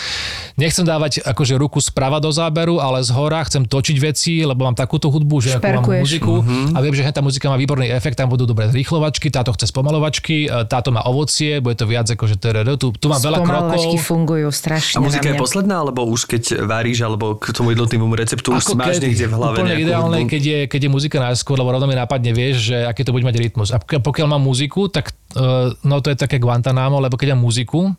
[0.55, 4.79] nechcem dávať akože ruku sprava do záberu, ale z hora chcem točiť veci, lebo mám
[4.79, 6.71] takúto hudbu, že ako mám muziku uh-huh.
[6.71, 10.47] a viem, že tá muzika má výborný efekt, tam budú dobré rýchlovačky, táto chce spomalovačky,
[10.47, 12.39] e, táto má ovocie, bude to viac ako že
[12.79, 13.83] tu, tu mám veľa krokov.
[13.99, 18.13] fungujú strašne strašne A muzika je posledná, alebo už keď varíš, alebo k tomu jednotlivému
[18.13, 21.57] receptu už si máš niekde v hlave Úplne ideálne, keď je, keď je muzika najskôr,
[21.57, 23.73] lebo rovno mi napadne, vieš, že aký to bude mať rytmus.
[23.73, 27.89] A pokiaľ mám muziku, tak uh, no to je také Guantanamo, lebo keď mám muziku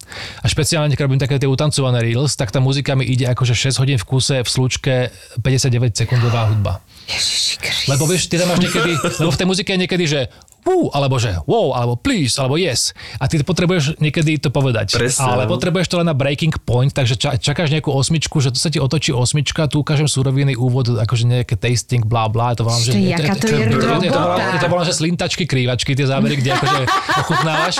[0.41, 3.83] a špeciálne keď robím také tie utancované reels, tak tá muzika mi ide akože 6
[3.83, 5.11] hodín v kuse v slučke
[5.43, 6.79] 59 sekundová hudba.
[7.07, 10.21] Ježiši Lebo vieš, ty tam máš niekedy, lebo v tej muzike je niekedy, že
[10.67, 12.93] uh, alebo že wow, alebo please, alebo yes.
[13.19, 14.95] A ty potrebuješ niekedy to povedať.
[14.95, 15.57] Presne, Ale no.
[15.57, 18.79] potrebuješ to len na breaking point, takže ča, čakáš nejakú osmičku, že tu sa ti
[18.79, 22.93] otočí osmička, tu ukážem suroviny, úvod, akože nejaké tasting, bla bla, to volám, že...
[22.93, 26.51] Ešte, jaká to je to, to, volám- to volám, že slintačky, krývačky, tie zábery, kde
[26.53, 26.83] akože
[27.23, 27.77] ochutnávaš.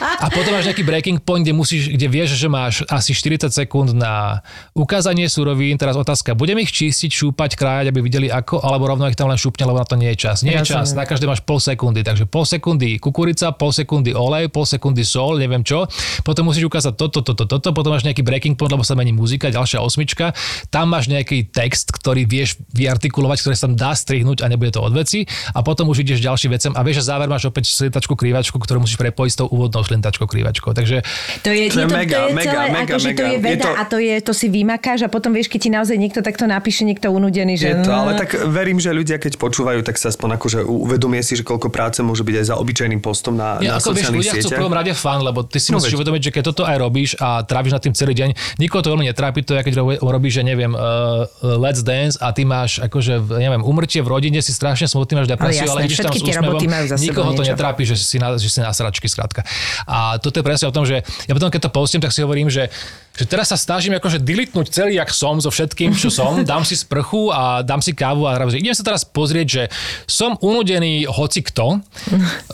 [0.00, 3.92] A potom máš nejaký breaking point, kde, musíš, kde vieš, že máš asi 40 sekúnd
[3.92, 4.40] na
[4.72, 5.76] ukázanie surovín.
[5.76, 9.36] Teraz otázka, budem ich čistiť, šúpať, krájať, aby videli ako, alebo rovno ich tam len
[9.36, 10.46] šúpne, lebo na to nie je čas.
[10.46, 14.48] Nie je čas, na každé máš pol sekundy, takže pol sekundy kukurica, pol sekundy olej,
[14.48, 15.84] pol sekundy sol, neviem čo.
[16.22, 19.50] Potom musíš ukázať toto, toto, toto, potom máš nejaký breaking point, lebo sa mení muzika,
[19.50, 20.32] ďalšia osmička.
[20.70, 24.80] Tam máš nejaký text, ktorý vieš vyartikulovať, ktorý sa tam dá strihnúť a nebude to
[24.80, 25.26] od veci.
[25.52, 28.86] A potom už ideš ďalším vecem a vieš, že záver máš opäť slintačku krývačku, ktorú
[28.86, 30.70] musíš prepojiť s tou úvodnou slintačkou krývačkou.
[30.70, 31.02] Takže
[31.42, 33.24] To je, To je to, mega, to je mega, celé, mega, akože to mega.
[33.24, 35.70] je Je veda to- a to, je, to si vymakáš a potom vieš, keď ti
[35.72, 37.66] naozaj niekto takto napíše, niekto unudený, že...
[37.72, 41.34] Je to, ale tak verím, že ľudia, keď počúvajú, tak sa aspoň akože uvedomie si,
[41.34, 44.18] že koľko práce môže byť aj za obyčajným postom na, Ja, na ako vieš, sociálnych
[44.18, 44.58] ľudia chcú v sieťach.
[44.58, 45.98] prvom rade fan, lebo ty si No musíš veď.
[45.98, 49.04] uvedomiť, že keď toto aj robíš a tráviš nad tým celý deň, nikoho to veľmi
[49.04, 51.24] netrápi, to je, keď ro- robíš, že neviem, uh,
[51.56, 55.28] Let's Dance a ty máš akože, v- neviem, umrtie v rodine, si strašne smutný, máš
[55.28, 56.60] depresiu, jasné, ale, ideš tam všetky s úsmevom,
[56.98, 57.50] nikoho to niečo.
[57.50, 59.42] netrápi, že si na, že si na sračky, skrátka.
[59.84, 62.46] A toto je presne o tom, že ja potom, keď to postím, tak si hovorím,
[62.46, 62.68] že
[63.12, 66.72] že teraz sa snažím akože dilitnúť celý, jak som, so všetkým, čo som, dám si
[66.72, 69.62] sprchu a dám si kávu a že idem sa teraz pozrieť, že
[70.06, 71.82] som unudený hoci kto,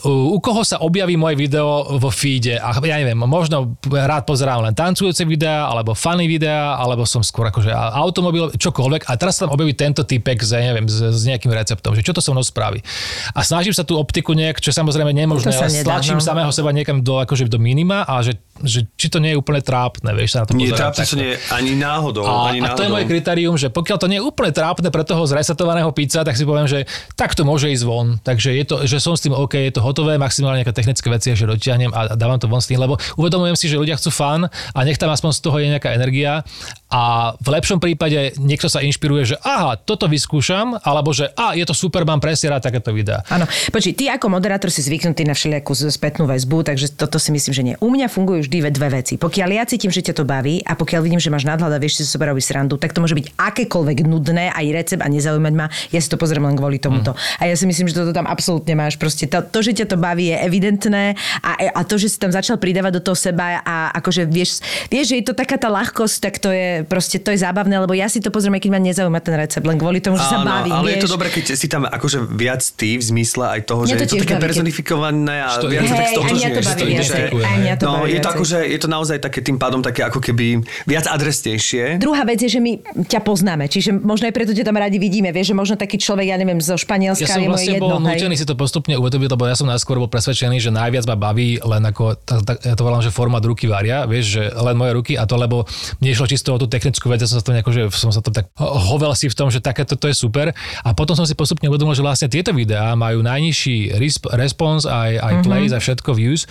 [0.07, 4.74] u, koho sa objaví moje video vo feede a ja neviem, možno rád pozerám len
[4.76, 9.57] tancujúce videá, alebo funny videá, alebo som skôr akože automobil, čokoľvek a teraz sa tam
[9.57, 12.80] objaví tento typek ja neviem, s, s nejakým receptom, že čo to so mnou spraví.
[13.32, 16.24] A snažím sa tú optiku nejak, čo samozrejme nemožné, ale stlačím no.
[16.24, 19.61] samého seba niekam do, akože do minima a že, že či to nie je úplne
[19.61, 22.24] trápne, vieš, sa na to Nie, trápne to nie je ani náhodou.
[22.24, 25.04] A, ani a to je moje kritérium, že pokiaľ to nie je úplne trápne pre
[25.04, 26.88] toho zresetovaného pizza, tak si poviem, že
[27.18, 28.16] tak to môže ísť von.
[28.22, 31.36] Takže je to, že som s tým OK, je to hotové, maximálne nejaké technické veci,
[31.36, 34.48] že dotiahnem a dávam to von s tým, lebo uvedomujem si, že ľudia chcú fan
[34.48, 36.46] a nech tam aspoň z toho je nejaká energia
[36.86, 41.66] a v lepšom prípade niekto sa inšpiruje, že aha, toto vyskúšam, alebo že a je
[41.66, 43.26] to super, mám presne rád takéto videá.
[43.26, 43.44] Áno,
[43.74, 47.62] počuj, ty ako moderátor si zvyknutý na všelijakú spätnú väzbu, takže toto si myslím, že
[47.66, 47.74] nie.
[47.82, 49.14] U mňa fungujú vždy ve- dve veci.
[49.16, 51.99] Pokiaľ ja cítim, že ťa to baví a pokiaľ vidím, že máš nadhľad a vieš
[51.99, 55.53] si so seba robiť srandu, tak to môže byť akékoľvek nudné, aj recept a nezaujímať
[55.53, 55.66] ma.
[55.90, 57.11] Ja si to pozriem len kvôli tomuto.
[57.11, 57.20] Mhm.
[57.36, 58.94] A ja si myslím, že toto tam absolútne máš.
[58.94, 61.05] Proste to, to že ťa to baví, je evidentné
[61.38, 65.11] a, a to, že si tam začal pridávať do toho seba a akože vieš, vieš,
[65.11, 68.07] že je to taká tá ľahkosť, tak to je proste to je zábavné, lebo ja
[68.07, 70.72] si to pozriem, keď ma nezaujíma ten recept, len kvôli tomu, že sa Áno, bavím.
[70.72, 70.94] ale vieš.
[70.94, 74.05] je to dobré, keď si tam akože viac ty v zmysle aj toho, že to
[74.05, 76.68] je to také baví, personifikované a to- viac sa tak aj mňa to stotožňuješ s
[76.68, 78.28] baví že- mňa to No, baví je to.
[78.37, 81.97] Akože, je to naozaj také tým pádom také ako keby viac adresnejšie.
[81.97, 85.28] Druhá vec je, že my ťa poznáme, čiže možno aj preto ťa tam radi vidíme.
[85.28, 87.89] Vieš, že možno taký človek, ja neviem, zo Španielska Ja som je moje vlastne jedno.
[87.89, 91.16] bol nutený si to postupne uvedomiť, lebo ja som najskôr bol presvedčený, že najviac ma
[91.16, 94.74] baví len ako, tá, tá, ja to volám, že forma ruky varia, vieš, že len
[94.74, 95.64] moje ruky a to, lebo
[95.99, 98.18] mne išlo čisto o tú technickú vec, ja som sa to nejako, že som sa
[98.18, 100.51] to tak ho- hovel si v tom, že takéto to je super.
[100.80, 105.12] A potom som si postupne uvedomil, že vlastne tieto videá majú najnižší resp- response, aj,
[105.16, 105.43] aj Mhm.
[105.43, 106.43] plays, aj všetko views.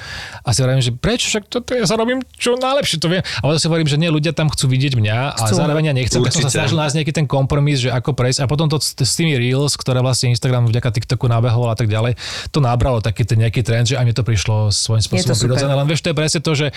[0.41, 1.43] A si hovorím, že prečo, však
[1.75, 3.19] toto ja sa robím čo najlepšie, to viem.
[3.19, 5.59] A potom si hovorím, že nie, ľudia tam chcú vidieť mňa a Chcú.
[5.59, 6.59] zároveň ja nechcem, tak som sa Určite.
[6.63, 8.39] snažil nájsť nejaký ten kompromis, že ako prejsť.
[8.43, 12.15] A potom to s, tými Reels, ktoré vlastne Instagram vďaka TikToku nabehol a tak ďalej,
[12.55, 15.73] to nabralo taký ten nejaký trend, že aj mne to prišlo svojím spôsobom prirodzené.
[15.75, 16.67] Len vieš, to je presne to, že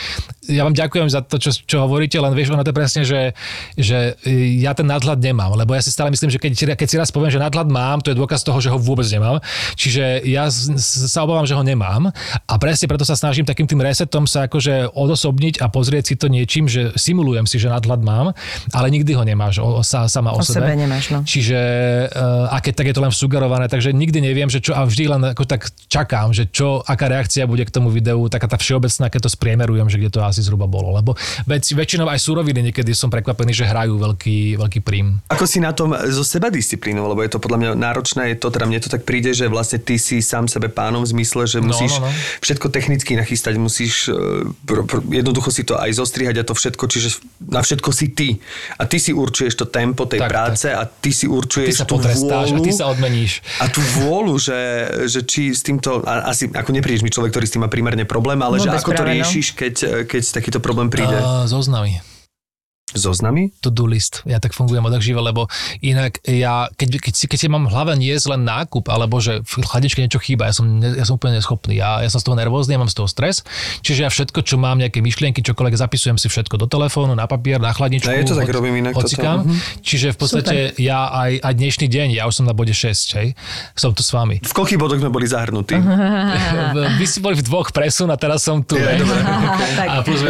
[0.51, 3.39] ja vám ďakujem za to, čo, čo hovoríte, len vieš, ono to je presne, že,
[3.79, 6.97] že e, ja ten nadhľad nemám, lebo ja si stále myslím, že keď, keď si
[6.99, 9.39] raz poviem, že nadhľad mám, to je dôkaz toho, že ho vôbec nemám.
[9.79, 12.11] Čiže ja sa obávam, že ho nemám
[12.49, 16.27] a presne preto sa snažím takým tým resetom sa akože odosobniť a pozrieť si to
[16.27, 18.27] niečím, že simulujem si, že nadhľad mám,
[18.73, 21.23] ale nikdy ho nemáš o, sa, sama o, O sebe nemáš, no.
[21.23, 21.59] Čiže
[22.09, 25.05] uh, a keď tak je to len sugerované, takže nikdy neviem, že čo a vždy
[25.11, 29.11] len ako tak čakám, že čo, aká reakcia bude k tomu videu, taká tá všeobecná,
[29.11, 30.95] keď to spriemerujem, že kde to asi zhruba bolo.
[30.95, 31.15] Lebo
[31.45, 35.19] väč, väčšinou aj súroviny niekedy som prekvapený, že hrajú veľký, veľký prím.
[35.29, 38.49] Ako si na tom so seba disciplínou, lebo je to podľa mňa náročné, je to
[38.55, 41.59] teda mne to tak príde, že vlastne ty si sám sebe pánom v zmysle, že
[41.59, 42.11] No, musíš no, no.
[42.41, 44.09] všetko technicky nachystať, musíš
[44.63, 44.78] pr-
[45.09, 47.09] jednoducho si to aj zostrihať a to všetko, čiže
[47.49, 48.29] na všetko si ty.
[48.77, 51.87] A ty si určuješ to tempo tej Tak, práce a ty si Ty určuješ sa
[51.89, 52.65] tú potrestáš a vôľu.
[52.67, 53.41] ty sa odmeníš.
[53.63, 54.61] A tú vôľu, že,
[55.09, 58.05] že či s týmto, a asi ako neprídeš mi človek, ktorý s tým má primárne
[58.05, 59.15] problém, ale že Vôbec ako to práve, no.
[59.25, 59.75] riešiš, keď,
[60.05, 61.17] keď takýto problém príde.
[61.17, 62.03] Uh, zoznamy.
[62.97, 63.53] Zoznamy?
[63.61, 64.23] to-do list.
[64.25, 65.51] Ja tak fungujem odak živo, lebo
[65.83, 69.19] inak ja, keď, keď, si, keď si mám v hlave nie je len nákup, alebo
[69.19, 71.77] že v chladničke niečo chýba, ja som, ja som úplne neschopný.
[71.77, 73.43] Ja, ja som z toho nervózny, ja mám z toho stres.
[73.83, 77.59] Čiže ja všetko, čo mám, nejaké myšlienky, čokoľvek, zapisujem si všetko do telefónu, na papier,
[77.59, 78.09] na chladničku.
[78.09, 79.11] A ja to tak robím inak toto.
[79.11, 79.45] hocikam.
[79.83, 83.35] Čiže v podstate ja aj, aj dnešný deň, ja už som na bode 6, hej,
[83.75, 84.41] som tu s vami.
[84.43, 85.77] V koľkých bodoch sme boli zahrnutí?
[87.01, 88.79] Vy si boli v dvoch presun a teraz som tu.
[88.79, 89.03] Hej.
[89.03, 89.19] dobre,
[89.99, 90.21] A plus.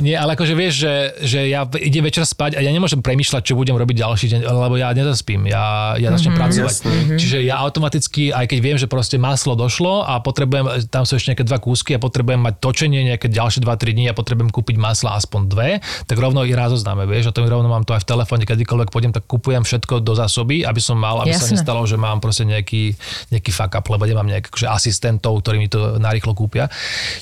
[0.00, 0.94] Nie, ale akože vieš, že,
[1.24, 4.74] že ja idem večer spať a ja nemôžem premýšľať, čo budem robiť ďalší deň, lebo
[4.78, 6.76] ja nezaspím, ja, ja začnem pracovať.
[6.76, 6.92] jasné.
[7.18, 11.34] Čiže ja automaticky, aj keď viem, že proste maslo došlo a potrebujem, tam sú ešte
[11.34, 15.18] nejaké dva kúsky a potrebujem mať točenie nejaké ďalšie 2-3 dní a potrebujem kúpiť masla
[15.18, 15.70] aspoň dve,
[16.06, 19.12] tak rovno ich razoznáme, vieš, a to rovno mám to aj v telefóne, kedykoľvek pôjdem,
[19.16, 21.58] tak kupujem všetko do zásoby, aby som mal, aby sa Jasné.
[21.58, 22.94] nestalo, že mám proste nejaký,
[23.34, 26.68] nejaký fuck up, lebo nemám nejakých akože asistentov, ktorí mi to narýchlo kúpia.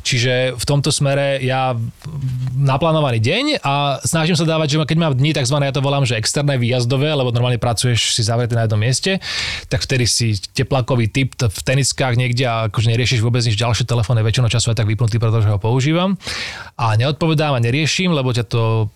[0.03, 1.73] Čiže v tomto smere ja
[2.59, 5.57] naplánovaný deň a snažím sa dávať, že keď mám dni tzv.
[5.63, 9.23] ja to volám, že externé výjazdové, lebo normálne pracuješ si zavretý na jednom mieste,
[9.71, 14.27] tak vtedy si teplakový typ v teniskách niekde a akože neriešiš vôbec nič ďalšie telefónne,
[14.27, 16.19] väčšinou času aj tak vypnutý, pretože ho používam.
[16.75, 18.91] A neodpovedám a neriešim, lebo ťa to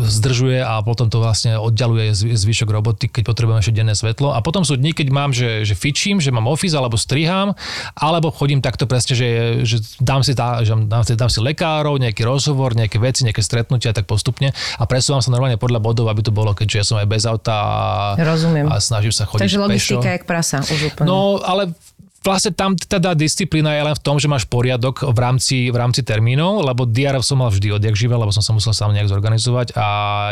[0.00, 4.32] zdržuje a potom to vlastne oddialuje zv- zvyšok roboty, keď potrebujem ešte denné svetlo.
[4.32, 7.56] A potom sú dni, keď mám, že, že fičím, že mám office alebo strihám,
[7.98, 9.28] alebo chodím takto presne, že,
[9.66, 13.96] že dám, si tá, že dám, dám si lekárov, nejaký rozhovor, nejaké veci, nejaké stretnutia,
[13.96, 17.08] tak postupne a presúvam sa normálne podľa bodov, aby to bolo, keďže ja som aj
[17.08, 17.78] bez auta a,
[18.14, 18.68] Rozumiem.
[18.68, 19.64] a snažím sa chodiť Takže pešo.
[19.64, 21.06] logistika jak prasa, už úplne.
[21.08, 21.74] No, ale
[22.20, 26.04] vlastne tam teda disciplína je len v tom, že máš poriadok v rámci, v rámci
[26.04, 29.72] termínov, lebo DR som mal vždy odjak živé, lebo som sa musel sám nejak zorganizovať
[29.72, 29.86] a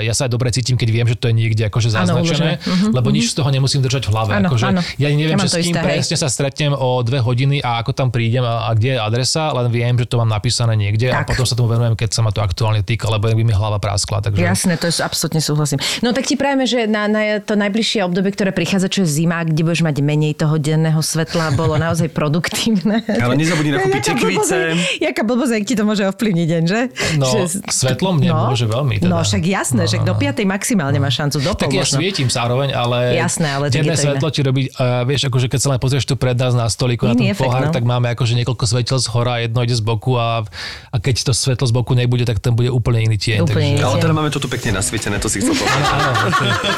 [0.05, 2.53] ja sa aj dobre cítim, keď viem, že to je niekde akože zaznačené, uložené.
[2.61, 4.30] Mhm, lebo nič z toho nemusím držať v hlave.
[4.36, 4.80] Áno, akože áno.
[5.01, 5.86] Ja neviem, Ja že s kým isté, hej.
[5.89, 9.49] presne sa stretnem o dve hodiny a ako tam prídem a, a kde je adresa,
[9.57, 11.32] len viem, že to mám napísané niekde a Tak.
[11.32, 14.20] potom sa tomu venujem, keď sa ma to aktuálne týka, lebo by mi hlava práskla.
[14.20, 14.45] Takže...
[14.45, 15.80] Jasné, to je absolútne súhlasím.
[16.05, 19.41] No tak ti prajeme, že na, na to najbližšie obdobie, ktoré prichádza, čo je zima,
[19.41, 23.03] kde budeš mať menej toho denného svetla, bolo naozaj produktívne.
[23.09, 24.57] Ale nezabudni nakúpiť tekvice.
[24.99, 26.81] Jaká blbosť, jak ti to môže ovplyvniť deň, že?
[27.16, 27.62] No, že...
[27.70, 29.11] svetlom mne môže veľmi teda.
[29.11, 30.20] No však jasné, No, však no, do no.
[30.20, 30.45] 5.
[30.45, 31.97] maximálne máš šancu, do Tak ja možno.
[32.03, 35.79] svietim zároveň, ale, Jasné, ale denné svetlo ti robí, uh, vieš, akože keď sa len
[35.81, 37.72] pozrieš tu pred nás na stolíku, na ten efekt, pohár, no.
[37.72, 40.43] tak máme akože niekoľko svetel z hora, jedno ide z boku a,
[40.91, 43.47] a keď to svetlo z boku nebude, tak ten bude úplne iný tieň.
[43.47, 43.85] Úplne takže.
[43.87, 45.85] Ale teda máme to tu pekne nasvietené, to si chcel povedať.
[45.95, 46.11] Áno,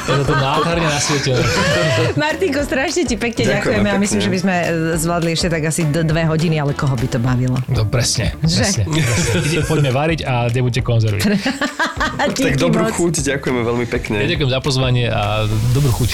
[0.07, 1.43] to je to nádherne nasvietené.
[2.21, 5.85] Martinko, strašne ti pekne Ďakujeme a myslím, že by sme e, zvládli ešte tak asi
[5.85, 7.59] dve hodiny, ale koho by to bavilo?
[7.69, 8.57] No presne, Že?
[8.57, 8.83] presne.
[8.89, 9.39] presne.
[9.47, 11.21] Ide, poďme variť a nebudete konzervy.
[12.21, 12.93] Tak dobrú moc.
[12.93, 14.21] chuť, ďakujeme veľmi pekne.
[14.21, 16.13] Ja ďakujem za pozvanie a dobrú chuť.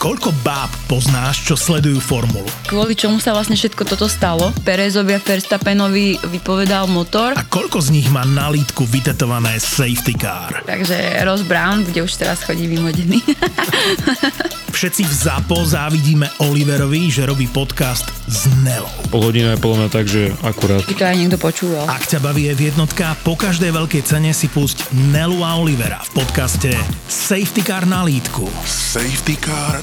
[0.00, 2.48] Koľko báb poznáš, čo sledujú formulu?
[2.64, 4.48] kvôli čomu sa vlastne všetko toto stalo.
[4.64, 10.64] Perezovi a Verstappenovi vypovedal motor, A koľko z nich má na lítku vytetované safety car?
[10.64, 10.96] takže
[11.28, 13.20] Ross Brown bude už teraz chodí vymodený.
[14.70, 18.88] Všetci v ZAPO závidíme Oliverovi, že robí podcast s Nelou.
[19.10, 20.86] Pol hodina je podľa mňa tak, že akurát.
[20.86, 21.84] By to aj niekto počúval.
[21.90, 26.22] Ak ťa baví v jednotka, po každej veľkej cene si pusť Nelu a Olivera v
[26.22, 26.70] podcaste
[27.10, 28.46] Safety Car na lítku.
[28.64, 29.82] Safety car